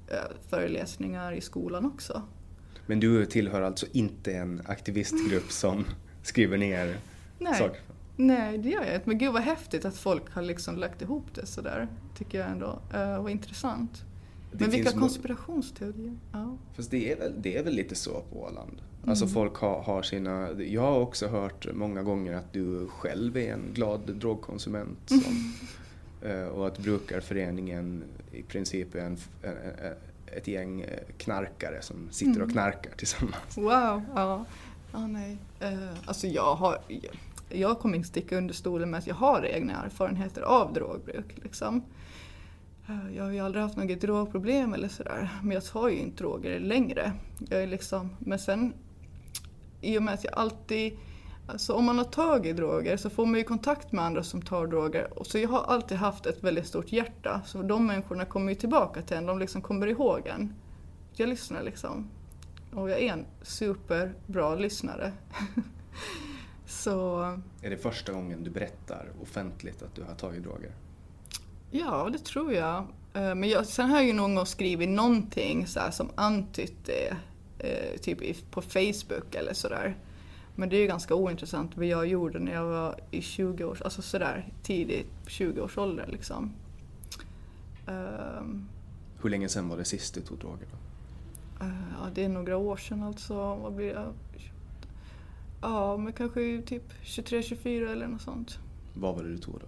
[0.09, 2.23] eh, föreläsningar i skolan också.
[2.87, 5.85] Men du tillhör alltså inte en aktivistgrupp som
[6.23, 6.97] skriver ner
[7.39, 7.55] Nej.
[7.55, 7.81] saker?
[8.17, 9.09] Nej, det gör jag inte.
[9.09, 11.89] Men gud vad häftigt att folk har liksom lagt ihop det sådär.
[12.19, 12.79] Tycker jag ändå.
[12.95, 14.05] Uh, vad intressant.
[14.53, 16.19] Det men vilka konspirationsteorier.
[16.33, 16.57] Ja.
[16.77, 18.83] Fast det är, väl, det är väl lite så på Åland.
[19.07, 19.35] Alltså mm.
[19.35, 20.53] folk har, har, sina...
[20.53, 24.99] Jag har också hört många gånger att du själv är en glad drogkonsument.
[25.07, 25.23] Som,
[26.25, 26.49] mm.
[26.53, 29.19] och att brukarföreningen i princip är en,
[30.27, 32.43] ett gäng eh, knarkare som sitter mm.
[32.43, 33.57] och knarkar tillsammans.
[33.57, 34.45] Wow, ja.
[34.93, 35.37] Ah, nej.
[35.63, 36.79] Uh, alltså jag har
[37.51, 41.39] jag kommer inte sticka under stolen med att jag har egna erfarenheter av drogbruk.
[41.43, 41.83] Liksom.
[42.89, 46.23] Eh, jag har ju aldrig haft något drogproblem eller sådär, men jag tar ju inte
[46.23, 47.13] droger längre.
[47.49, 48.73] Jag är liksom, men sen,
[49.81, 50.99] i och med att jag alltid
[51.47, 54.67] Alltså om man har tagit droger så får man ju kontakt med andra som tar
[54.67, 55.09] droger.
[55.23, 57.41] Så jag har alltid haft ett väldigt stort hjärta.
[57.47, 60.55] Så de människorna kommer ju tillbaka till en, de liksom kommer ihåg en.
[61.13, 62.11] Jag lyssnar liksom.
[62.75, 65.13] Och jag är en superbra lyssnare.
[66.67, 67.21] Så...
[67.63, 70.73] Är det första gången du berättar offentligt att du har tagit droger?
[71.71, 72.77] Ja, det tror jag.
[73.15, 77.17] Eh, men jag, sen har jag ju någon gång skrivit någonting så som antytt det,
[77.61, 79.97] eh, typ på Facebook eller sådär.
[80.57, 83.83] Men det är ju ganska ointressant vad jag gjorde när jag var i 20 års,
[83.83, 86.53] alltså sådär tidigt 20-årsåldern liksom.
[87.87, 88.69] Um,
[89.23, 90.67] Hur länge sedan var det sist du tog droger?
[91.63, 93.35] Uh, ja, det är några år sedan alltså.
[93.35, 94.13] Vad blir det?
[95.63, 98.59] Ja, men kanske typ 23-24 eller något sånt.
[98.95, 99.67] Vad var det du tog då?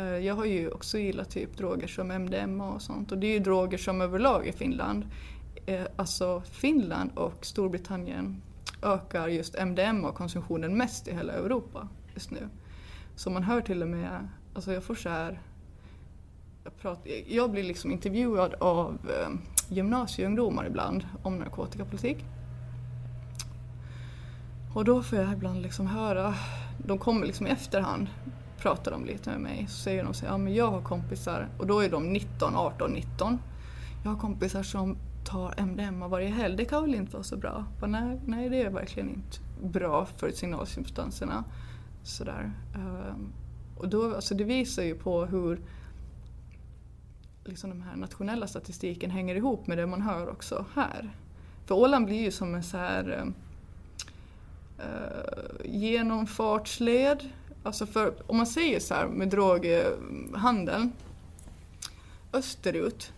[0.00, 3.32] Eh, jag har ju också gillat typ droger som MDMA och sånt och det är
[3.32, 5.04] ju droger som överlag i Finland,
[5.66, 8.42] Eh, alltså Finland och Storbritannien
[8.82, 12.48] ökar just MDMA-konsumtionen mest i hela Europa just nu.
[13.16, 15.40] Så man hör till och med, alltså jag får så här
[16.64, 19.28] jag, pratar, jag blir liksom intervjuad av eh,
[19.68, 22.24] gymnasieungdomar ibland om narkotikapolitik.
[24.74, 26.34] Och då får jag ibland liksom höra,
[26.78, 28.08] de kommer liksom i efterhand,
[28.58, 31.66] pratar de lite med mig, så säger de så ja men jag har kompisar, och
[31.66, 33.38] då är de 19, 18, 19.
[34.04, 34.96] Jag har kompisar som
[35.26, 37.64] tar MDMA varje helg, det kan väl inte vara så bra?
[37.80, 41.44] Bara, nej, nej, det är verkligen inte bra för signalsubstanserna.
[42.02, 42.52] Sådär.
[42.74, 43.32] Um,
[43.76, 45.60] och då, alltså det visar ju på hur
[47.44, 51.10] liksom den här nationella statistiken hänger ihop med det man hör också här.
[51.66, 53.32] För Åland blir ju som en så här
[54.78, 57.30] uh, genomfartsled.
[57.62, 60.92] Alltså för, om man säger så här med droghandeln,
[62.32, 63.12] österut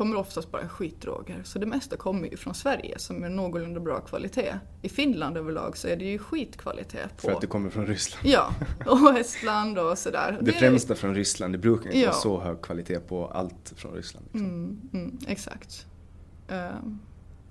[0.00, 1.42] kommer oftast bara skitdroger.
[1.44, 4.54] Så det mesta kommer ju från Sverige som är någorlunda bra kvalitet.
[4.82, 7.22] I Finland överlag så är det ju skitkvalitet på...
[7.22, 8.26] För att det kommer från Ryssland?
[8.26, 8.54] Ja,
[8.86, 10.38] och Estland och sådär.
[10.40, 10.96] Det, det främsta är...
[10.96, 12.10] från Ryssland, det brukar inte ja.
[12.10, 14.26] vara så hög kvalitet på allt från Ryssland.
[14.32, 14.50] Liksom.
[14.50, 15.86] Mm, mm, exakt.
[16.48, 17.00] Um,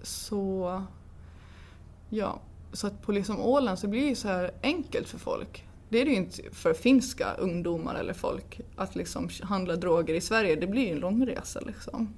[0.04, 0.84] så...
[2.10, 2.42] Ja,
[2.74, 5.68] så att på liksom Åland så blir det ju så här enkelt för folk.
[5.90, 10.22] Det är det ju inte för finska ungdomar eller folk att liksom handla droger i
[10.22, 10.56] Sverige.
[10.56, 12.14] Det blir ju en lång resa liksom.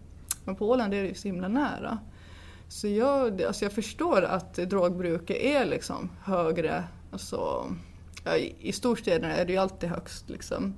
[0.46, 2.00] Men på Åland är det ju så himla nära.
[2.68, 6.84] Så jag, alltså jag förstår att drogbruket är liksom högre.
[7.12, 7.72] Alltså,
[8.24, 10.74] ja, I storstäderna är det ju alltid högst liksom,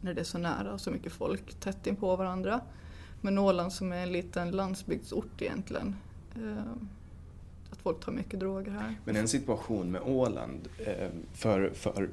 [0.00, 2.60] när det är så nära och så mycket folk tätt in på varandra.
[3.20, 5.96] Men Åland som är en liten landsbygdsort egentligen.
[6.34, 6.72] Eh,
[7.70, 8.94] att folk tar mycket droger här.
[9.04, 12.10] Men en situation med Åland eh, för, för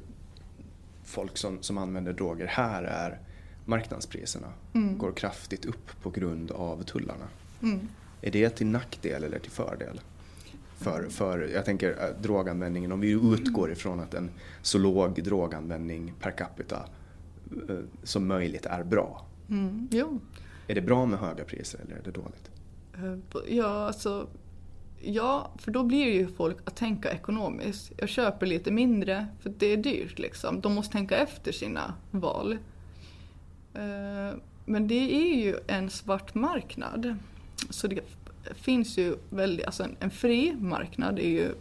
[1.03, 3.19] folk som, som använder droger här är
[3.67, 4.97] marknadspriserna mm.
[4.97, 7.27] går kraftigt upp på grund av tullarna.
[7.61, 7.87] Mm.
[8.21, 10.01] Är det till nackdel eller till fördel?
[10.77, 14.29] För, för jag tänker äh, droganvändningen, om vi utgår ifrån att en
[14.61, 16.85] så låg droganvändning per capita
[17.69, 19.25] äh, som möjligt är bra.
[19.49, 19.87] Mm.
[19.91, 20.19] Jo.
[20.67, 22.51] Är det bra med höga priser eller är det dåligt?
[22.93, 24.27] Eh, ja, alltså
[25.01, 27.91] Ja, för då blir ju folk att tänka ekonomiskt.
[27.97, 30.61] Jag köper lite mindre för det är dyrt liksom.
[30.61, 32.57] De måste tänka efter sina val.
[33.77, 37.17] Eh, men det är ju en svart marknad.
[37.69, 38.01] Så det
[38.55, 41.55] finns ju väldigt, alltså en, en fri marknad är ju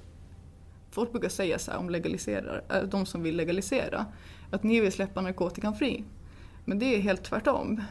[0.96, 4.06] Folk brukar säga så här om legaliserar, äh, de som vill legalisera,
[4.50, 6.04] att ni vill släppa narkotikan fri.
[6.64, 7.82] Men det är helt tvärtom.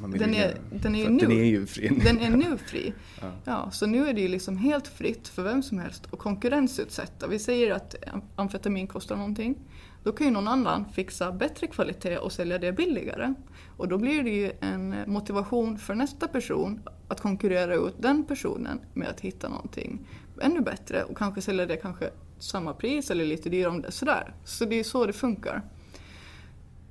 [0.00, 2.00] Ja, den, är, den, är nu, den är ju fri.
[2.04, 2.92] Den är nu fri.
[3.20, 3.32] ja.
[3.44, 3.70] ja.
[3.70, 7.26] så nu är det ju liksom helt fritt för vem som helst att konkurrensutsätta.
[7.26, 7.94] Vi säger att
[8.36, 9.56] amfetamin kostar någonting.
[10.04, 13.34] Då kan ju någon annan fixa bättre kvalitet och sälja det billigare.
[13.76, 18.80] Och då blir det ju en motivation för nästa person att konkurrera ut den personen
[18.94, 20.06] med att hitta någonting
[20.40, 23.90] ännu bättre och kanske sälja det kanske samma pris eller lite dyrare om det.
[23.90, 24.34] Sådär.
[24.44, 25.62] Så det är så det funkar.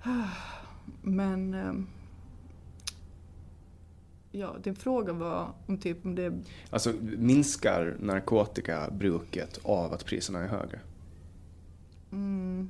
[1.02, 1.88] Men ehm,
[4.36, 6.34] Ja, din fråga var om typ om det...
[6.70, 10.80] Alltså minskar narkotikabruket av att priserna är högre?
[12.12, 12.70] Mm.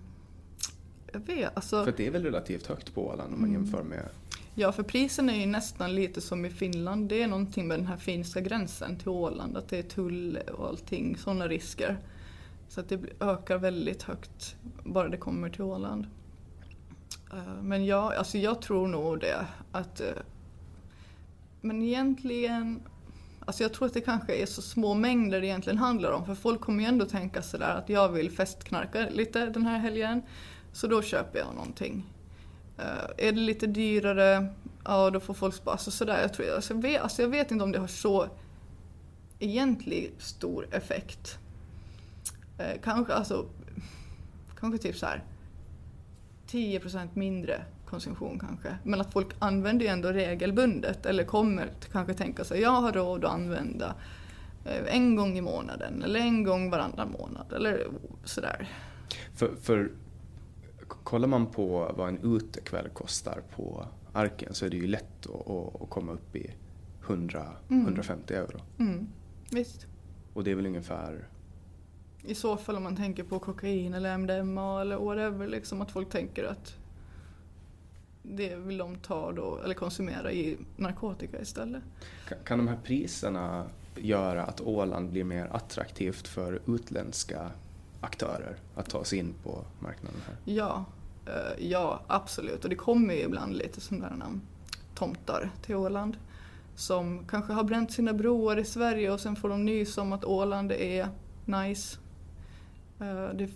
[1.13, 1.83] Jag vet, alltså...
[1.83, 3.63] För det är väl relativt högt på Åland om man mm.
[3.63, 4.09] jämför med...
[4.55, 7.09] Ja, för priserna är ju nästan lite som i Finland.
[7.09, 10.67] Det är någonting med den här finska gränsen till Åland, att det är tull och
[10.67, 11.97] allting, sådana risker.
[12.69, 16.05] Så att det ökar väldigt högt bara det kommer till Åland.
[17.33, 20.01] Eh, men ja, alltså jag tror nog det att...
[20.01, 20.07] Eh,
[21.61, 22.79] men egentligen...
[23.45, 26.25] Alltså jag tror att det kanske är så små mängder det egentligen handlar om.
[26.25, 30.21] För folk kommer ju ändå tänka sådär att jag vill festknarka lite den här helgen.
[30.73, 32.05] Så då köper jag någonting.
[32.79, 34.47] Uh, är det lite dyrare,
[34.85, 35.73] ja då får folk spara.
[35.73, 38.27] Alltså sådär, jag, tror, alltså, jag, vet, alltså jag vet inte om det har så
[39.39, 41.37] egentlig stor effekt.
[42.59, 43.45] Uh, kanske alltså,
[44.59, 45.23] kanske typ så här
[46.47, 48.77] 10% mindre konsumtion kanske.
[48.83, 53.25] Men att folk använder ju ändå regelbundet eller kommer kanske tänka sig jag har råd
[53.25, 53.95] att använda
[54.65, 57.87] eh, en gång i månaden eller en gång varannan månad eller
[58.23, 58.69] sådär.
[59.35, 59.91] För, för
[60.87, 65.81] kollar man på vad en utekväll kostar på Arken så är det ju lätt att,
[65.81, 66.53] att komma upp i
[67.01, 68.23] 100-150 mm.
[68.27, 68.61] euro.
[68.79, 69.07] Mm.
[69.51, 69.85] Visst.
[70.33, 71.27] Och det är väl ungefär
[72.25, 76.09] i så fall om man tänker på kokain eller MDMA eller whatever, liksom att folk
[76.09, 76.75] tänker att
[78.21, 81.83] det vill de ta då, eller konsumera i narkotika istället.
[82.45, 83.65] Kan de här priserna
[83.95, 87.51] göra att Åland blir mer attraktivt för utländska
[88.03, 90.35] aktörer att ta sig in på marknaden här?
[90.45, 90.85] Ja,
[91.25, 92.63] eh, ja absolut.
[92.63, 94.41] Och det kommer ju ibland lite sådana um,
[94.95, 96.17] tomtar till Åland
[96.75, 100.25] som kanske har bränt sina broar i Sverige och sen får de nys om att
[100.25, 101.09] Åland är
[101.45, 101.97] nice.
[102.99, 103.49] Eh, det,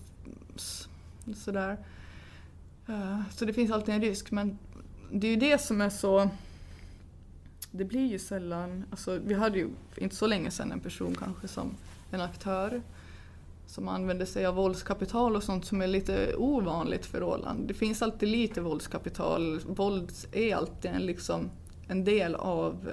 [1.35, 1.77] sådär.
[2.87, 4.57] Eh, så det finns alltid en risk men
[5.11, 6.29] det är ju det som är så...
[7.71, 8.85] Det blir ju sällan...
[8.91, 11.75] Alltså, vi hade ju för inte så länge sedan en person kanske som
[12.11, 12.81] en aktör
[13.67, 17.67] som använder sig av våldskapital och sånt som är lite ovanligt för Åland.
[17.67, 19.59] Det finns alltid lite våldskapital.
[19.59, 21.49] Våld är alltid en, liksom,
[21.87, 22.89] en del av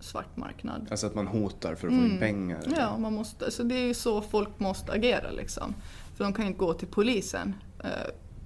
[0.00, 0.86] svart marknad.
[0.90, 2.60] Alltså att man hotar för att få in pengar?
[2.66, 2.80] eller?
[2.80, 5.74] Ja, man måste, så det är ju så folk måste agera liksom.
[6.16, 7.54] För de kan ju inte gå till polisen.
[7.84, 7.90] Eh,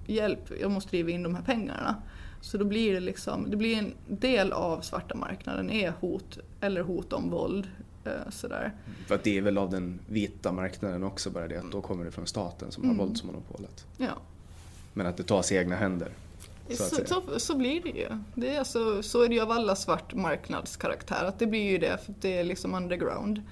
[0.07, 2.03] hjälp, jag måste driva in de här pengarna.
[2.41, 6.81] Så då blir det liksom, det blir en del av svarta marknaden är hot eller
[6.81, 7.69] hot om våld.
[8.07, 8.73] Eh, sådär.
[9.07, 12.05] För att det är väl av den vita marknaden också bara det att då kommer
[12.05, 13.07] det från staten som har Mm.
[13.07, 13.87] våldsmonopolet.
[13.97, 14.13] Ja.
[14.93, 16.09] Men att det tas i egna händer.
[16.71, 18.09] Så Så, så, så blir det ju.
[18.35, 21.79] Det är alltså, så är det ju av alla svart marknadskaraktär, att det blir ju
[21.79, 23.43] det för att det är liksom underground.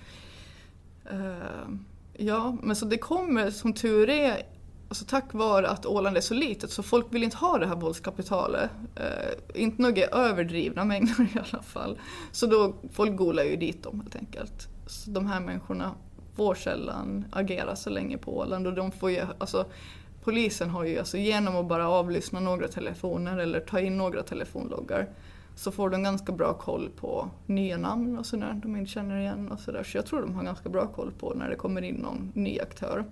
[1.10, 1.68] Eh,
[2.12, 4.42] ja, men så det kommer som tur är,
[4.88, 7.76] alltså tack vare att Åland är så litet så folk vill inte ha det här
[7.76, 8.70] våldskapitalet.
[8.96, 11.98] Eh, inte några överdrivna mängder i alla fall.
[12.32, 14.68] Så då, folk golar ju dit dem helt enkelt.
[14.86, 15.94] Så de här människorna
[16.36, 19.66] får sällan agera så länge på Åland och de får ju, alltså
[20.24, 25.08] polisen har ju alltså genom att bara avlyssna några telefoner eller ta in några telefonloggar
[25.56, 29.52] så får de ganska bra koll på nya namn och sådär de inte känner igen
[29.52, 29.82] och sådär.
[29.84, 32.60] Så jag tror de har ganska bra koll på när det kommer in någon ny
[32.60, 33.04] aktör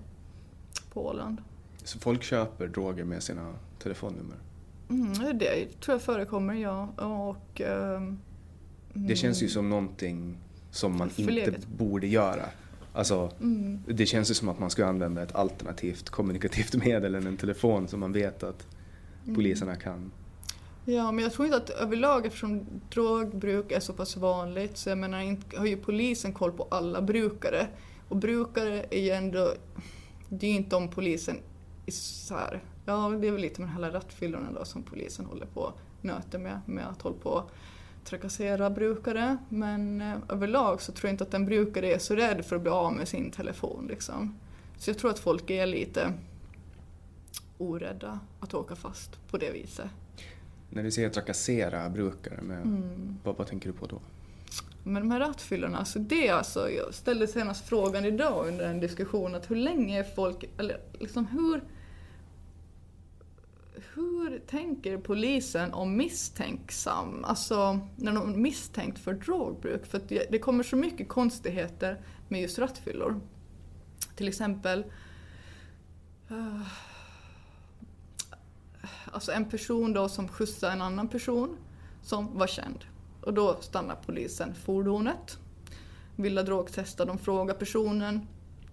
[0.93, 1.41] på Åland.
[1.85, 4.37] Så folk köper droger med sina telefonnummer.
[4.91, 6.87] Mm, det tror jag förekommer, ja.
[6.97, 8.19] Och, ehm,
[8.95, 10.37] Det känns ju som någonting
[10.71, 11.67] som man inte Förlegat.
[11.67, 12.45] borde göra.
[12.93, 17.27] Alltså, mm, det känns ju som att man ska använda ett alternativt kommunikativt medel än
[17.27, 18.67] en telefon som man vet att
[19.25, 19.35] Mm.
[19.35, 20.13] poliserna kan.
[20.85, 24.99] Ja, men jag tror inte att överlag eftersom drogbruk är så pass vanligt så jag
[24.99, 27.67] menar inte, har ju polisen koll på alla brukare.
[28.09, 29.53] Och brukare är ju ändå,
[30.29, 31.37] det är ju inte om polisen
[31.91, 35.47] så här, ja det är väl lite med de här rattfyllorna då som polisen håller
[35.47, 37.45] på nöter med, med att hålla på
[38.05, 39.37] trakassera brukare.
[39.49, 42.63] Men eh, överlag så tror jag inte att en brukare är så rädd för att
[42.63, 44.35] bli av med sin telefon liksom.
[44.79, 46.13] Så jag tror att folk är lite
[47.59, 49.87] orädda att åka fast på det viset.
[50.71, 53.19] När du säger trakassera brukare, med, Mm.
[53.25, 54.01] vad, vad tänker du på då?
[54.85, 58.81] Men de här rattfyllorna, alltså det är alltså, jag ställde senast frågan idag under en
[58.81, 61.63] diskussion att hur länge är folk, eller liksom hur
[63.95, 69.87] hur tänker polisen om misstänksam, alltså när de är misstänkt för drogbruk?
[69.87, 73.21] För att det, det kommer så mycket konstigheter med just rattfyllor.
[74.17, 74.85] Till exempel
[76.31, 76.61] eh,
[79.13, 81.57] Alltså en person då som skjutsar en annan person
[82.03, 82.85] som var känd.
[83.23, 85.39] Och då stannar polisen fordonet.
[86.17, 88.27] Vill ha drogtesta, de frågar personen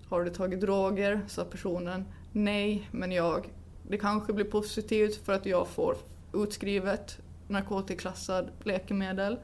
[0.09, 1.21] Har du tagit droger?
[1.27, 3.53] Sa personen Nej, men jag
[3.87, 5.95] Det kanske blir positivt för att jag får
[6.33, 9.39] utskrivet narkotikaklassad läkemedel.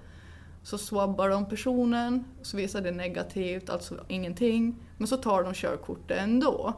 [0.64, 4.76] Så swabbar de personen, så visar det negativt, alltså ingenting.
[4.97, 6.74] Men så tar de körkortet ändå.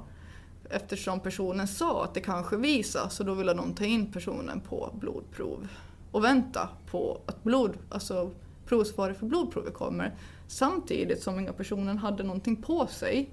[0.70, 4.92] Eftersom personen sa att det kanske visar, så då ville de ta in personen på
[5.00, 5.68] blodprov.
[6.12, 8.32] Och vänta på att blod, alltså
[8.66, 10.16] provsvaret för blodprovet kommer.
[10.48, 13.30] Samtidigt som inga personen hade någonting på sig.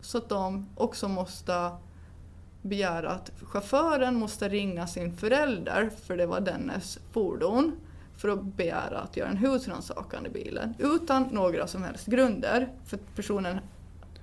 [0.00, 1.70] Så att de också måste
[2.62, 7.72] begära att chauffören måste ringa sin förälder, för det var dennes fordon,
[8.16, 10.74] för att begära att göra en husrannsakan i bilen.
[10.78, 12.68] Utan några som helst grunder.
[12.84, 13.58] För att personen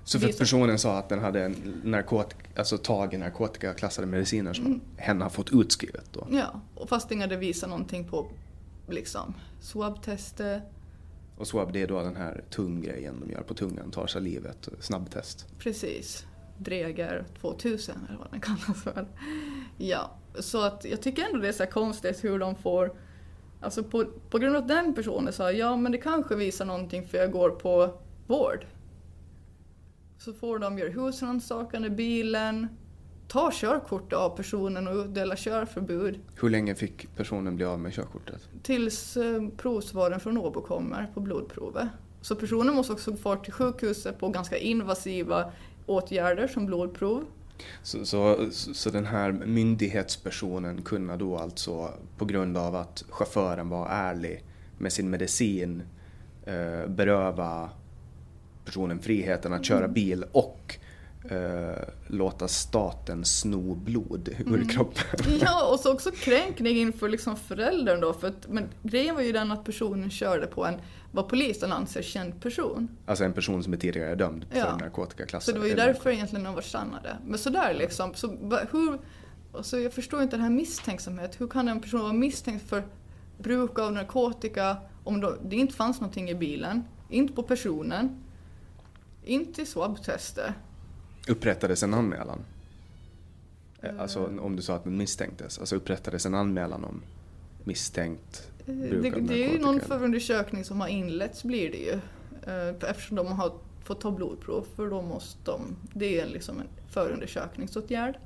[0.04, 4.66] så för att personen sa att den hade en narkotik, alltså tagit narkotikaklassade mediciner som
[4.66, 4.80] Mm.
[4.96, 6.26] hen har fått utskrivet då.
[6.30, 8.26] Ja, och fast ingen hade visat någonting på
[8.88, 10.62] liksom swab-tester.
[11.38, 14.68] Och swab det är då den här tunggrejen de gör på tungan, tar sig livet,
[14.80, 15.46] snabbtest.
[15.58, 16.26] Precis.
[16.58, 19.06] Dreger 2000 eller vad den kallas för.
[19.78, 22.92] Ja, så att jag tycker ändå det är så konstigt hur de får
[23.60, 27.06] Alltså på, på grund av att den personen sa ja men det kanske visar någonting
[27.06, 27.94] för jag går på
[28.26, 28.66] vård.
[30.24, 32.68] Så får de göra husrannsakan i bilen,
[33.28, 38.48] ta körkortet av personen och utdela körförbud Hur länge fick personen bli av med körkortet?
[38.62, 41.88] tills eh, provsvaren från Åbo kommer på blodprovet.
[42.20, 45.52] Så personen måste också få till sjukhuset på ganska invasiva
[45.86, 47.24] åtgärder som blodprov.
[47.82, 53.88] Så, så, så den här myndighetspersonen kunde då alltså på grund av att chauffören var
[53.88, 54.44] ärlig
[54.78, 55.82] med sin medicin
[56.46, 57.70] eh, beröva
[58.64, 60.76] personen friheten att köra bil och
[61.30, 65.04] eh, låta staten sno blod ur kroppen.
[65.40, 68.12] Ja, och så också kränkning inför liksom föräldern då.
[68.12, 70.74] För att, men grejen var ju den att personen körde på en,
[71.12, 72.88] vad polisen anser, känd person.
[73.06, 74.76] Alltså en person som är tidigare dömd för Ja.
[74.76, 75.42] narkotikaklassad.
[75.42, 77.16] Så det var ju därför egentligen de var stannade.
[77.26, 78.26] Men sådär liksom, så
[78.72, 78.98] hur...
[79.56, 81.40] Alltså jag förstår inte den här misstänksamhet.
[81.40, 82.82] Hur kan en person vara misstänkt för
[83.38, 88.23] bruk av narkotika om då, det inte fanns någonting i bilen, inte på personen,
[89.24, 90.54] inte i swabtester.
[91.28, 92.38] Upprättades en anmälan?
[93.82, 97.02] Eh, Alltså om du sa att den misstänktes, alltså upprättades en anmälan om
[97.64, 102.00] misstänkt bruk Det, av det är ju någon förundersökning som har inletts blir det ju.
[102.52, 103.52] Eh, Eftersom de har
[103.84, 105.60] fått ta blodprov för då måste de,
[105.92, 108.18] det är liksom en förundersökningsåtgärd.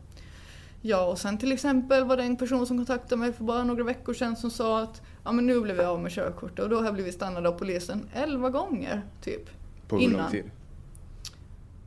[0.82, 3.84] Ja och sen till exempel var det en person som kontaktade mig för bara några
[3.84, 6.76] veckor sedan som sa att ja men nu blev jag av med körkortet och då
[6.76, 9.50] har jag blivit stannad av polisen 11 gånger typ.
[9.88, 10.50] På hur lång tid?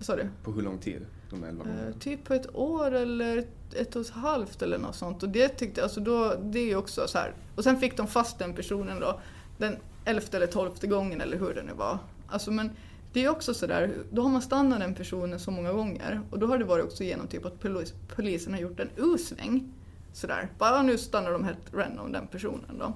[0.02, 0.30] Vad sa du?
[0.44, 1.06] På hur lång tid?
[1.30, 1.88] De elva gångerna?
[1.88, 5.24] Eh, typ på ett år eller ett, ett och ett halvt eller något sånt.
[5.24, 7.34] Och det tyckte alltså då, det är också så här.
[7.56, 9.20] Och sen fick de fast den personen då
[9.58, 11.98] den elfte eller tolfte gången eller hur det nu var.
[12.28, 12.72] Alltså men
[13.14, 16.40] det är också så där, då har man stannat den personen så många gånger och
[16.40, 19.74] då har det varit också genom typ att polis, polisen har gjort en U-sväng.
[20.14, 22.94] Sådär, bara nu stannar de helt random den personen då.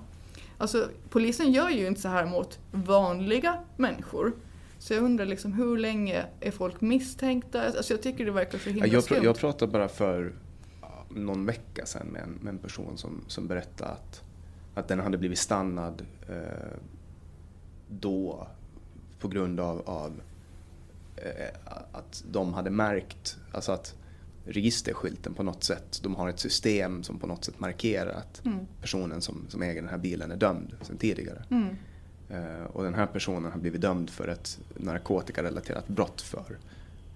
[0.58, 4.34] Alltså polisen gör ju inte så här mot vanliga människor.
[4.86, 7.62] Så jag undrar liksom hur länge är folk misstänkta?
[7.66, 9.20] Alltså jag tycker det verkar så himla Ja, jag, skumt.
[9.24, 10.34] jag pratade bara för
[11.10, 14.24] någon vecka sedan med en, med en person som, som berättade att,
[14.74, 16.78] att den hade blivit stannad eh,
[17.90, 18.48] då
[19.20, 20.22] på grund av, av
[21.16, 23.96] eh, att de hade märkt, alltså att
[24.46, 28.66] registerskylten på något sätt, de har ett system som på något sätt markerar att Mm.
[28.82, 31.44] personen som, som äger den här bilen är dömd sedan tidigare.
[31.50, 31.76] Mm.
[32.30, 36.58] Eh, och den här personen har blivit dömd för ett narkotikarelaterat brott för,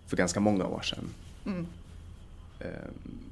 [0.08, 1.06] för ganska många år sedan.
[1.46, 1.68] Mm.
[2.60, 2.68] Eh,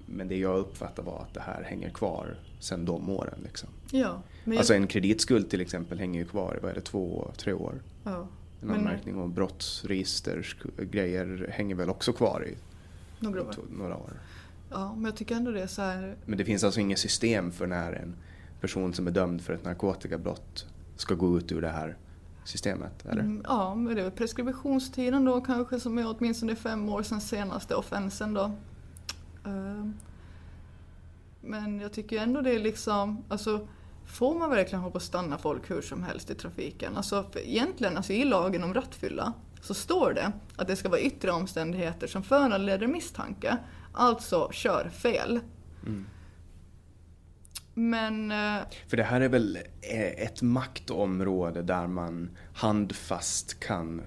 [0.05, 3.39] Men det jag uppfattade var att det här hänger kvar sedan de åren.
[3.43, 3.69] Liksom.
[3.91, 7.73] Ja, men, Alltså en kreditskuld till exempel hänger ju kvar i, två, tre år.
[8.03, 8.27] ja,
[8.61, 12.55] En Men- anmärkning om brottsregister, grejer hänger väl också kvar i
[13.19, 13.55] några år.
[13.71, 14.13] några år.
[14.69, 16.15] Ja, men jag tycker ändå det är så här.
[16.25, 18.15] Men det finns alltså inget system för när en
[18.61, 20.65] person som är dömd för ett narkotikabrott
[20.97, 21.97] ska gå ut ur det här
[22.43, 23.05] systemet?
[23.05, 23.21] Eller?
[23.21, 27.75] Mm, ja, men det är preskriptionstiden då kanske som är åtminstone fem år sedan senaste
[27.75, 28.51] offensen då.
[29.45, 29.93] Ehm,
[31.41, 33.67] Men jag tycker ändå det är liksom, alltså
[34.05, 36.97] får man verkligen hålla på att stanna folk hur som helst i trafiken?
[36.97, 41.31] Alltså egentligen, alltså i lagen om rattfylla så står det att det ska vara yttre
[41.31, 43.57] omständigheter som föranleder misstanke.
[43.93, 45.39] Alltså kör fel.
[47.79, 54.01] Men eh, För det här är väl eh, ett maktområde där man handfast kan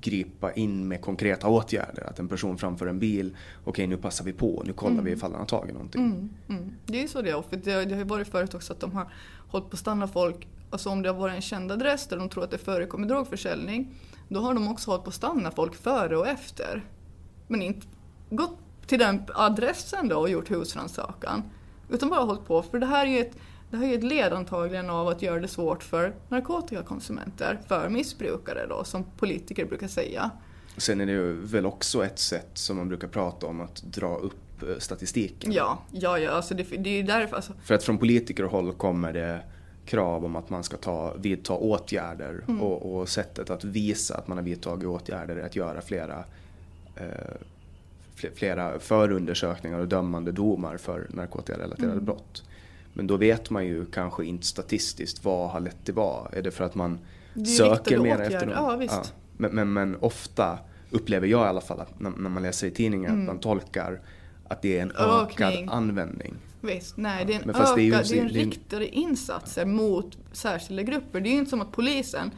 [0.00, 2.02] gripa in med konkreta åtgärder.
[2.02, 5.30] Att en person framför en bil, okej nu passar vi på, nu kollar vi ifall
[5.30, 6.04] han har tagit någonting.
[6.04, 6.74] Mm, mm.
[6.86, 7.42] Det är så det är.
[7.42, 9.12] För det, det har ju varit förut också att de har
[9.48, 10.48] hållit på att stanna folk.
[10.70, 13.94] Alltså om det har varit en känd adress där de tror att det förekommer drogförsäljning.
[14.28, 16.84] Då har de också hållit på att stanna folk före och efter.
[17.46, 17.86] Men inte
[18.30, 21.42] gått till den adressen då och gjort husrannsakan.
[21.88, 22.62] Utan bara hållit på.
[22.62, 23.36] För det här är ju ett,
[23.70, 28.66] det här är ett led antagligen av att göra det svårt för narkotikakonsumenter, för missbrukare
[28.68, 30.30] då, som politiker brukar säga.
[30.76, 34.16] Sen är det ju väl också ett sätt som man brukar prata om att dra
[34.16, 35.52] upp eh, statistiken.
[35.52, 39.12] Ja, ja, ja, alltså det, det är ju därför, alltså, För att från politikerhåll kommer
[39.12, 39.40] det
[39.86, 42.62] krav om att man ska ta, vidta åtgärder Mm.
[42.62, 46.24] och, och sättet att visa att man har vidtagit åtgärder är att göra flera,
[46.96, 47.04] eh,
[48.34, 52.04] flera förundersökningar och dömande domar för narkotikarelaterade Mm.
[52.04, 52.42] brott.
[52.92, 56.34] Men då vet man ju kanske inte statistiskt vad har lett till vad.
[56.34, 56.98] Är det för att man
[57.56, 58.50] söker mer efter dem?
[58.54, 59.14] ja, visst.
[59.36, 60.58] Men, men, men ofta
[60.90, 64.00] upplever jag i alla fall att när, när man läser i tidningen att man tolkar
[64.48, 65.10] att det är en Mm.
[65.10, 65.48] Ökning.
[65.48, 66.34] ökad användning.
[66.60, 69.64] Visst, nej det är en, fast ökad, det är ju det är en riktade insatser
[69.64, 71.20] mot särskilda grupper.
[71.20, 72.30] Det är ju inte som att polisen,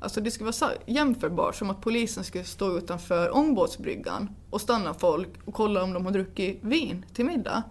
[0.00, 5.28] alltså det ska vara jämförbart som att polisen skulle stå utanför ångbåtsbryggan och stanna folk
[5.44, 7.62] och kolla om de har druckit vin till middag.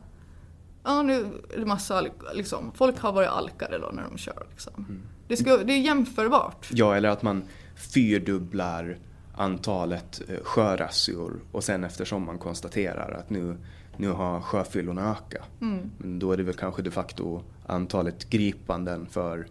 [0.83, 1.13] Ja, nu
[1.53, 4.73] är det massa, liksom, folk har varit alkade då när de kör liksom.
[4.77, 5.01] Mm.
[5.27, 6.69] Det, ska, det är jämförbart.
[6.71, 7.43] Ja, eller att man
[7.75, 8.97] fyrdubblar
[9.35, 13.57] antalet eh, sjörazzior och sen eftersom man konstaterar att nu,
[13.97, 15.49] nu har sjöfyllorna ökat.
[15.61, 16.19] Mm.
[16.19, 19.47] Då är det väl kanske de facto antalet gripanden för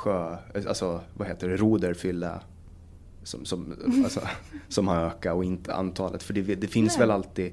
[0.00, 0.36] sjö,
[0.68, 2.40] alltså vad heter det, roderfylla
[3.22, 4.20] som, som, alltså,
[4.68, 6.22] som har ökat och inte antalet.
[6.22, 7.00] För det, det finns Nej.
[7.00, 7.52] väl alltid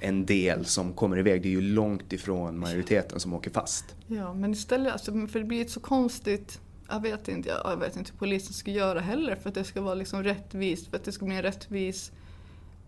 [0.00, 1.42] en del som kommer iväg.
[1.42, 3.84] Det är ju långt ifrån majoriteten som åker fast.
[4.06, 7.96] Ja, men istället, alltså, för det blir ett så konstigt, jag vet inte, jag, vet
[7.96, 11.04] inte hur polisen ska göra heller för att det ska vara liksom rättvist, för att
[11.04, 12.12] det ska bli en rättvis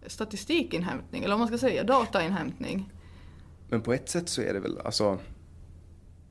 [0.06, 2.92] statistikinhämtning, eller vad man ska säga, datainhämtning.
[3.68, 5.18] Men på ett sätt så är det väl, alltså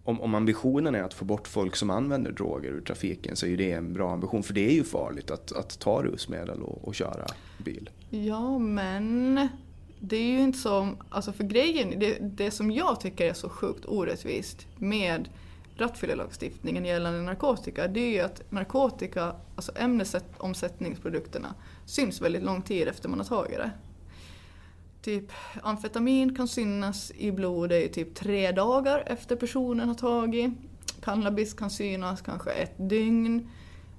[0.10, 3.50] om, om ambitionen är att få bort folk som använder droger ur trafiken så är
[3.50, 4.44] ju det en bra ambition.
[4.44, 7.26] För det är ju farligt att, att ta rusmedel och, och köra
[7.58, 7.90] bil.
[8.10, 9.48] Ja, men
[10.00, 13.50] det är ju inte som, alltså för grejen, det, det som jag tycker är så
[13.50, 15.30] sjukt orättvist med
[15.78, 21.56] rattfyllelagstiftningen gällande narkotika det är ju att narkotika, alltså ämnesomsättningsprodukterna,
[21.86, 23.72] syns väldigt lång tid efter man har tagit det.
[25.02, 25.32] Typ
[25.64, 30.52] amfetamin kan synas i blodet i typ tre dagar efter personen har tagit.
[31.02, 33.50] Cannabis kan synas kanske ett dygn.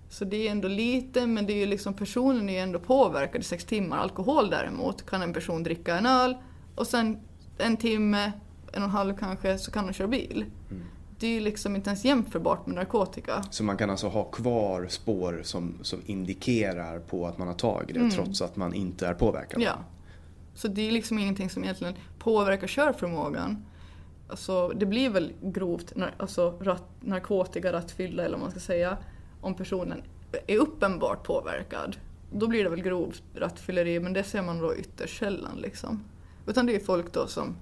[0.09, 3.41] Så det är ändå lite, men det är ju liksom personen är ju ändå påverkad
[3.41, 3.99] i sex timmar.
[3.99, 6.37] Alkohol däremot kan en person dricka en öl
[6.75, 7.19] och sen
[7.59, 8.33] en timme,
[8.73, 10.45] en och en halv kanske, så kan de köra bil.
[10.71, 10.83] Mm.
[11.19, 13.45] Det är ju liksom inte ens jämförbart med narkotika.
[13.51, 17.95] Så man kan alltså ha kvar spår som, som indikerar på att man har tagit
[17.95, 18.11] det mm.
[18.11, 19.63] trots att man inte är påverkad?
[19.63, 19.79] Ja.
[20.61, 23.67] Så det är liksom ingenting som egentligen påverkar körförmågan.
[24.29, 28.97] Alltså, det blir väl grovt alltså, rat, narkotika, rattfylla eller vad man ska säga,
[29.41, 30.03] om personen
[30.47, 31.97] är uppenbart påverkad.
[32.33, 35.59] Då blir det väl grovt rattfylleri, men det ser man då ytterst sällan.
[35.59, 36.05] Liksom.
[36.47, 37.57] Utan det är folk då som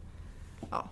[0.71, 0.89] ja,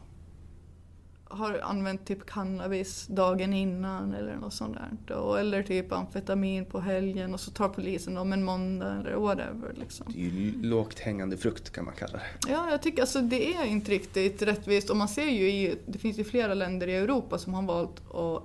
[1.29, 5.39] har använt typ cannabis dagen innan eller något sånt där.
[5.39, 9.73] Eller typ amfetamin på helgen och så tar polisen dem en måndag eller whatever.
[9.75, 10.07] Liksom.
[10.13, 12.51] Det är ju lågt hängande frukt kan man kalla det.
[12.53, 15.99] Ja, jag tycker alltså det är inte riktigt rättvist och man ser ju i, det
[15.99, 18.43] finns ju flera länder i Europa som har valt att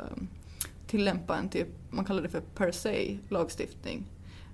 [0.00, 0.28] um,
[0.86, 4.06] tillämpa en typ, man kallar det för per se lagstiftning.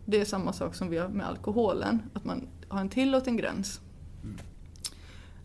[0.04, 3.80] Det är samma sak som vi har med alkoholen, att man har en tillåten gräns.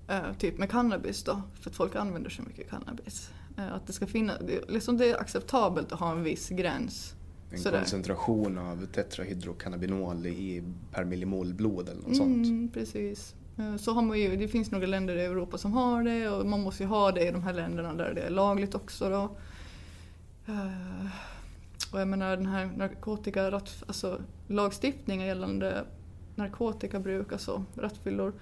[0.10, 3.30] Uh, typ med cannabis då, för att folk använder så mycket cannabis.
[3.58, 7.16] Uh, att det ska finnas, det, liksom det är acceptabelt att ha en viss gräns.
[7.52, 7.78] En Sådär.
[7.78, 12.74] koncentration av tetrahydrocannabinol i per millimol blod eller något mm, sånt.
[12.74, 13.36] Precis.
[13.60, 16.46] Uh, så har man ju, det finns några länder i Europa som har det och
[16.46, 19.10] man måste ju ha det i de här länderna där det är lagligt också.
[19.10, 19.38] Då.
[21.92, 25.86] Och jag menar den här narkotika, alltså lagstiftningen gällande
[26.36, 28.34] narkotikabruk, alltså rattfyllor,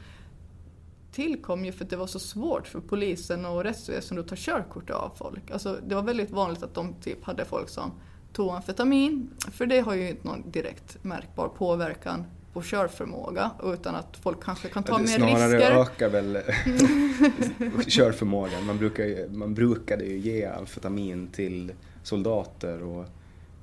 [1.13, 4.89] tillkom ju för att det var så svårt för polisen och rättsväsendet att ta körkort
[4.89, 5.51] av folk.
[5.51, 7.91] Alltså, det var väldigt vanligt att de typ hade folk som
[8.33, 14.17] tog amfetamin, för det har ju inte någon direkt märkbar påverkan på körförmåga utan att
[14.17, 15.27] folk kanske kan ta mer risker.
[15.27, 16.37] Snarare ökar väl
[17.87, 18.65] körförmågan.
[18.65, 23.05] Man, brukar, man brukade ju ge amfetamin till soldater och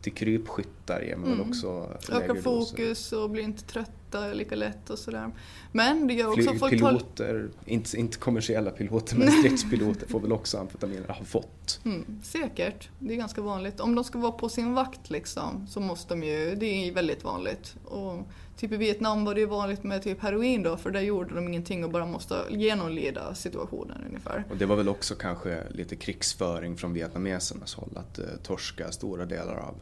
[0.03, 1.39] till krypskyttar ger man mm.
[1.39, 3.65] väl också Ökar fokus och blir inte
[4.11, 5.31] trötta lika lätt och sådär.
[5.73, 10.33] Men det gör också Fly, folk Piloter, inte, inte kommersiella piloter men stridspiloter får väl
[10.33, 11.81] också amfetamin, har fått.
[11.85, 13.81] Mm, säkert, det är ganska vanligt.
[13.81, 17.25] Om de ska vara på sin vakt liksom så måste de ju, det är väldigt
[17.25, 17.75] vanligt.
[17.85, 21.35] Och typ i Vietnam var det ju vanligt med typ heroin då för där gjorde
[21.35, 24.45] de ingenting och bara måste genomlida situationen ungefär.
[24.51, 29.27] Och det var väl också kanske lite krigsföring från vietnamesernas håll att eh, torska stora
[29.27, 29.75] delar av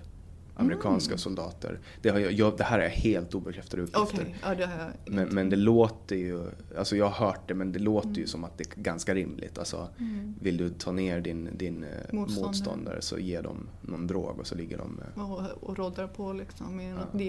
[0.58, 1.18] amerikanska mm.
[1.18, 1.80] soldater.
[2.02, 4.22] Det, har jag, jag, det här är helt obekräftade uppgifter.
[4.22, 4.34] Okay.
[4.42, 7.78] Ja, det har men, men, det låter ju, alltså jag har hört det men det
[7.78, 8.20] låter mm.
[8.20, 9.58] ju som att det är ganska rimligt.
[9.58, 10.34] Alltså, mm.
[10.40, 12.46] Vill du ta ner din, din eh, motståndare.
[12.46, 15.00] motståndare så ge dem någon drog och så ligger de...
[15.14, 17.22] Och, och råddar på liksom i något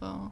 [0.00, 0.30] ja.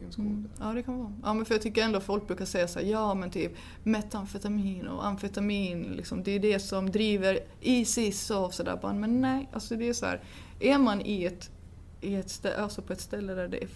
[0.00, 0.22] Ja.
[0.22, 0.48] Mm.
[0.60, 1.12] Ja det kan vara.
[1.22, 4.88] Ja men för jag tycker ändå folk brukar säga så här, ja men typ metamfetamin
[4.88, 8.92] och amfetamin liksom, det är det som driver Isis och sådär.
[8.94, 10.22] Men nej, alltså det är så här,
[10.60, 11.50] är man i ett,
[12.00, 13.66] i ett ställe, alltså på ett ställe där det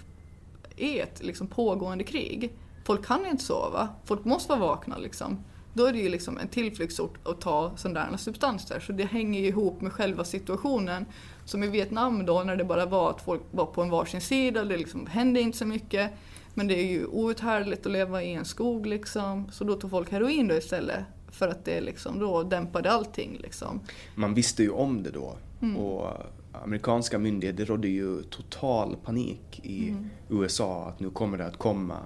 [0.77, 2.53] är ett liksom pågående krig,
[2.85, 5.39] folk kan inte sova, folk måste vara vakna liksom.
[5.77, 8.81] Då är det ju liksom en tillflyktsort att ta sådana substanser.
[8.81, 11.07] Så det hänger ju ihop med själva situationen.
[11.45, 14.65] Som i Vietnam då när det bara var att folk var på en varsin sida,
[14.65, 16.11] det liksom hände inte så mycket.
[16.55, 19.49] Men det är ju outhärdligt att leva i en skog liksom.
[19.53, 21.05] Så då tog folk heroin då istället.
[21.31, 23.81] För att det liksom då dämpade allting liksom.
[24.15, 25.37] Man visste ju om det då.
[25.63, 25.77] Mm.
[25.77, 26.13] Och
[26.53, 30.11] amerikanska myndigheter, rådde ju total panik i mm.
[30.29, 31.99] USA att nu kommer det att komma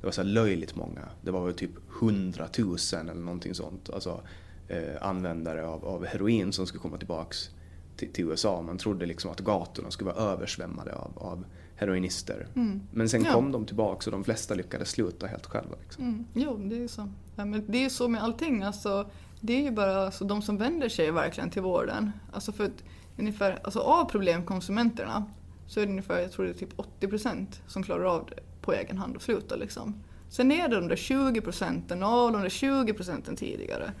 [0.00, 1.08] det var så löjligt många.
[1.22, 1.70] Det var väl typ
[2.02, 3.90] 100 000 eller någonting sånt.
[3.90, 4.20] Alltså
[4.68, 7.50] eh, användare av, av heroin som skulle komma tillbaks
[7.96, 8.62] till, till, USA.
[8.62, 11.44] Man trodde liksom att gatorna skulle vara översvämmade av, av
[11.76, 12.46] heroinister.
[12.56, 12.82] Mm.
[12.92, 13.32] Men sen ja.
[13.32, 15.76] kom de tillbaks och de flesta lyckades sluta helt själva.
[15.82, 16.04] Liksom.
[16.04, 16.26] Mm.
[16.34, 17.08] Jo, det är ju så.
[17.36, 18.62] Ja, men det är så med allting.
[18.62, 19.10] Alltså,
[19.40, 22.12] det är ju bara alltså, de som vänder sig verkligen till vården.
[22.32, 22.84] Alltså för att
[23.18, 25.24] ungefär, alltså av problemkonsumenterna
[25.66, 28.72] så är det ungefär, jag tror det är typ 80% som klarar av det på
[28.72, 30.02] egen hand och sluta liksom.
[30.28, 33.92] Sen är det de där 20 procenten av de där 20 procenten tidigare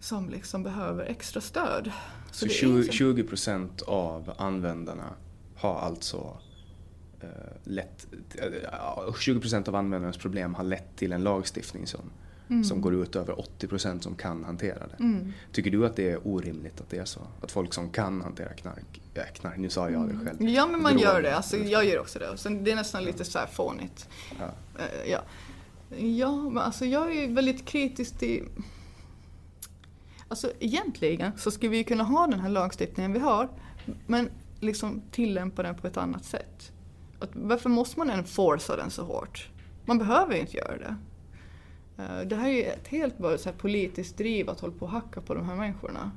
[0.00, 1.92] som liksom behöver extra stöd.
[2.30, 5.14] Så, så 20, 20 procent av användarna
[5.56, 6.38] har alltså
[7.20, 7.28] eh,
[7.64, 12.00] lett, eh, 20 procent av användarnas problem har lett till en lagstiftning som
[12.50, 12.64] mm.
[12.64, 14.96] som går ut över 80% som kan hantera det.
[15.00, 15.32] Mm.
[15.52, 17.20] Tycker du att det är orimligt att det är så?
[17.40, 20.26] Att folk som kan hantera knark, äh, knark nu sa jag det mm.
[20.26, 20.50] själv.
[20.50, 22.36] Ja men man gör det, alltså, jag gör också det.
[22.36, 24.08] Sen, det är nästan lite så här fånigt.
[24.38, 24.44] Ja.
[24.44, 25.20] Uh, ja.
[25.96, 28.48] ja, men alltså jag är väldigt kritisk till
[30.28, 33.48] Alltså egentligen så skulle vi ju kunna ha den här lagstiftningen vi har
[34.06, 34.30] men
[34.60, 36.72] liksom tillämpa den på ett annat sätt.
[37.18, 39.48] Att, varför måste man enforca den så hårt?
[39.84, 40.96] Man behöver ju inte göra det.
[42.02, 44.90] Eh, Det här är ju ett helt bara så politiskt driv att hålla på och
[44.90, 46.10] hacka på de här människorna.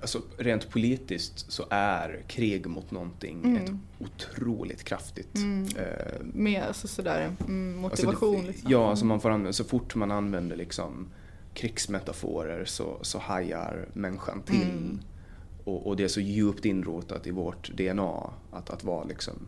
[0.00, 3.56] Alltså, rent politiskt så är krig mot någonting Mm.
[3.64, 5.36] ett otroligt kraftigt
[5.76, 8.70] eh, Med alltså sådär mm, Alltså motivation det, liksom.
[8.70, 11.06] Ja, alltså man får använda, så fort man använder liksom
[11.54, 14.62] krigsmetaforer så, så hajar människan till.
[14.62, 15.00] Mm.
[15.64, 19.46] Och, och det är så djupt inrotat i vårt DNA att, att vara liksom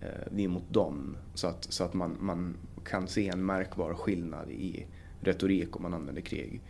[0.00, 1.16] eh, vi mot dem.
[1.34, 4.86] Så att, så att man, man kan se en märkbar skillnad i
[5.20, 6.60] retorik om man använder krig.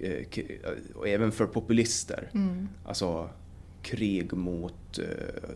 [0.00, 2.30] Eh, k- eh, och även för populister.
[2.34, 2.68] Mm.
[2.84, 3.30] Alltså
[3.82, 5.50] krig mot eh,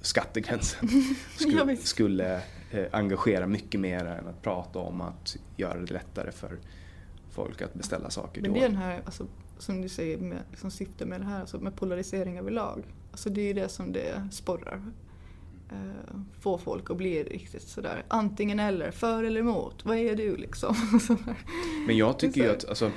[0.00, 0.88] skattegränsen
[1.38, 6.58] skulle, skulle eh, engagera mycket mer än att prata om att göra det lättare för
[7.32, 9.26] folk att beställa saker Men det är den här, alltså,
[9.58, 12.82] som du säger, med, som syftar med det här, alltså med polarisering överlag.
[13.10, 14.82] Alltså det är ju det som det sporrar.
[15.72, 19.84] Uh, få folk att bli riktigt sådär antingen eller, för eller emot.
[19.84, 20.74] Vad är du liksom?
[21.86, 22.90] Men jag tycker ju att, alltså,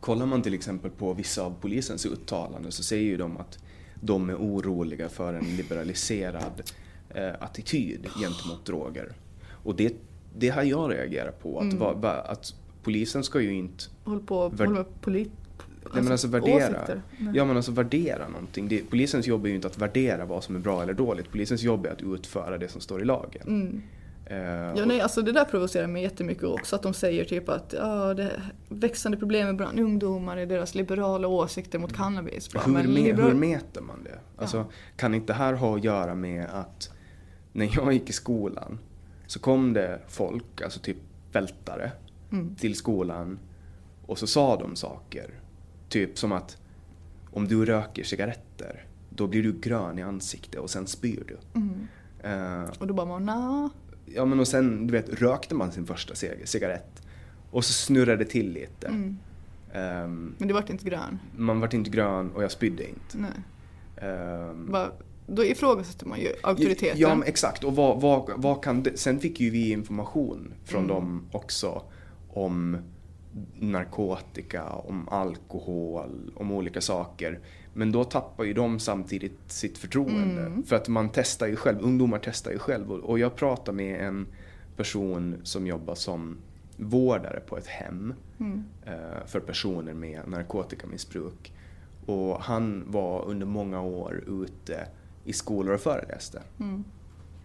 [0.00, 3.58] kollar man till exempel på vissa av polisens uttalanden så säger ju de att
[3.94, 6.62] de är oroliga för en liberaliserad
[7.08, 9.12] eh, attityd gentemot droger.
[9.64, 9.94] Och det,
[10.36, 11.58] det har jag reagerat på.
[11.58, 11.78] Att, Mm.
[11.78, 15.30] va, va, att polisen ska ju inte Håll på Vär- håll med polit...
[15.94, 16.56] Nej, men alltså värdera.
[16.56, 17.02] åsikter.
[17.18, 17.32] Nej.
[17.36, 18.68] Ja men alltså värdera någonting.
[18.68, 21.30] Det, polisens jobb är ju inte att värdera vad som är bra eller dåligt.
[21.30, 23.42] Polisens jobb är att utföra det som står i lagen.
[23.46, 23.82] Mm.
[24.26, 24.38] Eh,
[24.78, 26.76] Ja, nej, alltså det där provocerar mig jättemycket också.
[26.76, 31.78] Att de säger typ att ja, det växande problem bland ungdomar är deras liberala åsikter
[31.78, 32.52] mot cannabis.
[32.52, 34.18] Bara, hur, men me, liberal- hur mäter man det?
[34.42, 34.64] Alltså,
[34.96, 36.90] Kan inte det här ha att göra med att
[37.52, 38.78] när jag gick i skolan
[39.26, 40.96] så kom det folk, alltså typ
[41.32, 41.92] fältare,
[42.32, 42.54] Mm.
[42.54, 43.38] till skolan
[44.06, 45.30] och så sa de saker.
[45.88, 46.56] Typ som att
[47.30, 51.60] om du röker cigaretter då blir du grön i ansiktet och sen spyr du.
[51.60, 51.86] Mm.
[52.64, 53.68] Eh, Och då bara man, nah.
[54.06, 57.02] Ja men och sen, du vet, rökte man sin första cig- cigarett
[57.50, 58.86] och så snurrade det till lite.
[58.86, 59.18] Mm.
[59.72, 61.18] Ehm, Men det vart inte grön.
[61.36, 63.18] man vart inte grön och jag spydde inte.
[63.18, 63.30] Nej.
[64.10, 64.90] Ehm, Bara,
[65.26, 66.98] då ifrågasätter man ju auktoriteten.
[67.00, 70.84] Ja men exakt, och vad, vad, vad kan det, sen fick ju vi information från
[70.84, 70.94] Mm.
[70.94, 71.82] dem också
[72.32, 72.76] om
[73.58, 77.38] narkotika, om alkohol, om olika saker.
[77.74, 80.42] Men då tappar ju de samtidigt sitt förtroende.
[80.46, 80.62] Mm.
[80.62, 82.92] För att man testar ju själv, ungdomar testar ju själv.
[82.92, 84.26] Och- jag pratade med en
[84.76, 86.36] person som jobbar som
[86.76, 88.64] vårdare på ett hem Mm.
[88.86, 91.52] eh, för personer med narkotikamissbruk.
[92.06, 94.86] Och han var under många år ute
[95.24, 96.42] i skolor och föreläste.
[96.60, 96.84] Mm.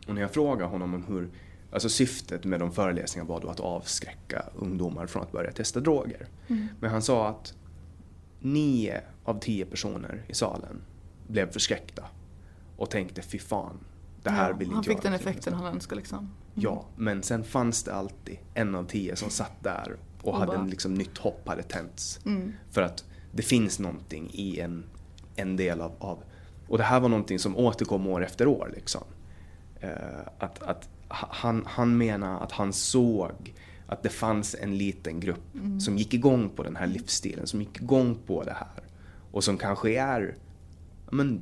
[0.07, 1.29] Och när jag frågade honom om hur,
[1.71, 6.27] alltså syftet med de föreläsningarna var då att avskräcka ungdomar från att börja testa droger.
[6.47, 6.67] Mm.
[6.79, 7.53] Men han sa att
[8.39, 10.81] nio av tio personer i salen
[11.27, 12.03] blev förskräckta
[12.77, 13.79] och tänkte fy fan,
[14.23, 16.29] det här Ja, vill inte Han jag fick den någonting effekten med." han önskade liksom.
[16.53, 20.47] Ja, men sen fanns det alltid en av tio som satt där och, Och hade
[20.47, 22.19] bara- en liksom nytt hopp hade tänts.
[22.25, 22.53] Mm.
[22.71, 24.83] För att det finns någonting i en,
[25.35, 26.23] en del av, av...
[26.67, 28.71] Och det här var någonting som återkom år efter år.
[28.75, 29.03] Liksom.
[29.79, 29.89] Eh,
[30.39, 33.53] att, att ha- han, han menar att han såg
[33.87, 35.79] att det fanns en liten grupp Mm.
[35.79, 38.83] som gick igång på den här livsstilen, som gick igång på det här.
[39.31, 40.35] Och som kanske är
[41.11, 41.41] men,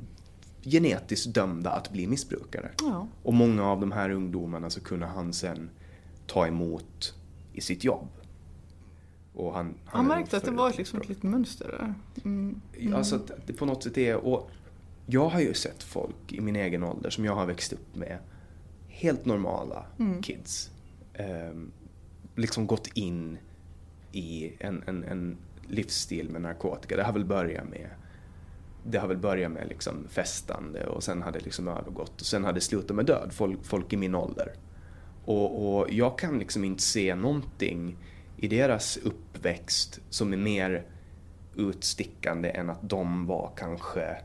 [0.62, 2.70] genetiskt dömda att bli missbrukare.
[2.82, 3.06] Ja.
[3.22, 5.70] Och många av de här ungdomarna så kunde han sen
[6.26, 7.14] ta emot
[7.52, 8.08] i sitt jobb.
[9.34, 11.94] Och han, Han är märkte att det var liksom ett litet mönster där.
[12.24, 12.60] Mm.
[12.78, 14.16] Ja, Alltså att det på något sätt är...
[14.16, 14.50] Och
[15.06, 18.18] jag har ju sett folk i min egen ålder som jag har växt upp med.
[18.88, 20.22] Helt normala Mm.
[20.22, 20.70] kids.
[21.14, 21.72] ehm,
[22.34, 23.38] liksom gått in
[24.12, 25.36] i en, en, en
[25.68, 26.96] livsstil med narkotika.
[26.96, 27.90] Det har väl börjat med
[28.86, 32.44] det har väl börjat med liksom festande och sen har det liksom övergått och sen
[32.44, 34.52] har det slutat med död, folk, folk i min ålder.
[35.24, 37.96] Och, och jag kan liksom inte se någonting
[38.36, 40.86] i deras uppväxt som är mer
[41.56, 44.16] utstickande än att de var kanske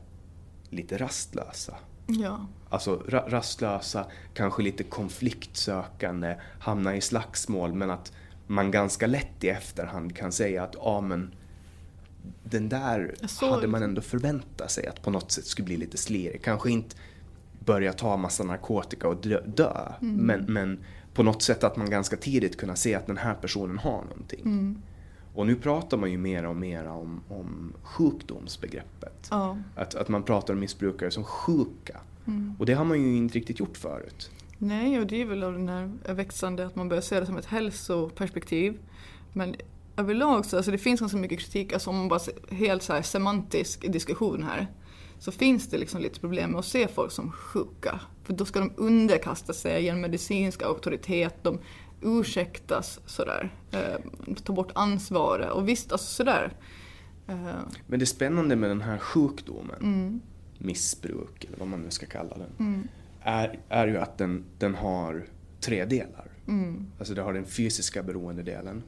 [0.69, 1.75] lite rastlösa.
[2.07, 2.45] Ja.
[2.69, 8.11] Alltså ra- rastlösa, kanske lite konfliktsökande, hamna i slagsmål men att
[8.47, 11.31] man ganska lätt i efterhand kan säga att ja men
[12.43, 16.43] den där hade man ändå förväntat sig att på något sätt skulle bli lite slirig.
[16.43, 16.95] Kanske inte
[17.65, 20.15] börja ta massa narkotika och dö, dö Mm.
[20.15, 20.79] men, men
[21.13, 24.41] på något sätt att man ganska tidigt kunna se att den här personen har någonting.
[24.41, 24.81] Mm.
[25.39, 29.27] Och nu pratar man ju mer och mer om, om sjukdomsbegreppet.
[29.31, 29.57] Ja.
[29.75, 31.99] Att, att man pratar om missbrukare som sjuka.
[32.27, 32.55] Mm.
[32.59, 34.31] Och det har man ju inte riktigt gjort förut.
[34.57, 37.37] Nej, och det är väl av den här växande att man börjar se det som
[37.37, 38.79] ett hälsoperspektiv.
[39.33, 39.55] Men
[39.97, 43.01] överlag så alltså det finns ganska mycket kritik, alltså om man bara helt så här
[43.01, 44.67] semantisk diskussion här.
[45.19, 47.99] Så finns det liksom lite problem med att se folk som sjuka.
[48.23, 51.59] För då ska de underkasta sig genom medicinsk auktoritet, de
[52.01, 53.53] ursäktas sådär.
[53.71, 53.95] Eh,
[54.43, 56.53] ta bort ansvaret och visst, alltså sådär.
[57.27, 57.35] Eh,
[57.87, 60.21] Men det spännande med den här sjukdomen,
[60.57, 62.87] missbruk eller vad man nu ska kalla den,
[63.21, 65.25] är, är ju att den, den har
[65.59, 66.25] tre delar.
[66.99, 68.83] Alltså du har den fysiska beroendedelen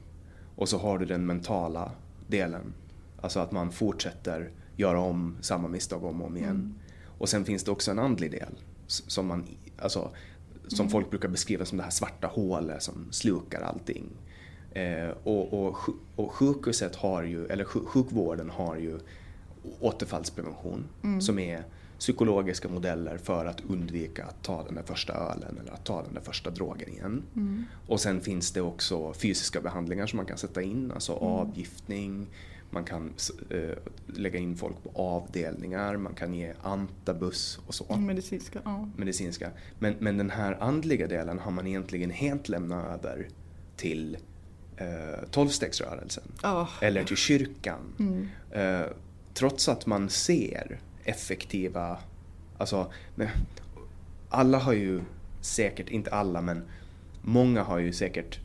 [0.56, 1.90] och så har du den mentala
[2.28, 2.72] delen.
[3.20, 6.74] Alltså att man fortsätter göra om samma misstag om och om igen.
[7.18, 9.46] Och sen finns det också en andlig del som man,
[9.78, 10.10] alltså,
[10.76, 14.04] som folk brukar beskriva som det här svarta hålet som slukar allting.
[14.72, 15.76] Eh, och, och,
[16.16, 18.98] och sjukhuset har ju, eller sjuk- sjukvården har ju
[19.80, 20.84] återfallsprevention
[21.20, 21.64] som är
[21.98, 26.14] psykologiska modeller för att undvika att ta den där första ölen eller att ta den
[26.14, 27.22] där första drogen igen.
[27.86, 32.26] Och sen finns det också fysiska behandlingar som man kan sätta in, alltså avgiftning,
[32.72, 33.14] man kan
[33.50, 33.76] eh,
[34.06, 38.88] lägga in folk på avdelningar, man kan ge antabus och så medicinska, ja.
[38.96, 39.50] medicinska.
[39.78, 43.28] Men, men den här andliga delen har man egentligen helt lämnat över
[43.76, 44.18] till
[44.76, 46.24] eh, tolvstegsrörelsen.
[46.42, 46.68] Ja.
[46.80, 48.30] Eller till kyrkan.
[48.50, 48.86] Eh,
[49.34, 51.98] trots att man ser effektiva,
[52.58, 53.28] alltså men,
[54.28, 55.00] alla har ju
[55.40, 56.62] säkert, inte alla men
[57.22, 58.40] många har ju säkert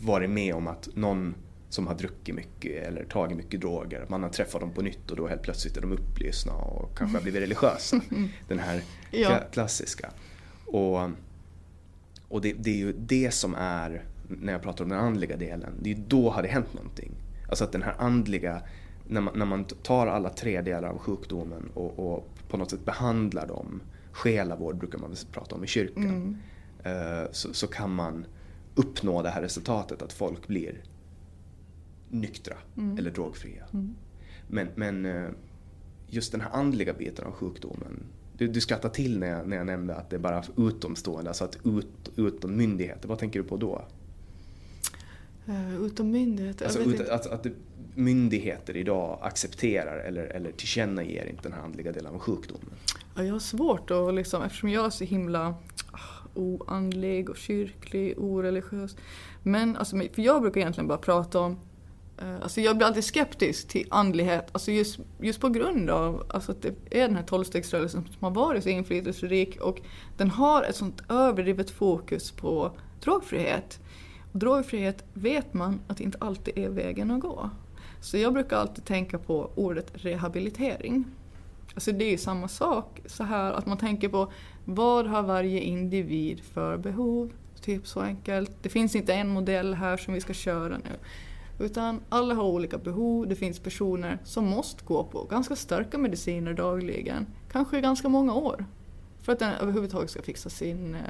[0.00, 1.34] varit med om att någon
[1.72, 5.16] som har druckit mycket eller tagit mycket droger, man har träffat dem på nytt och
[5.16, 8.00] då helt plötsligt är de upplysna och kanske har blivit religiösa.
[8.48, 9.28] Den här Ja.
[9.30, 10.10] kla- klassiska.
[10.66, 11.00] Och,
[12.28, 15.72] och det, det är ju det som är, när jag pratar om den andliga delen,
[15.82, 17.12] det är ju då har det hänt någonting.
[17.48, 18.62] Alltså att den här andliga,
[19.08, 22.84] när man, när man tar alla tre delar av sjukdomen och, och på något sätt
[22.84, 23.80] behandlar dem,
[24.12, 26.38] själavård brukar man prata om i kyrkan,
[26.84, 28.26] eh, så, så kan man
[28.74, 30.82] uppnå det här resultatet att folk blir
[32.12, 32.56] nyktra
[32.98, 33.64] eller drogfria.
[34.48, 35.28] Men, men eh,
[36.06, 38.02] just den här andliga biten av sjukdomen,
[38.38, 41.44] du, du skrattar till när jag, när jag nämnde att det är bara utomstående, alltså
[41.44, 43.08] att ut, utom myndigheter.
[43.08, 43.84] Vad tänker du på då?
[45.48, 47.46] Uh, utom myndigheter, Alltså ut, att, att
[47.94, 52.74] myndigheter idag accepterar eller, eller tillkännager inte den här andliga delen av sjukdomen.
[53.16, 55.54] Ja, jag har svårt att liksom, eftersom jag är så himla
[55.92, 55.98] ah,
[56.34, 58.96] oandlig och kyrklig, oreligiös.
[59.42, 61.58] Men alltså, för jag brukar egentligen bara prata om eh,
[62.22, 66.52] Eh, alltså jag blir alltid skeptisk till andlighet, alltså just, just på grund av alltså
[66.52, 69.80] att det är den här tolvstegsrörelsen som har varit så inflytelserik och
[70.16, 73.80] den har ett sånt överdrivet fokus på drogfrihet.
[74.32, 77.50] Och drogfrihet vet man att inte alltid är vägen att gå.
[78.00, 81.04] Så jag brukar alltid tänka på ordet rehabilitering.
[81.74, 84.32] Alltså det är ju samma sak så här att man tänker på
[84.64, 87.32] vad har varje individ för behov?
[87.60, 88.50] Typ så enkelt.
[88.62, 90.98] Det finns inte en modell här som vi ska köra nu.
[91.62, 93.28] Utan alla har olika behov.
[93.28, 97.26] Det finns personer som måste gå på ganska starka mediciner dagligen.
[97.52, 98.66] Kanske i ganska många år.
[99.22, 101.00] För att den överhuvudtaget ska fixa sin, eh,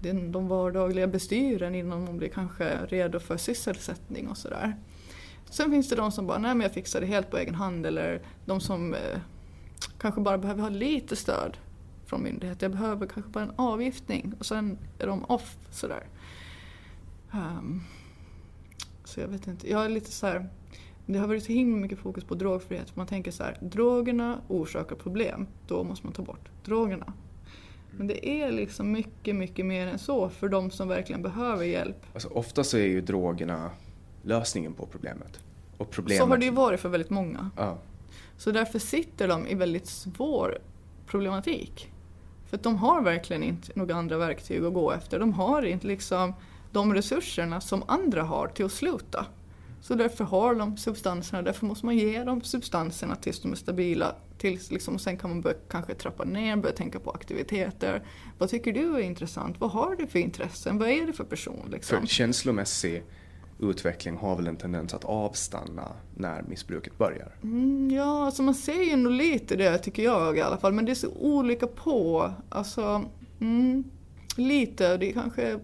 [0.00, 4.76] den, de vardagliga bestyren innan de blir kanske redo för sysselsättning och sådär.
[5.50, 7.86] Sen finns det de som bara, nej men jag fixar det helt på egen hand
[7.86, 9.20] eller de som eh,
[9.98, 11.56] kanske bara behöver ha lite stöd
[12.06, 12.64] från myndigheter.
[12.64, 16.06] Jag behöver kanske bara en avgiftning och sen är de off sådär.
[17.32, 17.82] Um,
[19.04, 20.48] så jag vet inte, jag är lite så här.
[21.06, 22.96] Det har varit så himla mycket fokus på drogfrihet.
[22.96, 27.12] Man tänker så här, drogerna orsakar problem, då måste man ta bort drogerna.
[27.90, 31.96] Men det är liksom mycket, mycket mer än så för de som verkligen behöver hjälp.
[32.14, 33.70] Alltså, ofta så är ju drogerna
[34.22, 35.40] lösningen på problemet.
[35.76, 37.50] Och problemet Så har det ju varit för väldigt många.
[37.56, 37.78] ja.
[38.36, 40.58] Så därför sitter de i väldigt svår
[41.06, 41.92] problematik.
[42.46, 45.18] För att de har verkligen inte några andra verktyg att gå efter.
[45.18, 46.34] De har inte liksom
[46.74, 49.26] de resurserna som andra har till att sluta.
[49.80, 54.14] Så därför har de substanserna, därför måste man ge dem substanserna tills de är stabila.
[54.38, 58.02] Tills liksom, och sen kan man börja kanske trappa ner, börja tänka på aktiviteter.
[58.38, 59.60] Vad tycker du är intressant?
[59.60, 60.78] Vad har du för intressen?
[60.78, 61.68] Vad är det för person?
[61.70, 62.00] Liksom?
[62.00, 63.04] För känslomässig
[63.60, 67.32] utveckling har väl en tendens att avstanna när missbruket börjar.
[67.42, 70.72] Mm, ja, alltså man ser ju nog lite det tycker jag i alla fall.
[70.72, 72.32] Men det är så olika på.
[72.48, 73.04] Alltså,
[73.40, 73.84] mm,
[74.36, 74.96] lite.
[74.96, 75.58] Det kanske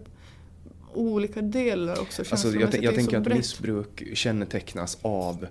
[0.93, 2.23] olika delar också.
[2.31, 3.37] Alltså, jag, jag tänker att brett.
[3.37, 5.47] missbruk kännetecknas av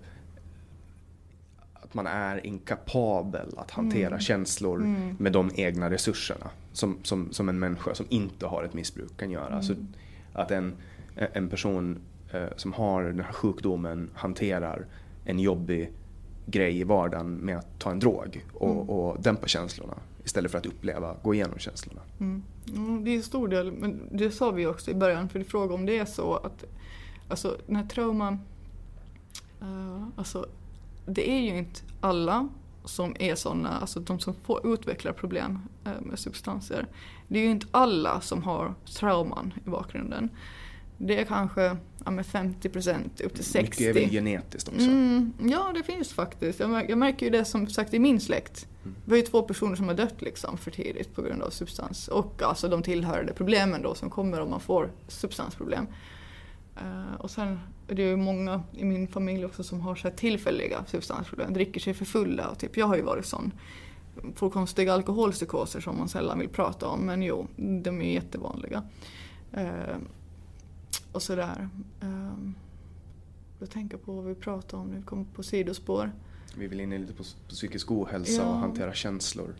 [1.74, 4.20] att man är inkapabel att hantera Mm.
[4.20, 4.78] känslor
[5.18, 9.30] med de egna resurserna som, som, som en människa som inte har ett missbruk kan
[9.30, 9.54] göra.
[9.54, 9.86] Alltså, Mm.
[10.32, 10.72] att en,
[11.16, 11.98] en person
[12.32, 14.86] eh, som har den här sjukdomen hanterar
[15.24, 15.90] en jobbig
[16.46, 18.88] grej i vardagen med att ta en drog och, Mm.
[18.90, 19.94] och dämpa känslorna
[20.30, 22.00] istället för att uppleva, gå igenom känslorna.
[22.20, 22.42] Mm.
[22.68, 25.44] Mm, det är en stor del, men det sa vi också i början, för du
[25.44, 26.64] frågade om det är så att
[27.28, 28.38] alltså, den här trauma
[29.62, 30.46] Uh, alltså,
[31.06, 32.48] det är ju inte alla
[32.84, 36.86] som är sådana, alltså de som får utveckla problem uh, med substanser.
[37.28, 40.28] Det är ju inte alla som har trauman i bakgrunden.
[40.98, 43.62] Det är kanske ja, med 50 procent upp till 60.
[43.62, 44.88] Mycket är väl genetiskt också?
[44.88, 46.60] Mm, ja, det finns faktiskt.
[46.60, 48.66] Jag, märker, jag märker ju det som sagt i min släkt.
[48.82, 48.96] Mm.
[49.04, 52.08] Vi har ju två personer som har dött liksom för tidigt på grund av substans.
[52.08, 55.86] Och alltså de tillhörande problemen då som kommer om man får substansproblem.
[56.82, 60.16] Uh, och sen är det ju många i min familj också som har så här
[60.16, 63.52] tillfälliga substansproblem, dricker sig för fulla och typ, jag har ju varit sån.
[64.34, 68.82] Får konstiga alkoholpsykoser som man sällan vill prata om men jo, de är jättevanliga.
[69.56, 69.96] Uh,
[71.12, 71.68] och sådär.
[72.00, 72.54] Um,
[73.58, 76.12] jag tänker på vad vi pratar om nu, vi kommer på sidospår.
[76.56, 78.48] Vi vill in lite på, psykisk ohälsa ja.
[78.48, 79.54] och hantera känslor.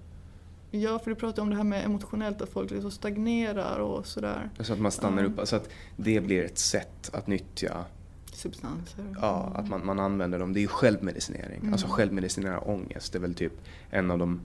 [0.70, 4.51] Ja, för du pratar om det här med emotionellt, att folk liksom stagnerar och sådär.
[4.59, 5.32] Alltså att man stannar mm.
[5.32, 7.85] upp, alltså att det blir ett sätt att nyttja
[8.32, 9.16] substanser.
[9.20, 10.52] Ja, att man, man använder dem.
[10.52, 11.60] Det är ju självmedicinering.
[11.60, 11.72] Mm.
[11.72, 13.12] Alltså självmedicinera ångest.
[13.12, 13.52] Det är väl typ
[13.90, 14.40] en av de,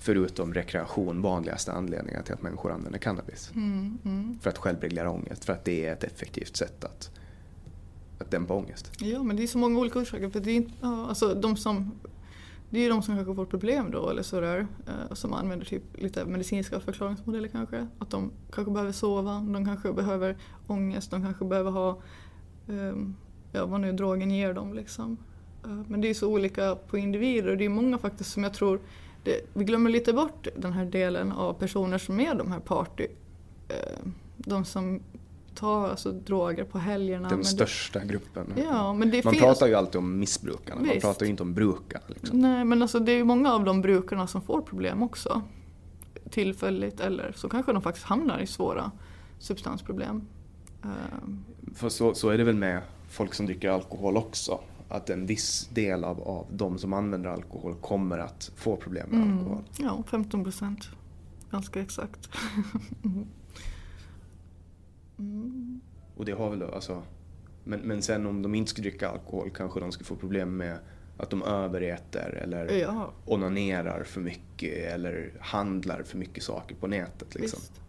[0.00, 3.50] förutom rekreation, vanligaste anledningarna till att människor använder cannabis.
[3.54, 3.98] Mm.
[4.04, 4.38] Mm.
[4.42, 5.44] För att självreglera ångest.
[5.44, 7.10] För att det är ett effektivt sätt att,
[8.18, 8.92] att dämpa ångest.
[8.98, 10.30] Ja, men det är så många olika orsaker.
[10.30, 11.90] För det är alltså, de som
[12.70, 14.66] det är ju de som kanske får problem då eller sådär.
[14.86, 17.86] Eh, som använder typ lite medicinska förklaringsmodeller kanske.
[17.98, 20.36] Att de kanske behöver sova, de kanske behöver
[20.66, 21.90] ångest, de kanske behöver ha
[22.68, 22.96] eh,
[23.52, 25.16] ja, vad nu drogen ger dem liksom.
[25.64, 28.54] Eh, men det är så olika på individer och det är många faktiskt som jag
[28.54, 28.80] tror
[29.24, 33.06] det, vi glömmer lite bort den här delen av personer som är de här party
[33.68, 33.76] eh,
[34.36, 35.00] de som
[35.54, 37.28] ta alltså, droger på helgerna.
[37.28, 38.52] Den största det, gruppen.
[38.56, 40.94] Ja, men det man finns, pratar ju alltid om missbrukarna, visst.
[40.94, 42.04] man pratar ju inte om brukarna.
[42.08, 42.38] Liksom.
[42.38, 45.42] Nej, men alltså, det är ju många av de brukarna som får problem också.
[46.30, 48.90] Tillfälligt eller så kanske de faktiskt hamnar i svåra
[49.38, 50.26] substansproblem.
[50.82, 51.44] Ehm.
[51.74, 54.60] För så, så är det väl med folk som dricker alkohol också.
[54.90, 59.22] Att en viss del av, av de som använder alkohol kommer att få problem med
[59.22, 59.38] mm.
[59.38, 59.62] alkohol.
[59.78, 60.88] Ja, 15 procent.
[61.50, 62.28] Ganska exakt.
[65.20, 65.80] Mm.
[66.16, 67.02] Och det har väl alltså,
[67.64, 70.78] men, men sen om de inte skulle dricka alkohol kanske de skulle få problem med
[71.16, 73.12] att de överäter eller ja.
[73.26, 77.34] onanerar för mycket eller handlar för mycket saker på nätet.
[77.34, 77.60] Liksom.
[77.60, 77.80] Visst.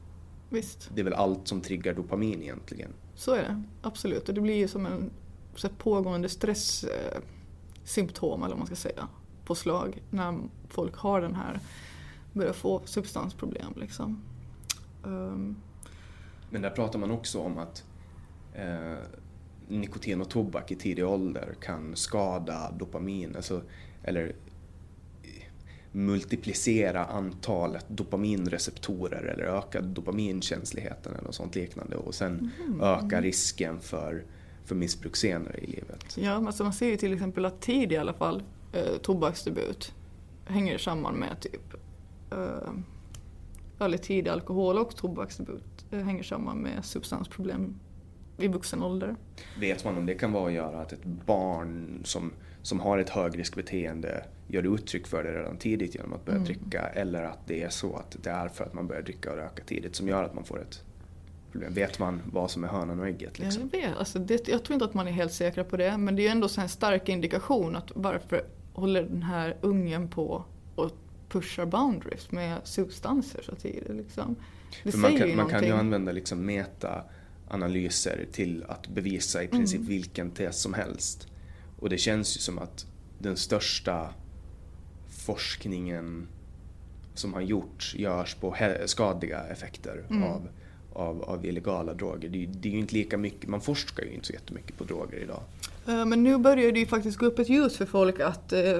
[0.49, 0.90] Visst.
[0.95, 2.91] Det är väl allt som triggar dopamin egentligen.
[3.15, 4.30] Så är det, absolut.
[4.30, 5.10] Och det blir ju som en
[5.56, 9.07] så pågående stresssymptom, eller vad man ska säga,
[9.45, 11.60] på slag när folk har den här,
[12.34, 13.73] börjar få substansproblem.
[13.76, 14.22] Liksom.
[15.03, 15.56] Um,
[16.49, 17.84] men där pratar man också om att
[18.53, 18.95] eh,
[19.68, 23.61] nikotin och tobak i tidig ålder kan skada dopamin, alltså,
[24.03, 24.36] eller
[25.91, 32.82] multiplicera antalet dopaminreceptorer eller öka dopaminkänsligheten eller något sånt liknande och sen mm.
[32.82, 34.23] öka risken för,
[34.72, 36.18] för missbruk senare i livet.
[36.18, 38.43] Ja, alltså man ser ju till exempel att tid i alla fall,
[38.73, 39.93] eh, tobaksdebut,
[40.45, 41.73] hänger samman med typ
[42.31, 42.72] eh,
[43.85, 47.80] eller tidig alkohol och tobaksdebut eh, hänger samman med substansproblem
[48.38, 49.15] i vuxen ålder.
[49.60, 52.31] Vet man om det kan vara att göra att ett barn som,
[52.61, 56.45] som har ett högriskbeteende gör uttryck för det redan tidigt genom att börja mm.
[56.45, 59.38] dricka eller att det är så att det är för att man börjar dricka och
[59.38, 60.84] röka tidigt som gör att man får ett
[61.52, 61.73] problem?
[61.73, 63.40] Vet man vad som är hönan och ägget?
[63.40, 63.69] Liksom?
[63.73, 66.15] Jag, vet, alltså det, jag tror inte att man är helt säker på det men
[66.15, 70.45] det är ändå en stark indikation att varför håller den här ungen på
[70.76, 70.94] att
[71.30, 73.95] pushar boundaries med substanser så tidigt.
[73.95, 74.36] Liksom.
[74.84, 79.90] Det man, kan, man kan ju använda liksom meta-analyser till att bevisa i princip mm.
[79.90, 81.28] vilken tes som helst.
[81.80, 82.86] Och det känns ju som att
[83.19, 84.14] den största
[85.07, 86.28] forskningen
[87.14, 88.56] som har gjorts görs på
[88.86, 90.23] skadliga effekter mm.
[90.23, 90.49] av,
[90.93, 92.30] av, av illegala droger.
[92.30, 95.18] Det, det, är ju inte lika mycket, man forskar ju inte så jättemycket på droger
[95.18, 95.41] idag.
[95.88, 98.80] Eh, men nu börjar det ju faktiskt gå upp ett ljus för folk att eh,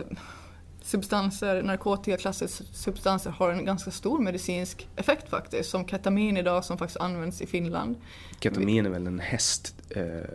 [0.82, 5.70] substanser, narkotikaklassade substanser har en ganska stor medicinsk effekt faktiskt.
[5.70, 7.96] Som ketamin idag som faktiskt används i Finland.
[8.40, 10.30] Ketamin är väl en hästsövare?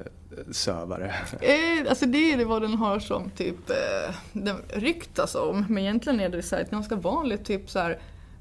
[1.40, 1.50] Eh,
[1.80, 5.64] eh, alltså det är vad den har som typ, eh, den ryktas om.
[5.68, 7.98] Men egentligen är det så ett ganska vanligt typ så här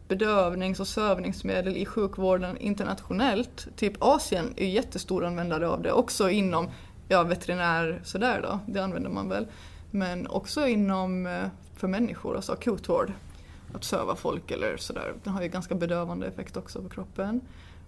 [0.07, 3.67] bedövnings och sövningsmedel i sjukvården internationellt.
[3.75, 6.69] Typ Asien är jättestor användare av det, också inom
[7.07, 9.47] ja, veterinär sådär då, det använder man väl.
[9.91, 13.13] Men också inom eh, för människor, alltså akutvård.
[13.73, 15.13] Att söva folk eller sådär.
[15.23, 17.41] Den har ju ganska bedövande effekt också på kroppen.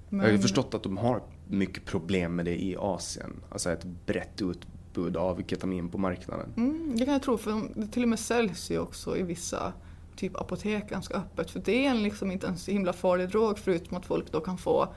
[0.10, 0.19] Men...
[0.19, 3.34] Jag har ju förstått att de har mycket problem med det i Asien.
[3.52, 6.53] Alltså ett brett utbud av ketamin på marknaden.
[6.57, 9.73] Mm, det kan jag tro, för det till och med säljs ju också i vissa
[10.18, 11.52] typ apotek ganska öppet.
[11.52, 14.39] För det är en liksom inte en så himla farlig drog förutom att folk då
[14.39, 14.94] kan få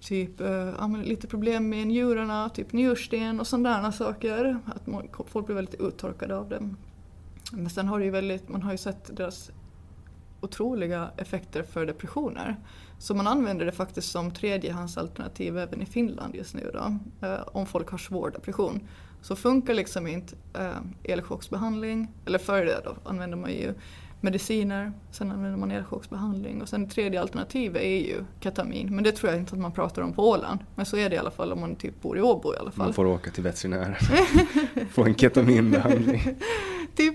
[0.00, 4.58] typ uh, lite problem med njurarna, typ njursten och sådana saker.
[4.66, 6.70] Att man, folk blir väldigt uttorkade av det.
[7.52, 9.50] Men sen har det ju väldigt, man har ju sett deras
[10.40, 12.56] otroliga effekter för depressioner.
[12.98, 17.66] Så man använder det faktiskt som tredjehandsalternativ även i Finland just nu då, uh, om
[17.66, 18.80] folk har svår depression.
[19.22, 23.74] Så funkar liksom inte uh, elchocksbehandling, eller före det då använder man ju
[24.20, 28.94] mediciner, sen använder man elchocksbehandling och sen tredje alternativet är ju ketamin.
[28.94, 30.60] Men det tror jag inte att man pratar om på Åland.
[30.74, 32.70] Men så är det i alla fall om man typ bor i Åbo i alla
[32.70, 32.84] fall.
[32.86, 33.94] Man får åka till veterinären,
[34.90, 36.22] få en ketaminbehandling.
[36.94, 37.14] typ.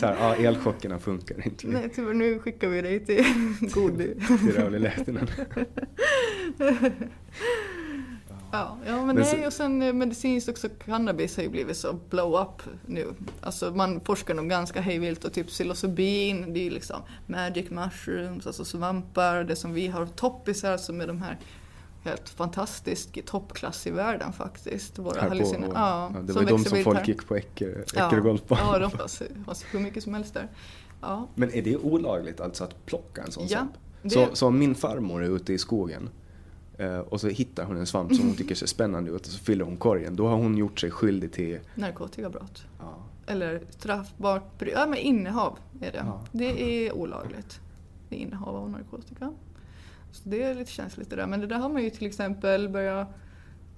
[0.00, 1.66] Så här, ja elchockerna funkar inte.
[1.66, 3.24] Nej, tyvärr nu skickar vi dig till
[3.74, 4.14] Godby.
[4.14, 4.92] till Rövle
[8.54, 11.92] Ja, ja men, men nej, och sen eh, medicinskt också, cannabis har ju blivit så
[12.10, 13.14] blow-up nu.
[13.40, 18.64] Alltså man forskar nog ganska hejvilt och typ psilocybin, det är liksom magic mushrooms, alltså
[18.64, 21.38] svampar, det som vi har toppisar som är de här
[22.04, 24.98] helt fantastisk toppklass i världen faktiskt.
[24.98, 25.36] Våra här på,
[25.74, 27.06] ja, ja, det var ju de som folk här.
[27.06, 28.66] gick på Eckerögolfbanan.
[28.66, 30.48] Ja, ja, de fanns, fanns hur mycket som helst där.
[31.00, 31.28] Ja.
[31.34, 33.72] Men är det olagligt alltså att plocka en sån ja, svamp?
[34.12, 36.08] Så, så om min farmor är ute i skogen
[37.08, 39.64] och så hittar hon en svamp som hon tycker ser spännande ut och så fyller
[39.64, 40.16] hon korgen.
[40.16, 42.66] Då har hon gjort sig skyldig till narkotikabrott.
[42.78, 42.96] Ja.
[43.26, 46.02] Eller straffbart ja, men innehav är det.
[46.06, 46.20] Ja.
[46.32, 47.60] Det är olagligt.
[48.08, 49.32] Det är innehav av narkotika.
[50.12, 51.26] Så det är lite känsligt det där.
[51.26, 53.08] Men det där har man ju till exempel börjat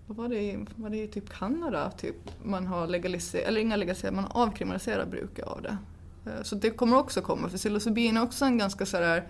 [0.06, 1.90] vad var det, var det i typ Kanada?
[1.90, 5.76] Typ, man har legaliserat, eller inga legaliserat, man avkriminaliserar bruket av det.
[6.26, 9.24] Eh, så det kommer också komma, för psilocybin är också en ganska sådär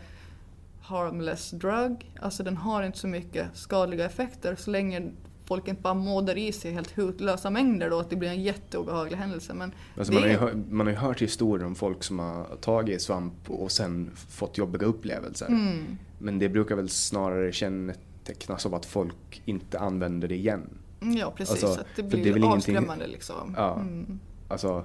[0.86, 2.12] harmless drug.
[2.20, 5.12] Alltså den har inte så mycket skadliga effekter så länge
[5.44, 9.16] folk inte bara mådar i sig helt hutlösa mängder då att det blir en jätteobehaglig
[9.16, 9.54] händelse.
[9.54, 13.02] Men alltså man, har ju, man har ju hört historier om folk som har tagit
[13.02, 15.46] svamp och sen fått jobbiga upplevelser.
[15.46, 15.98] Mm.
[16.18, 20.78] Men det brukar väl snarare kännetecknas av att folk inte använder det igen.
[21.00, 23.54] Ja precis, alltså, att det blir det avskrämmande liksom.
[23.56, 24.20] Ja, mm.
[24.48, 24.84] Alltså,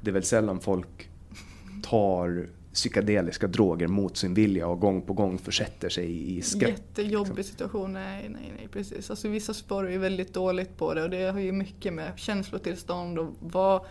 [0.00, 1.08] det är väl sällan folk
[1.82, 6.70] tar psykedeliska droger mot sin vilja och gång på gång försätter sig i skräck.
[6.70, 7.52] Jättejobbig liksom.
[7.52, 9.10] situation, nej, nej, nej, precis.
[9.10, 13.18] Alltså vissa spår är väldigt dåligt på det och det har ju mycket med känslotillstånd
[13.18, 13.84] och vad,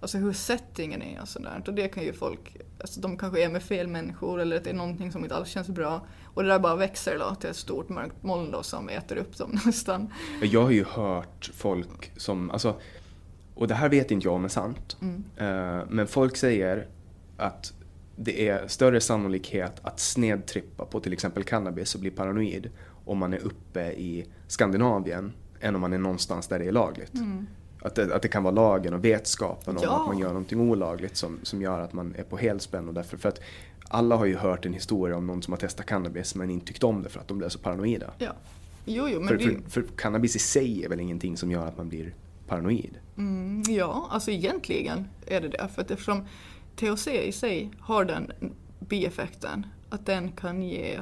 [0.00, 1.62] alltså hur settingen är och sådär.
[1.66, 4.70] Och det kan ju folk, alltså de kanske är med fel människor eller att det
[4.70, 6.06] är någonting som inte alls känns bra.
[6.24, 9.38] Och det där bara växer då till ett stort mörkt moln då som äter upp
[9.38, 10.12] dem nästan.
[10.42, 12.76] Jag har ju hört folk som, alltså,
[13.54, 15.24] och det här vet inte jag om är sant, mm.
[15.36, 16.88] Eh, men folk säger
[17.36, 17.72] att
[18.16, 22.70] det är större sannolikhet att snedtrippa på till exempel cannabis och bli paranoid
[23.04, 27.14] om man är uppe i Skandinavien än om man är någonstans där det är lagligt.
[27.14, 27.46] Mm.
[27.82, 29.90] Att, det, att det kan vara lagen och vetskapen ja.
[29.90, 32.88] om att man gör någonting olagligt som, som gör att man är på helspänn.
[32.88, 33.40] Och därför, för att
[33.88, 36.84] alla har ju hört en historia om någon som har testat cannabis men inte tyckt
[36.84, 38.10] om det för att de blev så paranoida.
[38.18, 38.32] Ja.
[38.84, 39.42] Jo, jo, men för, det...
[39.44, 42.14] för, för, cannabis i sig är väl ingenting som gör att man blir
[42.46, 42.98] paranoid?
[43.16, 45.68] Mm, ja, alltså egentligen är det det.
[45.74, 46.26] För att eftersom
[46.76, 48.32] THC i sig har den
[48.78, 51.00] bieffekten att den kan ge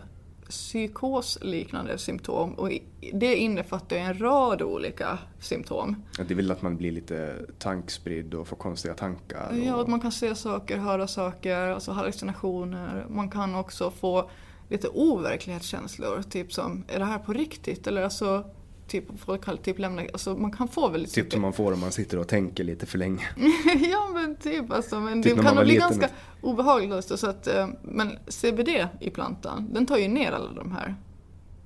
[0.49, 2.71] psykosliknande symptom och
[3.13, 6.03] det innefattar en rad olika symptom.
[6.17, 9.49] Det är väl att man blir lite tankspridd och får konstiga tankar?
[9.51, 9.59] Och...
[9.59, 13.07] Ja, att man kan se saker, höra saker, alltså hallucinationer.
[13.09, 14.31] Man kan också få
[14.69, 17.87] lite overklighetskänslor, typ som är det här på riktigt?
[17.87, 18.45] Eller alltså
[18.93, 21.81] typ, folk kan typ lämna, alltså man kan få väldigt Typ som man får om
[21.81, 23.29] man sitter och tänker lite för länge.
[23.91, 26.09] ja men typ alltså, men typ det kan nog bli ganska
[26.41, 27.19] obehagligt.
[27.19, 30.95] Så att, eh, men CBD i plantan, den tar ju ner alla de här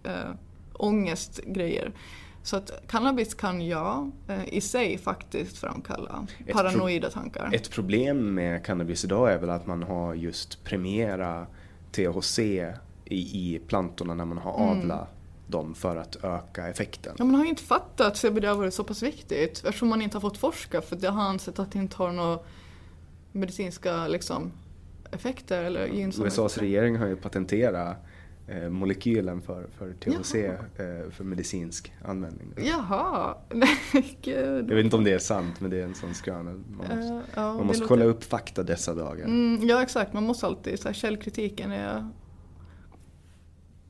[0.05, 0.35] äh,
[0.73, 1.93] ångestgrejer.
[2.43, 7.51] Så att cannabis kan jag äh, i sig faktiskt framkalla ett paranoida tankar.
[7.53, 11.49] Ett problem med cannabis idag är väl att man har just premierat
[11.93, 12.75] THC i,
[13.05, 15.16] i plantorna när man har avlat mm
[15.47, 17.15] dem för att öka effekten.
[17.19, 20.03] Ja, man har ju inte fattat att CBD har varit så pass viktigt eftersom man
[20.03, 22.39] inte har fått forska för det har ansett att det inte har några
[23.33, 24.53] medicinska liksom,
[25.11, 27.97] effekter eller gynnsamma USAs regering har ju patenterat
[28.47, 32.53] eh, molekylen för, för THC eh, för medicinsk användning.
[32.57, 34.71] Jaha, nej gud.
[34.71, 36.43] Jag vet inte om det är sant men det är en sån skröna.
[36.43, 38.19] Man måste, uh, ja, man måste kolla låter...
[38.19, 39.25] upp fakta dessa dagar.
[39.25, 42.11] Mm, ja exakt, man måste alltid, så här, källkritiken är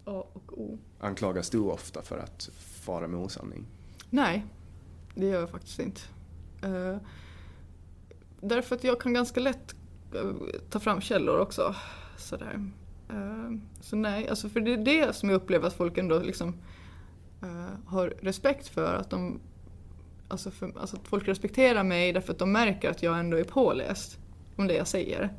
[0.05, 0.79] A och O.
[1.07, 2.51] Anklagas du ofta för att
[2.83, 3.67] fara med osanning?
[4.11, 4.45] Nej,
[5.15, 6.01] det gör jag faktiskt inte.
[6.65, 6.97] Uh,
[8.41, 9.75] därför att jag kan ganska lätt
[10.15, 10.31] eh,
[10.71, 11.75] ta fram källor också.
[12.17, 12.71] Sådär.
[13.13, 16.57] Uh, så nej, alltså för det är det som jag upplever att folk ändå liksom
[17.87, 18.95] har respekt för.
[18.95, 19.41] Att de
[20.29, 23.45] Alltså, för, alltså att folk respekterar mig därför att de märker att jag ändå är
[23.45, 24.19] påläst
[24.57, 25.33] om det jag säger.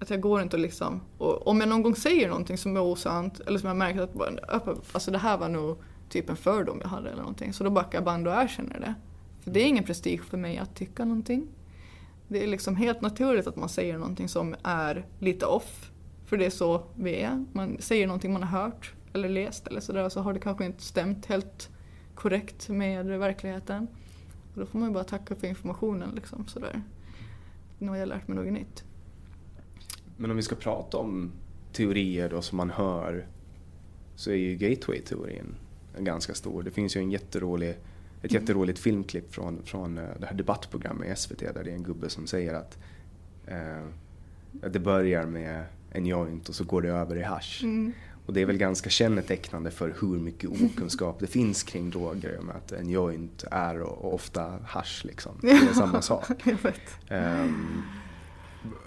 [0.00, 2.80] Att jag går inte och liksom, och om jag någon gång säger någonting som är
[2.80, 6.88] osant eller som jag märker att alltså det här var nog typ en fördom jag
[6.88, 7.52] hade eller någonting.
[7.52, 8.94] Så då backar jag band och erkänner det.
[9.40, 11.48] För det är ingen prestige för mig att tycka någonting.
[12.28, 15.90] Det är liksom helt naturligt att man säger någonting som är lite off.
[16.24, 17.44] För det är så vi är.
[17.52, 20.82] Man säger någonting man har hört eller läst eller sådär så har det kanske inte
[20.82, 21.70] stämt helt
[22.14, 23.86] korrekt med verkligheten.
[24.54, 26.82] Och då får man ju bara tacka för informationen liksom sådär.
[27.78, 28.84] Nu har jag lärt mig något nytt.
[30.20, 31.32] Men om vi ska prata om
[31.72, 33.26] teorier då som man hör
[34.16, 35.54] så är ju gateway-teorin
[35.98, 36.62] ganska stor.
[36.62, 37.76] Det finns ju en jätterolig, ett
[38.30, 38.42] Mm.
[38.42, 42.08] jätteroligt filmklipp från, från eh, det här debattprogrammet i SVT där det är en gubbe
[42.10, 42.78] som säger att
[43.46, 43.84] eh,
[44.70, 47.62] det börjar med en joint och så går det över i hash.
[47.64, 47.92] Mm.
[48.26, 52.38] Och det är väl ganska kännetecknande för hur mycket okunskap det finns kring droger.
[52.42, 55.32] Med att en joint är och, och ofta hash liksom.
[55.42, 56.24] Det är samma sak.
[57.08, 57.82] Ehm,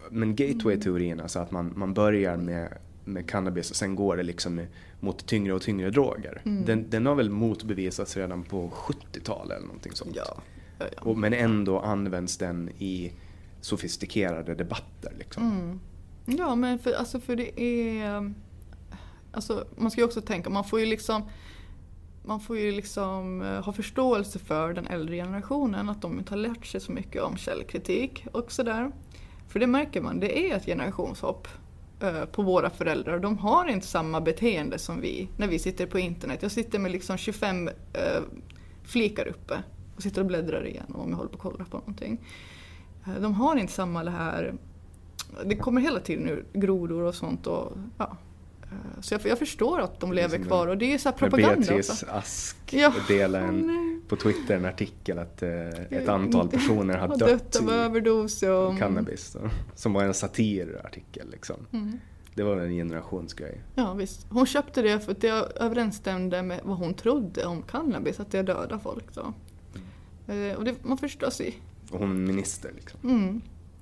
[0.10, 4.66] men gateway-teorin, alltså att man, man börjar med, med cannabis och sen går det liksom
[5.00, 6.42] mot tyngre och tyngre droger.
[6.46, 6.66] Mm.
[6.66, 10.16] Den, den har väl motbevisats redan på 70-talet eller någonting sånt.
[10.16, 10.42] Ja.
[10.80, 11.02] ja, ja.
[11.02, 13.12] Och, men ändå används den i
[13.62, 15.14] sofistikerade debatter.
[15.20, 15.44] Liksom.
[15.44, 15.80] Mm.
[16.38, 18.34] Ja, men för, alltså för det är...
[19.34, 21.24] Alltså, man ska ju också tänka, man får ju liksom
[22.26, 26.38] man får ju liksom eh, ha förståelse för den äldre generationen, att de inte har
[26.38, 28.92] lärt sig så mycket om källkritik och sådär.
[29.52, 31.48] För det märker man, det är ett generationshopp
[32.00, 33.20] eh, på våra föräldrar.
[33.20, 36.42] De har inte samma beteende som vi när vi sitter på internet.
[36.42, 37.74] Jag sitter med liksom 25 eh,
[38.84, 39.64] flikar uppe
[39.96, 42.20] och sitter och bläddrar igenom om jag håller på att kolla på någonting.
[43.06, 44.54] Eh, de har inte samma det här
[45.46, 47.48] det kommer hela tiden nu grodor och sånt.
[47.48, 48.18] Och, ja.
[48.72, 51.14] Eh, Så jag, jag förstår att de lever kvar och det är ju så här
[51.22, 51.56] När propaganda.
[51.68, 52.06] Beatrice också.
[52.10, 57.20] Ask Ja, delade en, på Twitter en artikel att eh, ett antal personer har dött
[57.20, 58.44] dött av överdos.
[58.44, 59.34] Och, cannabis.
[59.34, 61.30] Då, som var en satirartikel.
[61.32, 61.56] Liksom.
[61.74, 62.00] Mm.
[62.36, 63.62] Det var en generationsgrej.
[63.76, 64.28] Ja visst.
[64.30, 68.44] Hon köpte det för att det överensstämde med vad hon trodde om cannabis, att det
[68.44, 69.34] dödar folk då.
[70.34, 71.62] Eh, Och det, man förstår sig.
[71.92, 73.00] Och hon minister liksom.
[73.04, 73.42] Mm.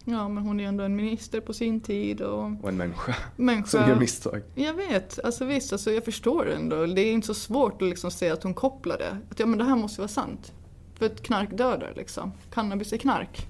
[0.09, 3.67] Ja men hon är ändå en minister på sin tid och Och en människa människa.
[3.67, 4.41] som gör misstag.
[4.55, 6.85] Jag vet, alltså visst, alltså jag förstår det ändå.
[6.85, 9.17] Det är inte så svårt att liksom se att hon kopplar det.
[9.31, 10.53] Att ja, men det här måste vara sant.
[10.95, 12.31] För att knark dödar liksom.
[12.53, 13.47] Cannabis är knark.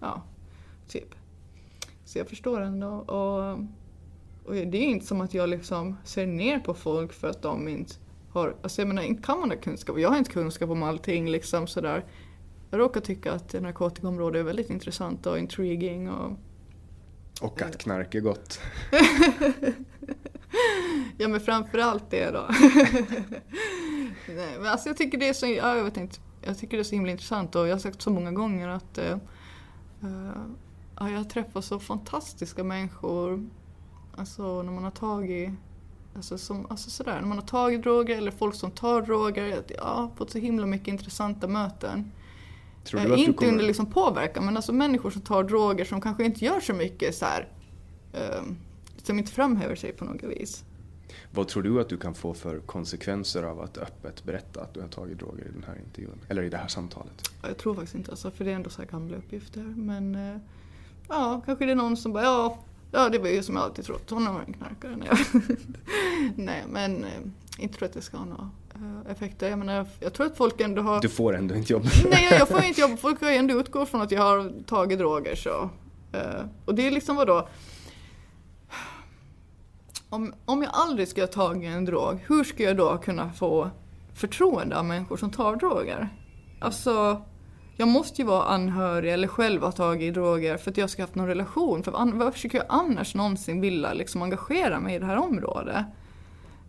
[0.00, 0.22] Ja,
[0.88, 1.14] typ.
[2.04, 2.88] Så jag förstår ändå.
[2.88, 3.58] Och,
[4.44, 7.68] och det är inte som att jag liksom ser ner på folk för att de
[7.68, 7.94] inte
[8.32, 9.98] har, alltså jag menar, inte kan man ha kunskap.
[9.98, 12.04] Jag har inte kunskap om allting liksom sådär.
[12.74, 16.38] Jag råkar tycka att narkotikaområdet är väldigt intressant och intriguing och
[17.40, 18.60] Och att knark är gott.
[21.18, 22.46] Ja men framförallt det då.
[24.28, 26.80] Nej, men alltså jag tycker det är så, ja, jag vet inte, jag tycker det
[26.80, 29.18] är så himla intressant och jag har sagt så många gånger att eh,
[30.02, 30.42] eh,
[30.98, 33.48] ja, jag träffar så fantastiska människor.
[34.16, 35.50] Alltså när man har tagit
[36.16, 39.64] Alltså, som, alltså sådär, när man har tagit droger eller folk som tar droger.
[39.68, 42.12] Jag har fått så himla mycket intressanta möten.
[42.92, 43.52] Eh, du inte kommer...
[43.52, 47.14] under liksom påverkan men alltså människor som tar droger som kanske inte gör så mycket
[47.14, 47.48] så här,
[48.12, 48.42] eh,
[49.02, 50.64] som inte framhäver sig på något vis.
[51.30, 54.80] Vad tror du att du kan få för konsekvenser av att öppet berätta att du
[54.80, 56.18] har tagit droger i den här intervjun?
[56.28, 57.30] Eller i det här samtalet?
[57.42, 59.62] Ja, Jag tror faktiskt inte alltså, för det är ändå så här gamla uppgifter.
[59.76, 60.36] Men eh,
[61.08, 62.58] ja, kanske det är någon som bara ja,
[62.92, 64.96] ja det var ju som jag alltid trott, hon var en knarkare.
[64.96, 65.46] Nej,
[66.36, 67.10] Nej men eh,
[67.58, 68.48] inte tror att det ska ha eh,
[69.08, 69.48] effekter.
[69.48, 71.00] Jag menar, jag tror att folk ändå har...
[71.00, 71.84] Du får ändå inte jobb.
[72.10, 72.96] Nej, jag får inte jobba.
[72.96, 75.70] Folk har ändå utgå från att jag har tagit droger så.
[76.12, 77.48] Eh, och det är liksom vadå?
[80.08, 83.70] Om, om jag aldrig skulle ha tagit en drog, hur ska jag då kunna få
[84.14, 86.08] förtroende av människor som tar droger?
[86.60, 87.22] Alltså,
[87.76, 91.06] jag måste ju vara anhörig eller själv ha tagit droger för att jag ska ha
[91.06, 91.82] haft någon relation.
[91.82, 95.86] För varför skulle jag annars någonsin vilja liksom engagera mig i det här området?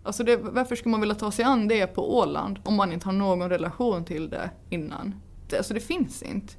[0.05, 3.05] Alltså det, varför skulle man vilja ta sig an det på Åland om man inte
[3.05, 5.15] har någon relation till det innan?
[5.49, 6.53] Det, alltså det finns inte.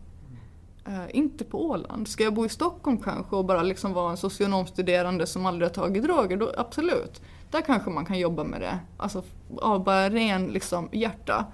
[0.88, 2.08] Uh, inte på Åland.
[2.08, 5.74] Ska jag bo i Stockholm kanske och bara liksom vara en socionomstuderande som aldrig har
[5.74, 7.22] tagit droger, då absolut.
[7.50, 8.78] Där kanske man kan jobba med det.
[8.96, 9.22] Alltså
[9.58, 11.46] av bara ren liksom, hjärta.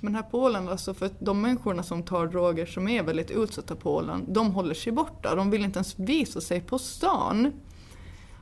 [0.00, 3.76] Men här på Åland, alltså för de människorna som tar droger som är väldigt utsatta
[3.76, 5.34] på Åland, de håller sig borta.
[5.34, 7.52] De vill inte ens visa sig på stan.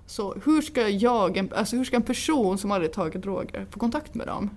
[0.07, 3.79] Så hur ska jag, en- alltså hur ska en person som aldrig tagit droger få
[3.81, 4.51] kontakt med dem?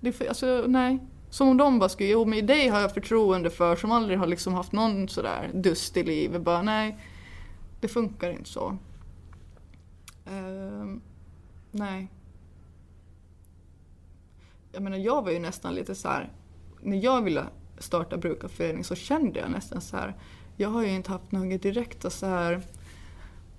[0.00, 0.98] Det är för, alltså, nej.
[1.30, 4.26] Som om de bara skulle, jo men dig har jag förtroende för som aldrig har
[4.26, 6.42] liksom haft någon sådär dust i livet.
[6.42, 6.98] Bara nej,
[7.80, 8.76] det funkar inte så.
[10.26, 11.00] Ehm,
[11.70, 12.08] nej.
[14.72, 16.32] Jag menar jag var ju nästan lite så här.
[16.82, 17.44] när jag ville
[17.78, 20.14] starta brukarförening så kände jag nästan så här.
[20.56, 22.62] jag har ju inte haft några direkta så här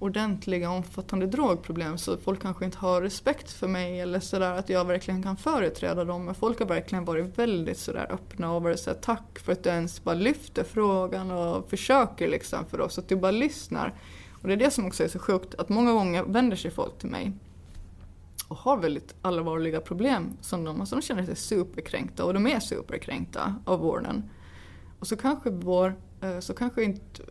[0.02, 4.86] ordentliga omfattande drogproblem så folk kanske inte har respekt för mig eller sådär att jag
[4.86, 6.26] verkligen kan företräda dem.
[6.26, 9.69] Men folk har verkligen varit väldigt sådär öppna och varit såhär tack för att du
[9.69, 13.94] ens bara lyfter frågan och försöker liksom för oss, att du bara lyssnar.
[14.41, 16.98] Och det är det som också är så sjukt, att många gånger vänder sig folk
[16.98, 17.34] till mig
[18.48, 22.60] och har väldigt allvarliga problem som de, alltså de känner sig superkränkta och de är
[22.60, 24.30] superkränkta av vården.
[24.99, 27.23] Och så kanske vår, eh, så kanske inte,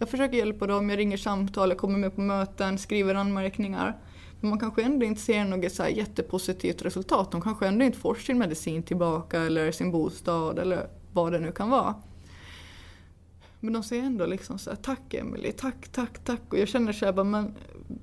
[0.00, 3.98] jag försöker hjälpa dem, jag ringer samtal, jag kommer med på möten, skriver anmärkningar.
[4.40, 7.30] Men man kanske ändå inte ser något så här jättepositivt resultat.
[7.30, 11.52] De kanske ändå inte får sin medicin tillbaka eller sin bostad eller vad det nu
[11.52, 11.94] kan vara.
[13.60, 16.42] Men de säger ändå liksom så här, tack Emily, tack, tack, tack.
[16.48, 17.54] Och jag känner så här, bara, men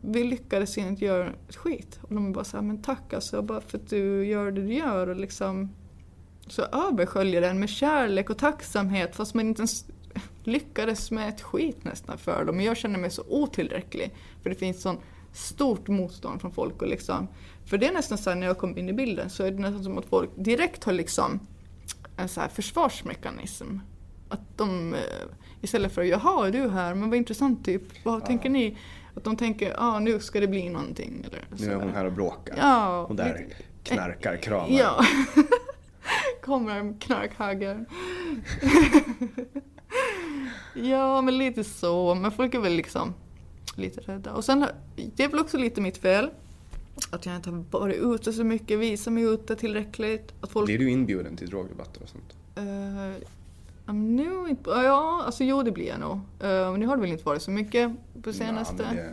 [0.01, 1.99] vi lyckades inte göra ett skit.
[2.01, 4.73] Och de bara så här, men tack alltså, bara för att du gör det du
[4.73, 5.07] gör.
[5.07, 5.69] Och liksom
[6.47, 9.85] så översköljer den med kärlek och tacksamhet fast man inte ens
[10.43, 12.55] lyckades med ett skit nästan för dem.
[12.55, 14.11] Men jag känner mig så otillräcklig.
[14.43, 14.97] För det finns sån
[15.33, 16.81] stort motstånd från folk.
[16.81, 17.27] Och liksom,
[17.65, 19.59] för det är nästan så här, när jag kom in i bilden så är det
[19.59, 21.39] nästan som att folk direkt har liksom
[22.17, 23.77] en så här försvarsmekanism.
[24.29, 24.99] Att de eh,
[25.61, 28.25] istället för att jaha, är du här, men vad intressant typ, vad ja.
[28.25, 28.77] tänker ni?
[29.15, 31.25] Att de tänker, ja nu ska det bli någonting.
[31.27, 32.55] Eller nu är hon här och bråkar.
[32.57, 34.69] Ja, och där lite, knarkar, kramar.
[34.69, 35.05] Ja.
[36.43, 37.85] Kommer knarkhaggar.
[40.73, 42.15] ja, men lite så.
[42.15, 43.13] Men folk är väl liksom
[43.75, 44.33] lite rädda.
[44.33, 44.65] Och sen,
[45.15, 46.29] det är väl också lite mitt fel.
[47.09, 50.33] Att jag inte har varit ute så mycket, visat mig ute tillräckligt.
[50.41, 50.65] Att folk...
[50.65, 52.35] Blir du inbjuden till drogdebatter och sånt?
[52.57, 56.11] Uh, nu inte, ja, alltså jo det blir jag nog.
[56.13, 57.91] Uh, men nu har det väl inte varit så mycket
[58.23, 58.83] på senaste.
[58.83, 59.03] Ja,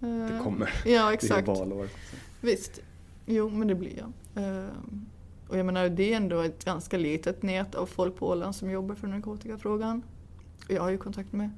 [0.00, 0.70] det, det, eh, kommer.
[0.84, 1.46] Ja, exakt.
[1.46, 1.88] Det är valår.
[2.40, 2.80] Visst.
[3.26, 4.42] Jo, men det blir jag.
[4.44, 4.68] Uh,
[5.48, 8.70] och jag menar, det är ändå ett ganska litet nät av folk på Åland som
[8.70, 10.02] jobbar för narkotikafrågan.
[10.64, 11.50] Och jag har ju kontakt med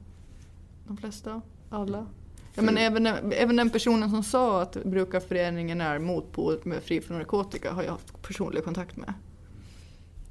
[0.87, 1.41] de flesta,
[1.71, 2.07] alla.
[2.55, 7.19] Ja, men även, även den personen som sa att brukarföreningen är motpol med fri från
[7.19, 9.15] narkotika har jag haft personlig kontakt med.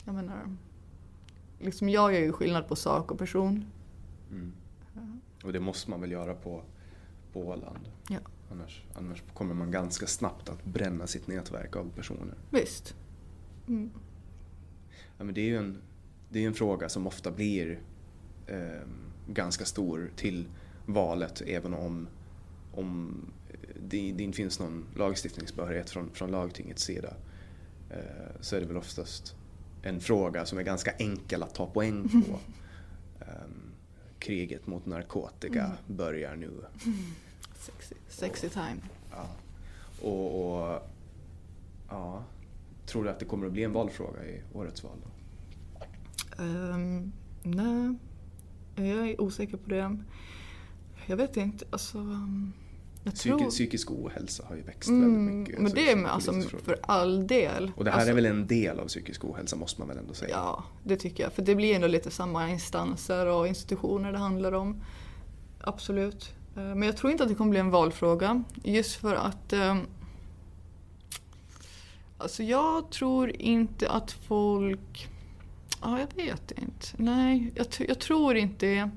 [0.06, 0.56] Jag menar,
[1.60, 3.66] liksom jag gör ju skillnad på sak och person.
[4.32, 4.54] Mm.
[5.44, 6.62] Och det måste man väl göra på,
[7.34, 7.90] på Åland?
[8.10, 8.20] Ja.
[8.52, 12.36] Annars, annars kommer man ganska snabbt att bränna sitt nätverk av personer.
[12.50, 12.96] Visst.
[13.68, 13.90] Mm.
[15.18, 15.82] Ja, men det är ju en,
[16.30, 17.80] det är en fråga som ofta blir
[18.48, 18.88] eh,
[19.28, 20.46] ganska stor till
[20.86, 22.08] valet även om,
[22.74, 23.22] om
[23.82, 27.14] det, det inte finns någon lagstiftningsbehörighet från, från lagtingets sida.
[27.90, 29.36] Eh, så är det väl oftast
[29.82, 32.40] en fråga som är ganska enkel att ta poäng på.
[33.20, 33.72] Um,
[34.20, 35.78] kriget mot narkotika mm.
[35.88, 36.52] börjar nu.
[37.56, 38.82] Sexy, sexy time.
[39.12, 39.28] Ja.
[40.02, 40.82] Och, och,
[41.90, 42.24] ja,
[42.88, 44.98] tror du att det kommer att bli en valfråga i årets val?
[46.38, 47.12] Um,
[47.44, 47.96] nej,
[48.76, 49.98] jag är osäker på det.
[51.06, 51.66] Jag vet inte.
[51.70, 52.54] Alltså, um,
[53.04, 53.50] Psyki tror...
[53.50, 55.62] Psykisk ohälsa har ju växt mm, väldigt mycket.
[55.62, 57.72] Men det är alltså för all del.
[57.76, 60.14] Och det här alltså, är väl en del av psykisk ohälsa måste man väl ändå
[60.14, 60.36] säga?
[60.36, 61.34] Ja, det tycker jag.
[61.34, 64.84] För det blir ändå lite samma instanser och institutioner det handlar om.
[65.62, 66.34] Absolut.
[66.56, 68.44] Eh, men jag tror inte att det kommer bli en valfråga.
[68.64, 69.82] Just för att um,
[72.18, 75.08] Alltså jag tror inte att folk...
[75.82, 76.88] Ja, jag vet inte.
[76.98, 78.90] Nej, jag, jag tror inte det.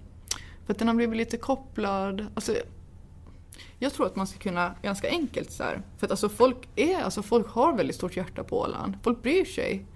[0.67, 2.27] För att den har blivit lite kopplad.
[2.35, 2.55] Alltså,
[3.79, 7.03] jag tror att man ska kunna ganska enkelt så här, För att alltså folk, är,
[7.03, 8.99] alltså folk har väldigt stort hjärta på Åland.
[9.03, 9.87] Folk bryr sig.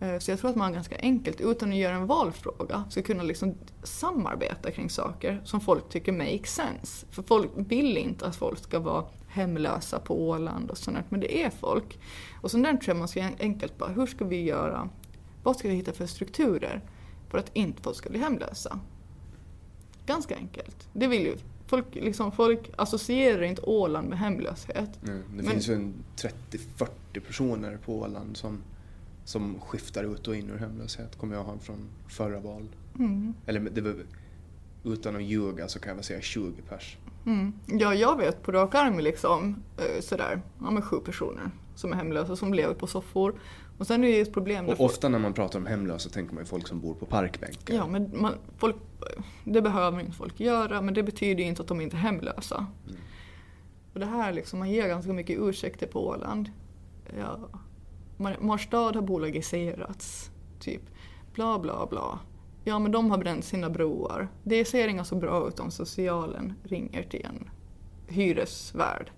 [0.00, 3.22] Eh, så jag tror att man ganska enkelt, utan att göra en valfråga, ska kunna
[3.22, 7.06] liksom samarbeta kring saker som folk tycker makes sense.
[7.10, 11.42] För folk vill inte att folk ska vara hemlösa på Åland och sånt men det
[11.42, 11.98] är folk.
[12.40, 14.88] Och sånt där tror jag man ska enkelt bara, hur ska vi göra?
[15.42, 16.82] Vad ska vi hitta för strukturer
[17.28, 18.80] för att inte folk ska bli hemlösa?
[20.06, 20.88] Ganska enkelt.
[20.92, 21.36] Det vill ju
[21.70, 24.98] Folk, liksom, folk associerar inte Åland med hemlöshet.
[25.00, 28.58] Nej, det men, finns ju en 30-40 personer på Åland som,
[29.24, 32.68] som skiftar ut och in ur hemlöshet, kommer jag ihåg från förra val.
[32.98, 33.34] Mm.
[33.46, 33.96] Eller det var,
[34.84, 36.96] utan att ljuga så kan jag väl säga 20 pers.
[37.26, 37.52] Mm.
[37.66, 41.96] Ja, jag vet på rak arm liksom eh, sådär, ja men sju personer som är
[41.96, 43.34] hemlösa som lever på soffor.
[43.78, 44.66] Och sen är det ett problem.
[44.66, 47.74] Och ofta när man pratar om hemlösa tänker man ju folk som bor på parkbänkar.
[47.74, 48.76] Ja, men man, folk,
[49.44, 52.66] det behöver inte folk göra, men det betyder ju inte att de inte är hemlösa.
[52.88, 53.00] Mm.
[53.92, 56.50] Och det här liksom, man ger ganska mycket ursäkter på Åland.
[57.18, 57.38] Ja,
[58.40, 60.30] Marstad har bolagiserats,
[60.60, 60.82] typ.
[61.34, 62.18] Bla, bla, bla.
[62.64, 64.28] Ja, men de har bränt sina broar.
[64.42, 67.50] Det ser inga så bra ut om socialen ringer till en
[68.08, 69.10] hyresvärd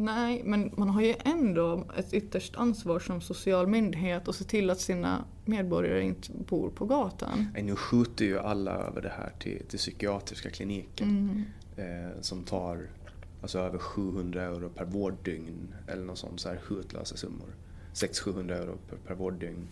[0.00, 4.70] Nej, men man har ju ändå ett ytterst ansvar som social myndighet att se till
[4.70, 7.46] att sina medborgare inte bor på gatan.
[7.54, 11.08] Nej, nu skjuter ju alla över det här till, till psykiatriska kliniken.
[11.76, 12.06] Mm.
[12.06, 12.86] eh, som tar
[13.42, 17.48] alltså över 700 euro per vårddygn eller något sånt, så här hutlösa summor.
[17.94, 19.68] 600-700 euro per, per vårddygn.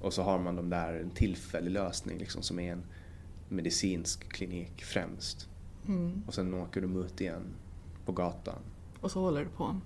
[0.00, 2.82] Och så har man de där, en tillfällig lösning liksom som är en
[3.48, 5.48] medicinsk klinik främst.
[5.88, 6.22] Mm.
[6.26, 7.44] Och sen åker de ut igen
[8.04, 8.58] på gatan.
[9.00, 9.80] Och så håller det på.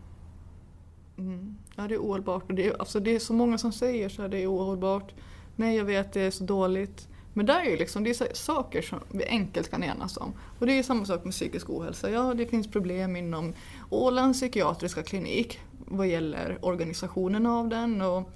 [1.19, 1.57] Mm.
[1.77, 2.43] Ja, det är ohållbart.
[2.49, 5.15] Och det, är, alltså, det är så många som säger så här, det är ohållbart.
[5.57, 7.09] Nej, jag vet, det är så dåligt.
[7.33, 10.33] Men där är ju liksom, det är saker som vi enkelt kan enas om.
[10.59, 12.11] Och det är samma sak med psykisk ohälsa.
[12.11, 13.53] Ja, det finns problem inom
[13.91, 18.31] Ålands psykiatriska klinik vad gäller organisationen av den och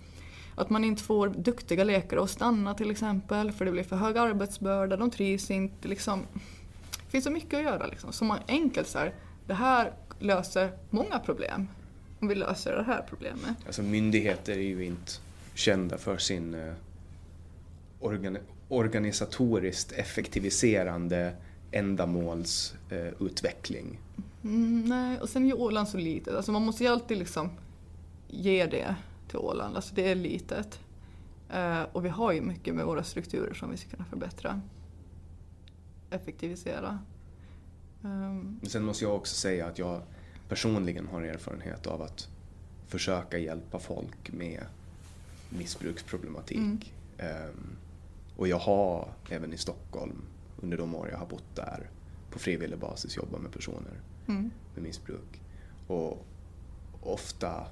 [0.58, 4.18] att man inte får duktiga läkare att stanna till exempel för det blir för hög
[4.18, 5.88] arbetsbörda, de trivs inte.
[5.88, 6.22] Liksom.
[6.90, 8.12] Det finns så mycket att göra liksom.
[8.12, 9.14] Så man enkelt så här,
[9.46, 11.68] det här löser många problem
[12.20, 13.56] om vi löser det här problemet.
[13.66, 15.12] Alltså myndigheter är ju inte
[15.54, 16.72] kända för sin eh,
[18.00, 21.32] organi organisatoriskt effektiviserande
[21.70, 23.98] ändamålsutveckling.
[24.44, 26.34] Mm, nej, och sen är ju Åland så litet.
[26.34, 27.50] Alltså man måste ju alltid liksom
[28.28, 28.94] ge det
[29.28, 29.76] till Åland.
[29.76, 30.80] Alltså det är litet.
[31.54, 34.60] Uh, och vi har ju mycket med våra strukturer som vi ska kunna förbättra.
[36.10, 36.98] Effektivisera.
[38.02, 38.60] Um.
[38.62, 40.02] Sen måste jag också säga att jag
[40.48, 42.28] personligen har erfarenhet av att
[42.86, 44.64] försöka hjälpa folk med
[45.50, 46.92] missbruksproblematik.
[47.18, 47.48] Mm.
[47.48, 47.76] Um,
[48.36, 50.22] och jag har även i Stockholm
[50.62, 51.90] under de år jag har bott där
[52.30, 54.50] på frivillig basis jobbat med personer mm.
[54.74, 55.40] med missbruk.
[55.86, 56.26] Och
[57.02, 57.66] ofta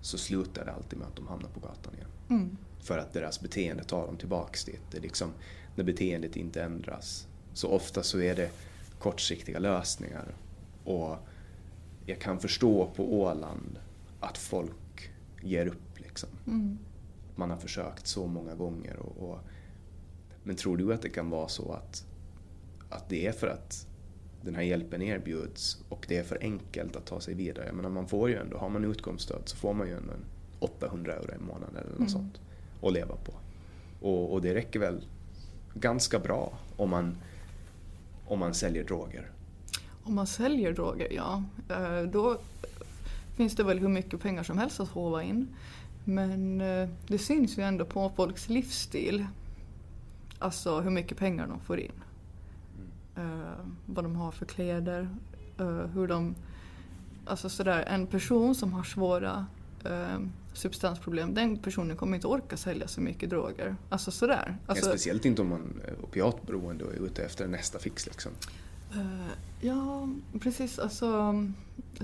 [0.00, 2.08] så slutar det alltid med att de hamnar på gatan igen.
[2.30, 2.56] Mm.
[2.80, 4.80] För att deras beteende tar dem tillbaks dit.
[4.90, 5.32] Det är liksom,
[5.74, 7.26] när beteendet inte ändras.
[7.52, 8.50] Så ofta så är det
[8.98, 10.34] kortsiktiga lösningar.
[10.84, 11.16] Och
[12.06, 13.78] jag kan förstå på Åland
[14.20, 15.10] att folk
[15.42, 15.98] ger upp.
[15.98, 16.28] Liksom.
[16.46, 16.78] Mm.
[17.36, 18.96] Man har försökt så många gånger.
[18.96, 19.38] Och, och,
[20.42, 22.04] men tror du att det kan vara så att,
[22.88, 23.87] att det är för att
[24.48, 27.66] den här hjälpen erbjuds och det är för enkelt att ta sig vidare.
[27.66, 30.12] Jag menar, man får ju ändå, har man utkomststöd så får man ju ändå
[30.58, 32.08] 800 euro i månaden eller något mm.
[32.08, 32.40] sånt
[32.82, 33.32] att leva på.
[34.06, 35.04] Och, och, det räcker väl
[35.74, 37.16] ganska bra om man,
[38.26, 39.30] om man säljer droger.
[40.02, 41.42] Om man säljer droger, ja.
[41.68, 42.38] Eh, då
[43.36, 45.48] finns det väl hur mycket pengar som helst att hova in.
[46.04, 49.26] Men eh, det syns ju ändå på folks livsstil.
[50.38, 51.92] Alltså hur mycket pengar de får in
[53.86, 55.08] vad de har för kläder,
[55.58, 56.34] eh, hur de...
[57.24, 59.46] Alltså sådär, en person som har svåra
[59.84, 60.18] eh,
[60.52, 63.76] substansproblem, den personen kommer inte orka sälja så mycket droger.
[63.88, 64.56] Alltså sådär.
[64.66, 68.32] Alltså, ja, speciellt inte om man är opiatberoende och är ute efter nästa fix liksom.
[69.60, 70.08] Ja,
[70.40, 70.78] precis.
[70.78, 71.34] Alltså,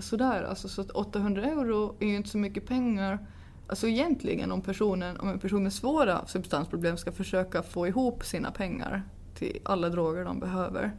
[0.00, 0.42] sådär.
[0.42, 3.26] Alltså, så 800 euro är ju inte så mycket pengar.
[3.66, 8.50] Alltså egentligen om, personen, om en person med svåra substansproblem ska försöka få ihop sina
[8.50, 9.02] pengar
[9.34, 10.92] till alla droger de behöver.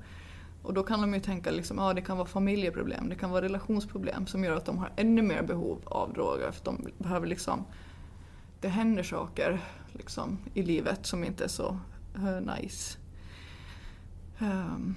[0.61, 3.41] Och då kan de ju tänka liksom, ja det kan vara familjeproblem, det kan vara
[3.41, 6.51] relationsproblem som gör att de har ännu mer behov av droger.
[6.51, 7.65] För de behöver liksom,
[8.61, 9.61] det händer saker
[9.93, 11.79] liksom, i livet som inte är så
[12.17, 12.97] uh, nice.
[14.39, 14.95] Um,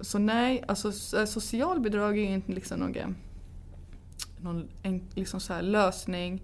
[0.00, 3.16] så nej, alltså eh, socialbidrag är ju inte liksom någon,
[4.40, 6.42] någon en, liksom så lösning.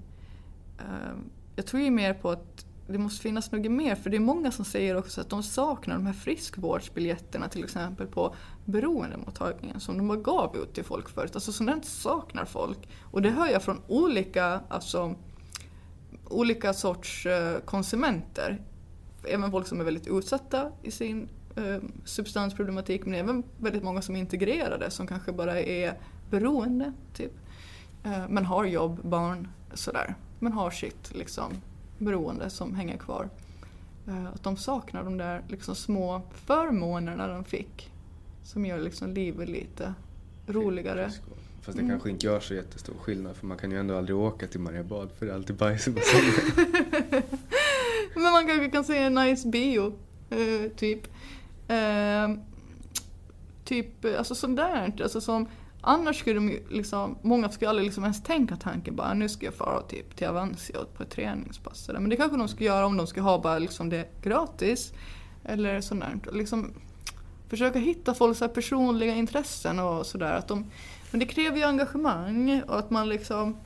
[0.79, 4.21] Um, jag tror ju mer på att det måste finnas något mer för det är
[4.21, 8.35] många som säger också att de saknar de här friskvårdsbiljetterna till exempel på
[8.65, 11.35] beroendemottagningen som de bara gav ut till folk förut.
[11.35, 12.89] Alltså sådant saknar folk.
[13.03, 15.15] Och det hör jag från olika, alltså,
[16.25, 18.61] olika sorts eh, konsumenter.
[19.25, 24.17] Även folk som är väldigt utsatta i sin eh, substansproblematik men även väldigt många som
[24.17, 25.99] är integrerade som kanske bara är
[26.31, 26.93] beroende.
[27.15, 27.33] Typ.
[28.05, 30.15] Eh, men har jobb, barn, sådär.
[30.39, 31.53] Men har sitt liksom
[31.99, 33.29] beroende som hänger kvar.
[34.09, 37.91] Eh, att de saknar de där liksom små förmånerna de fick.
[38.45, 39.95] Som gör liksom livet lite
[40.47, 41.11] roligare.
[41.63, 41.91] Fast det mm.
[41.91, 45.09] kanske inte gör så jättestor skillnad för man kan ju ändå aldrig åka till Mariebad
[45.19, 46.35] för det är alltid bajs i bassängen.
[48.15, 49.93] Men man kanske kan se en nice bio,
[50.31, 51.07] eh, typ.
[51.69, 52.29] Eh,
[53.65, 54.95] typ, alltså sånt där.
[55.03, 55.49] Alltså som
[55.89, 59.55] Annars skulle de liksom, många skulle aldrig liksom ens tänka tanken bara nu ska jag
[59.55, 61.91] fara typ till Avancio på ett träningspass.
[61.93, 64.93] Men det kanske de skulle göra om de skulle ha bara liksom det gratis.
[65.45, 66.33] Eller sånt där.
[66.33, 66.73] Liksom,
[67.49, 70.43] försöka hitta folks personliga intressen och sådär.
[71.11, 73.57] Men det kräver ju engagemang och att man liksom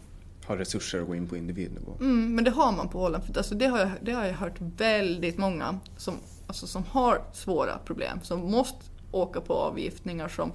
[0.47, 1.97] har resurser att gå in på individnivå.
[2.01, 3.25] Mm, men det har man på Holland.
[3.25, 6.15] För alltså det, har jag, det har jag hört väldigt många som,
[6.47, 8.19] alltså som har svåra problem.
[8.23, 8.79] Som måste
[9.11, 10.53] åka på avgiftningar som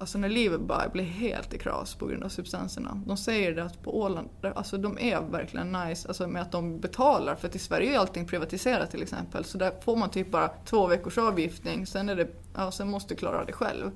[0.00, 3.02] alltså när livet bara blir helt i kras på grund av substanserna.
[3.06, 6.80] De säger det att på Åland, alltså de är verkligen nice, alltså med att de
[6.80, 10.30] betalar, för att i Sverige är allting privatiserat till exempel, så där får man typ
[10.30, 13.90] bara två veckors avgiftning, sen, är det, ja, sen måste du klara det själv.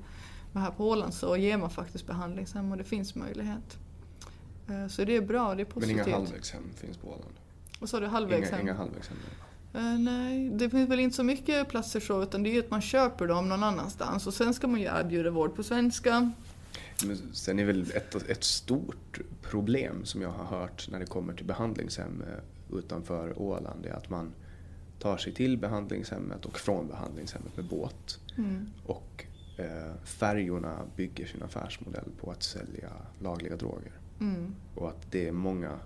[0.52, 3.78] Men här på Åland så ger man faktiskt behandlingshem och det finns möjlighet.
[4.68, 5.96] Eh, så det är bra, det är positivt.
[5.96, 7.34] Men inga halvvägshem finns på Åland?
[7.80, 8.60] Vad sa du, halvvägshem?
[8.60, 9.16] Inga, inga halvvägshem?
[9.76, 12.70] Uh, nej, det finns väl inte så mycket platser så, utan det är ju att
[12.70, 16.32] man köper dem någon annanstans och sen ska man ju erbjuda vård på svenska.
[17.06, 21.34] Men sen är väl ett, ett stort problem som jag har hört när det kommer
[21.34, 24.32] till behandlingshem eh, utanför Åland, är att man
[24.98, 28.20] tar sig till behandlingshemmet och från behandlingshemmet med båt.
[28.38, 28.66] Mm.
[28.86, 29.24] Och
[29.56, 33.92] eh, färjorna bygger sin affärsmodell på att sälja lagliga droger.
[34.20, 34.54] Mm.
[34.74, 35.78] Och att det är många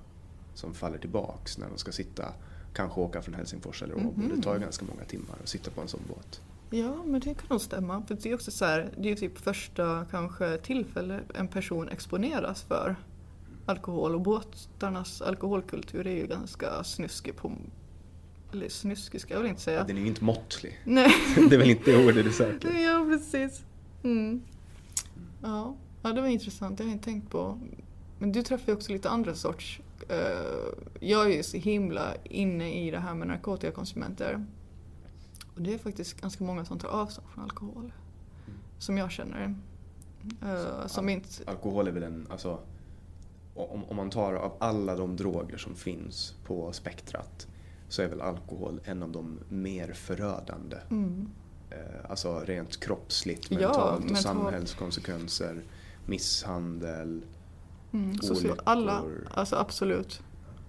[0.55, 2.35] som faller tillbaks när de ska sitta
[2.79, 4.01] kanske åka från Helsingfors eller Åbo.
[4.01, 4.37] Mm -hmm.
[4.37, 6.41] Det tar ju ganska många timmar att sitta på en sån båt.
[6.71, 8.03] Ja, men det kan nog stämma.
[8.07, 12.63] För det är också så här, det är typ första kanske tillfälle en person exponeras
[12.63, 12.97] för
[13.67, 17.53] alkohol och båtarnas alkoholkultur är ju ganska snuskig på
[18.53, 19.85] eller snuskig ska jag väl inte säga.
[19.85, 20.81] Den är ju inte måttlig.
[20.85, 21.13] Nej.
[21.49, 22.79] det är väl inte ordet du söker.
[22.79, 23.63] Ja, precis.
[24.03, 24.43] Mm.
[25.43, 25.77] Ja.
[26.03, 26.79] ja, det var intressant.
[26.79, 27.61] Det har jag inte tänkt på.
[28.19, 29.81] Men du träffar ju också lite andra sorts
[31.01, 34.47] jag är ju så himla inne i det här med narkotikakonsumenter.
[35.55, 37.93] Och det är faktiskt ganska många som tar avstånd från alkohol.
[38.79, 39.55] Som jag känner.
[40.43, 41.29] Uh, som al inte...
[41.47, 42.61] Alkohol är väl en, alltså,
[43.55, 47.47] om, om man tar av alla de droger som finns på spektrat
[47.89, 50.77] så är väl alkohol en av de mer förödande.
[50.91, 51.31] Mm.
[51.73, 54.23] Uh, alltså rent kroppsligt, mentalt ja, och mental...
[54.23, 55.63] samhällskonsekvenser,
[56.07, 57.23] misshandel,
[57.93, 60.23] Mm, så alla, alltså absolut.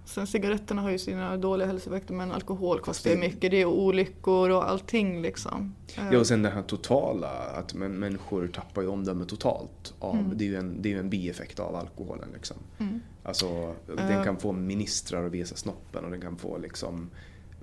[0.06, 3.52] Sen cigaretterna har ju sina dåliga hälsoeffekter men alkohol kostar ju mycket.
[3.52, 5.76] Det är olyckor och allting liksom.
[6.12, 9.94] Ja och sen det här totala, att människor tappar ju omdöme totalt.
[10.00, 10.38] Av, mm.
[10.38, 12.30] det, är ju en, det är ju en bieffekt av alkoholen.
[12.34, 12.58] Liksom.
[12.78, 13.00] Mm.
[13.24, 17.10] Alltså, den kan få ministrar att visa snoppen och den kan få liksom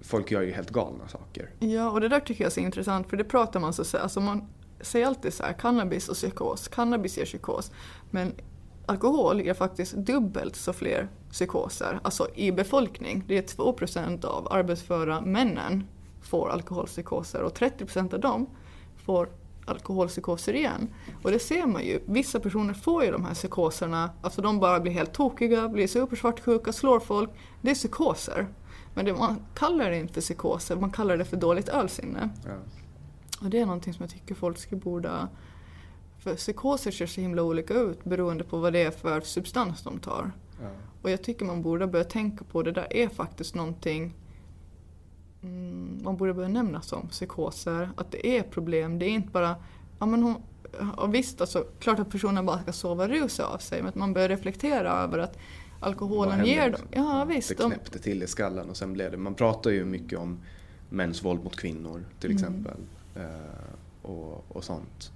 [0.02, 1.50] Folk gör ju helt galna saker.
[1.58, 4.20] Ja, och det där tycker jag är så intressant för det pratar man så alltså
[4.20, 4.48] man
[4.80, 7.72] säger alltid så här, cannabis och psykos, cannabis ger psykos.
[8.10, 8.32] Men
[8.86, 13.24] alkohol ger faktiskt dubbelt så fler psykoser, alltså i befolkning.
[13.26, 15.84] Det är 2% av arbetsföra männen
[16.22, 18.46] får alkoholpsykoser och 30% av dem
[18.96, 19.28] får
[19.66, 20.88] alkoholpsykoser igen.
[21.22, 24.80] Och det ser man ju, vissa personer får ju de här psykoserna, alltså de bara
[24.80, 27.30] blir helt tokiga, blir supersvartsjuka, slår folk.
[27.62, 28.46] Det är psykoser.
[28.94, 32.30] Men det, man kallar det inte för psykoser, man kallar det för dåligt ölsinne.
[32.44, 32.52] Ja.
[33.40, 35.28] Och det är någonting som jag tycker folk ska borde
[36.26, 39.98] för psykoser ser så himla olika ut beroende på vad det är för substans de
[39.98, 40.32] tar.
[40.62, 40.70] Ja.
[41.02, 44.14] Och jag tycker man borde börja tänka på det där är faktiskt någonting
[45.42, 47.90] mm, man borde börja nämna som psykoser.
[47.96, 48.98] Att det är problem.
[48.98, 49.56] Det är inte bara,
[49.98, 50.36] ja men hon,
[50.96, 54.12] och visst alltså, klart att personen bara ska sova rusa av sig men att man
[54.12, 55.38] börjar reflektera över att
[55.80, 56.80] alkoholen ger dem...
[56.90, 57.48] Ja visst.
[57.48, 60.38] Det knäppte till i skallen och sen blev det, man pratar ju mycket om
[60.90, 62.42] mäns våld mot kvinnor till mm.
[62.42, 62.80] exempel.
[63.16, 63.30] Mm.
[64.02, 65.12] Och, och sånt.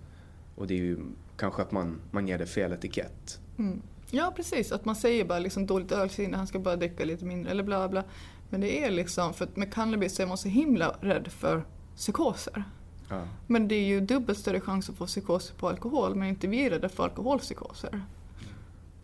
[0.60, 0.98] Och det är ju
[1.36, 3.40] kanske att man, man ger det fel etikett.
[3.58, 3.82] Mm.
[4.10, 7.50] Ja precis, att man säger bara liksom dåligt ölsinne, han ska bara dricka lite mindre
[7.50, 8.04] eller bla bla.
[8.48, 11.64] Men det är liksom, för att med cannabis så är man så himla rädd för
[11.96, 12.64] psykoser.
[13.08, 13.28] Ja.
[13.46, 16.66] Men det är ju dubbelt större chans att få psykoser på alkohol, men inte vi
[16.66, 18.02] är rädda för alkoholpsykoser.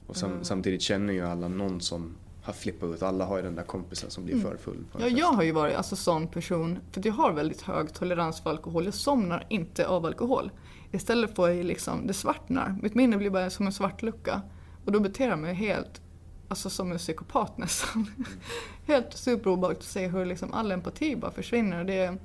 [0.06, 0.44] Och sam, mm.
[0.44, 2.16] samtidigt känner ju alla någon som
[2.46, 3.02] har flippat ut.
[3.02, 4.46] Alla har ju den där kompisen som blir mm.
[4.46, 4.84] för full.
[4.98, 8.50] ja, jag har ju varit alltså sån person, för jag har väldigt hög tolerans för
[8.50, 8.84] alkohol.
[8.84, 10.50] Jag somnar inte av alkohol.
[10.92, 12.78] Istället får jag liksom, det svartnar.
[12.82, 14.42] Mitt minne blir bara som en svart lucka.
[14.84, 16.00] Och då beter jag mig helt,
[16.48, 18.06] alltså som en psykopat nästan.
[18.16, 18.26] Mm.
[18.86, 21.84] helt superobehagligt att se hur liksom all empati bara försvinner.
[21.84, 22.16] Det,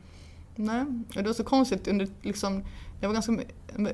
[0.55, 0.85] nej.
[1.07, 2.63] Och det var så konstigt under, liksom,
[2.99, 3.39] jag var ganska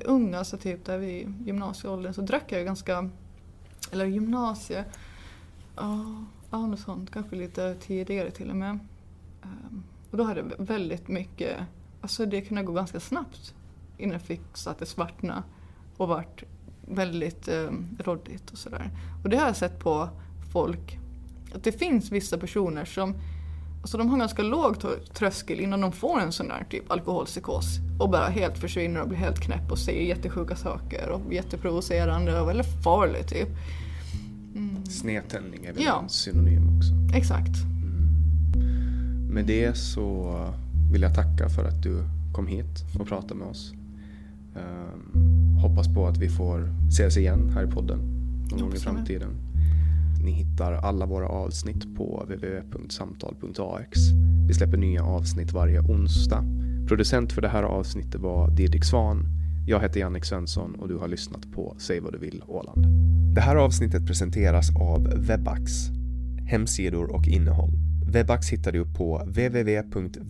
[0.06, 3.10] ung, alltså typ där vid gymnasieåldern, så drack jag ganska,
[3.92, 4.86] eller gymnasie,
[5.78, 8.80] ja, oh, något sånt, kanske lite tidigare till och med.
[9.44, 11.58] Ehm, och då hade jag väldigt mycket,
[12.02, 13.54] alltså det kunde gå ganska snabbt
[13.98, 15.44] innan jag fick så att det svartna
[15.98, 16.44] och vart
[16.82, 18.92] väldigt eh, råddigt och sådär.
[19.24, 20.10] Och det har jag sett på
[20.54, 21.00] folk,
[21.56, 23.16] att det finns vissa personer som
[23.82, 24.76] Alltså de har ganska låg
[25.14, 27.66] tröskel innan de får en sån där typ alkoholpsykos
[28.00, 32.50] och bara helt försvinner och blir helt knäpp och säger jättesjuka saker och jätteprovocerande och
[32.50, 33.50] väldigt farlig typ.
[34.92, 36.02] Snedtändning är väl ja.
[36.04, 37.18] en synonym också.
[37.18, 37.64] Exakt.
[38.54, 39.28] Mm.
[39.30, 40.36] Med det så
[40.92, 42.04] vill jag tacka för att du
[42.34, 43.74] kom hit och pratade med oss.
[44.56, 48.00] Um, hoppas på att vi får ses igen här i podden
[48.52, 49.30] någon gång i framtiden.
[50.24, 54.00] Ni hittar alla våra avsnitt på www.samtal.ax.
[54.48, 56.44] Vi släpper nya avsnitt varje onsdag.
[56.88, 59.26] Producent för det här avsnittet var Didrik Svan.
[59.68, 63.17] Jag heter Jannik Svensson och du har lyssnat på Säg vad du vill Åland.
[63.38, 65.72] Det här avsnittet presenteras av Webax.
[66.48, 67.72] Hemsidor och innehåll.
[68.12, 70.26] Webax hittar du på www.web.ax.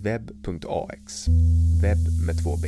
[1.82, 2.68] Webb med två b.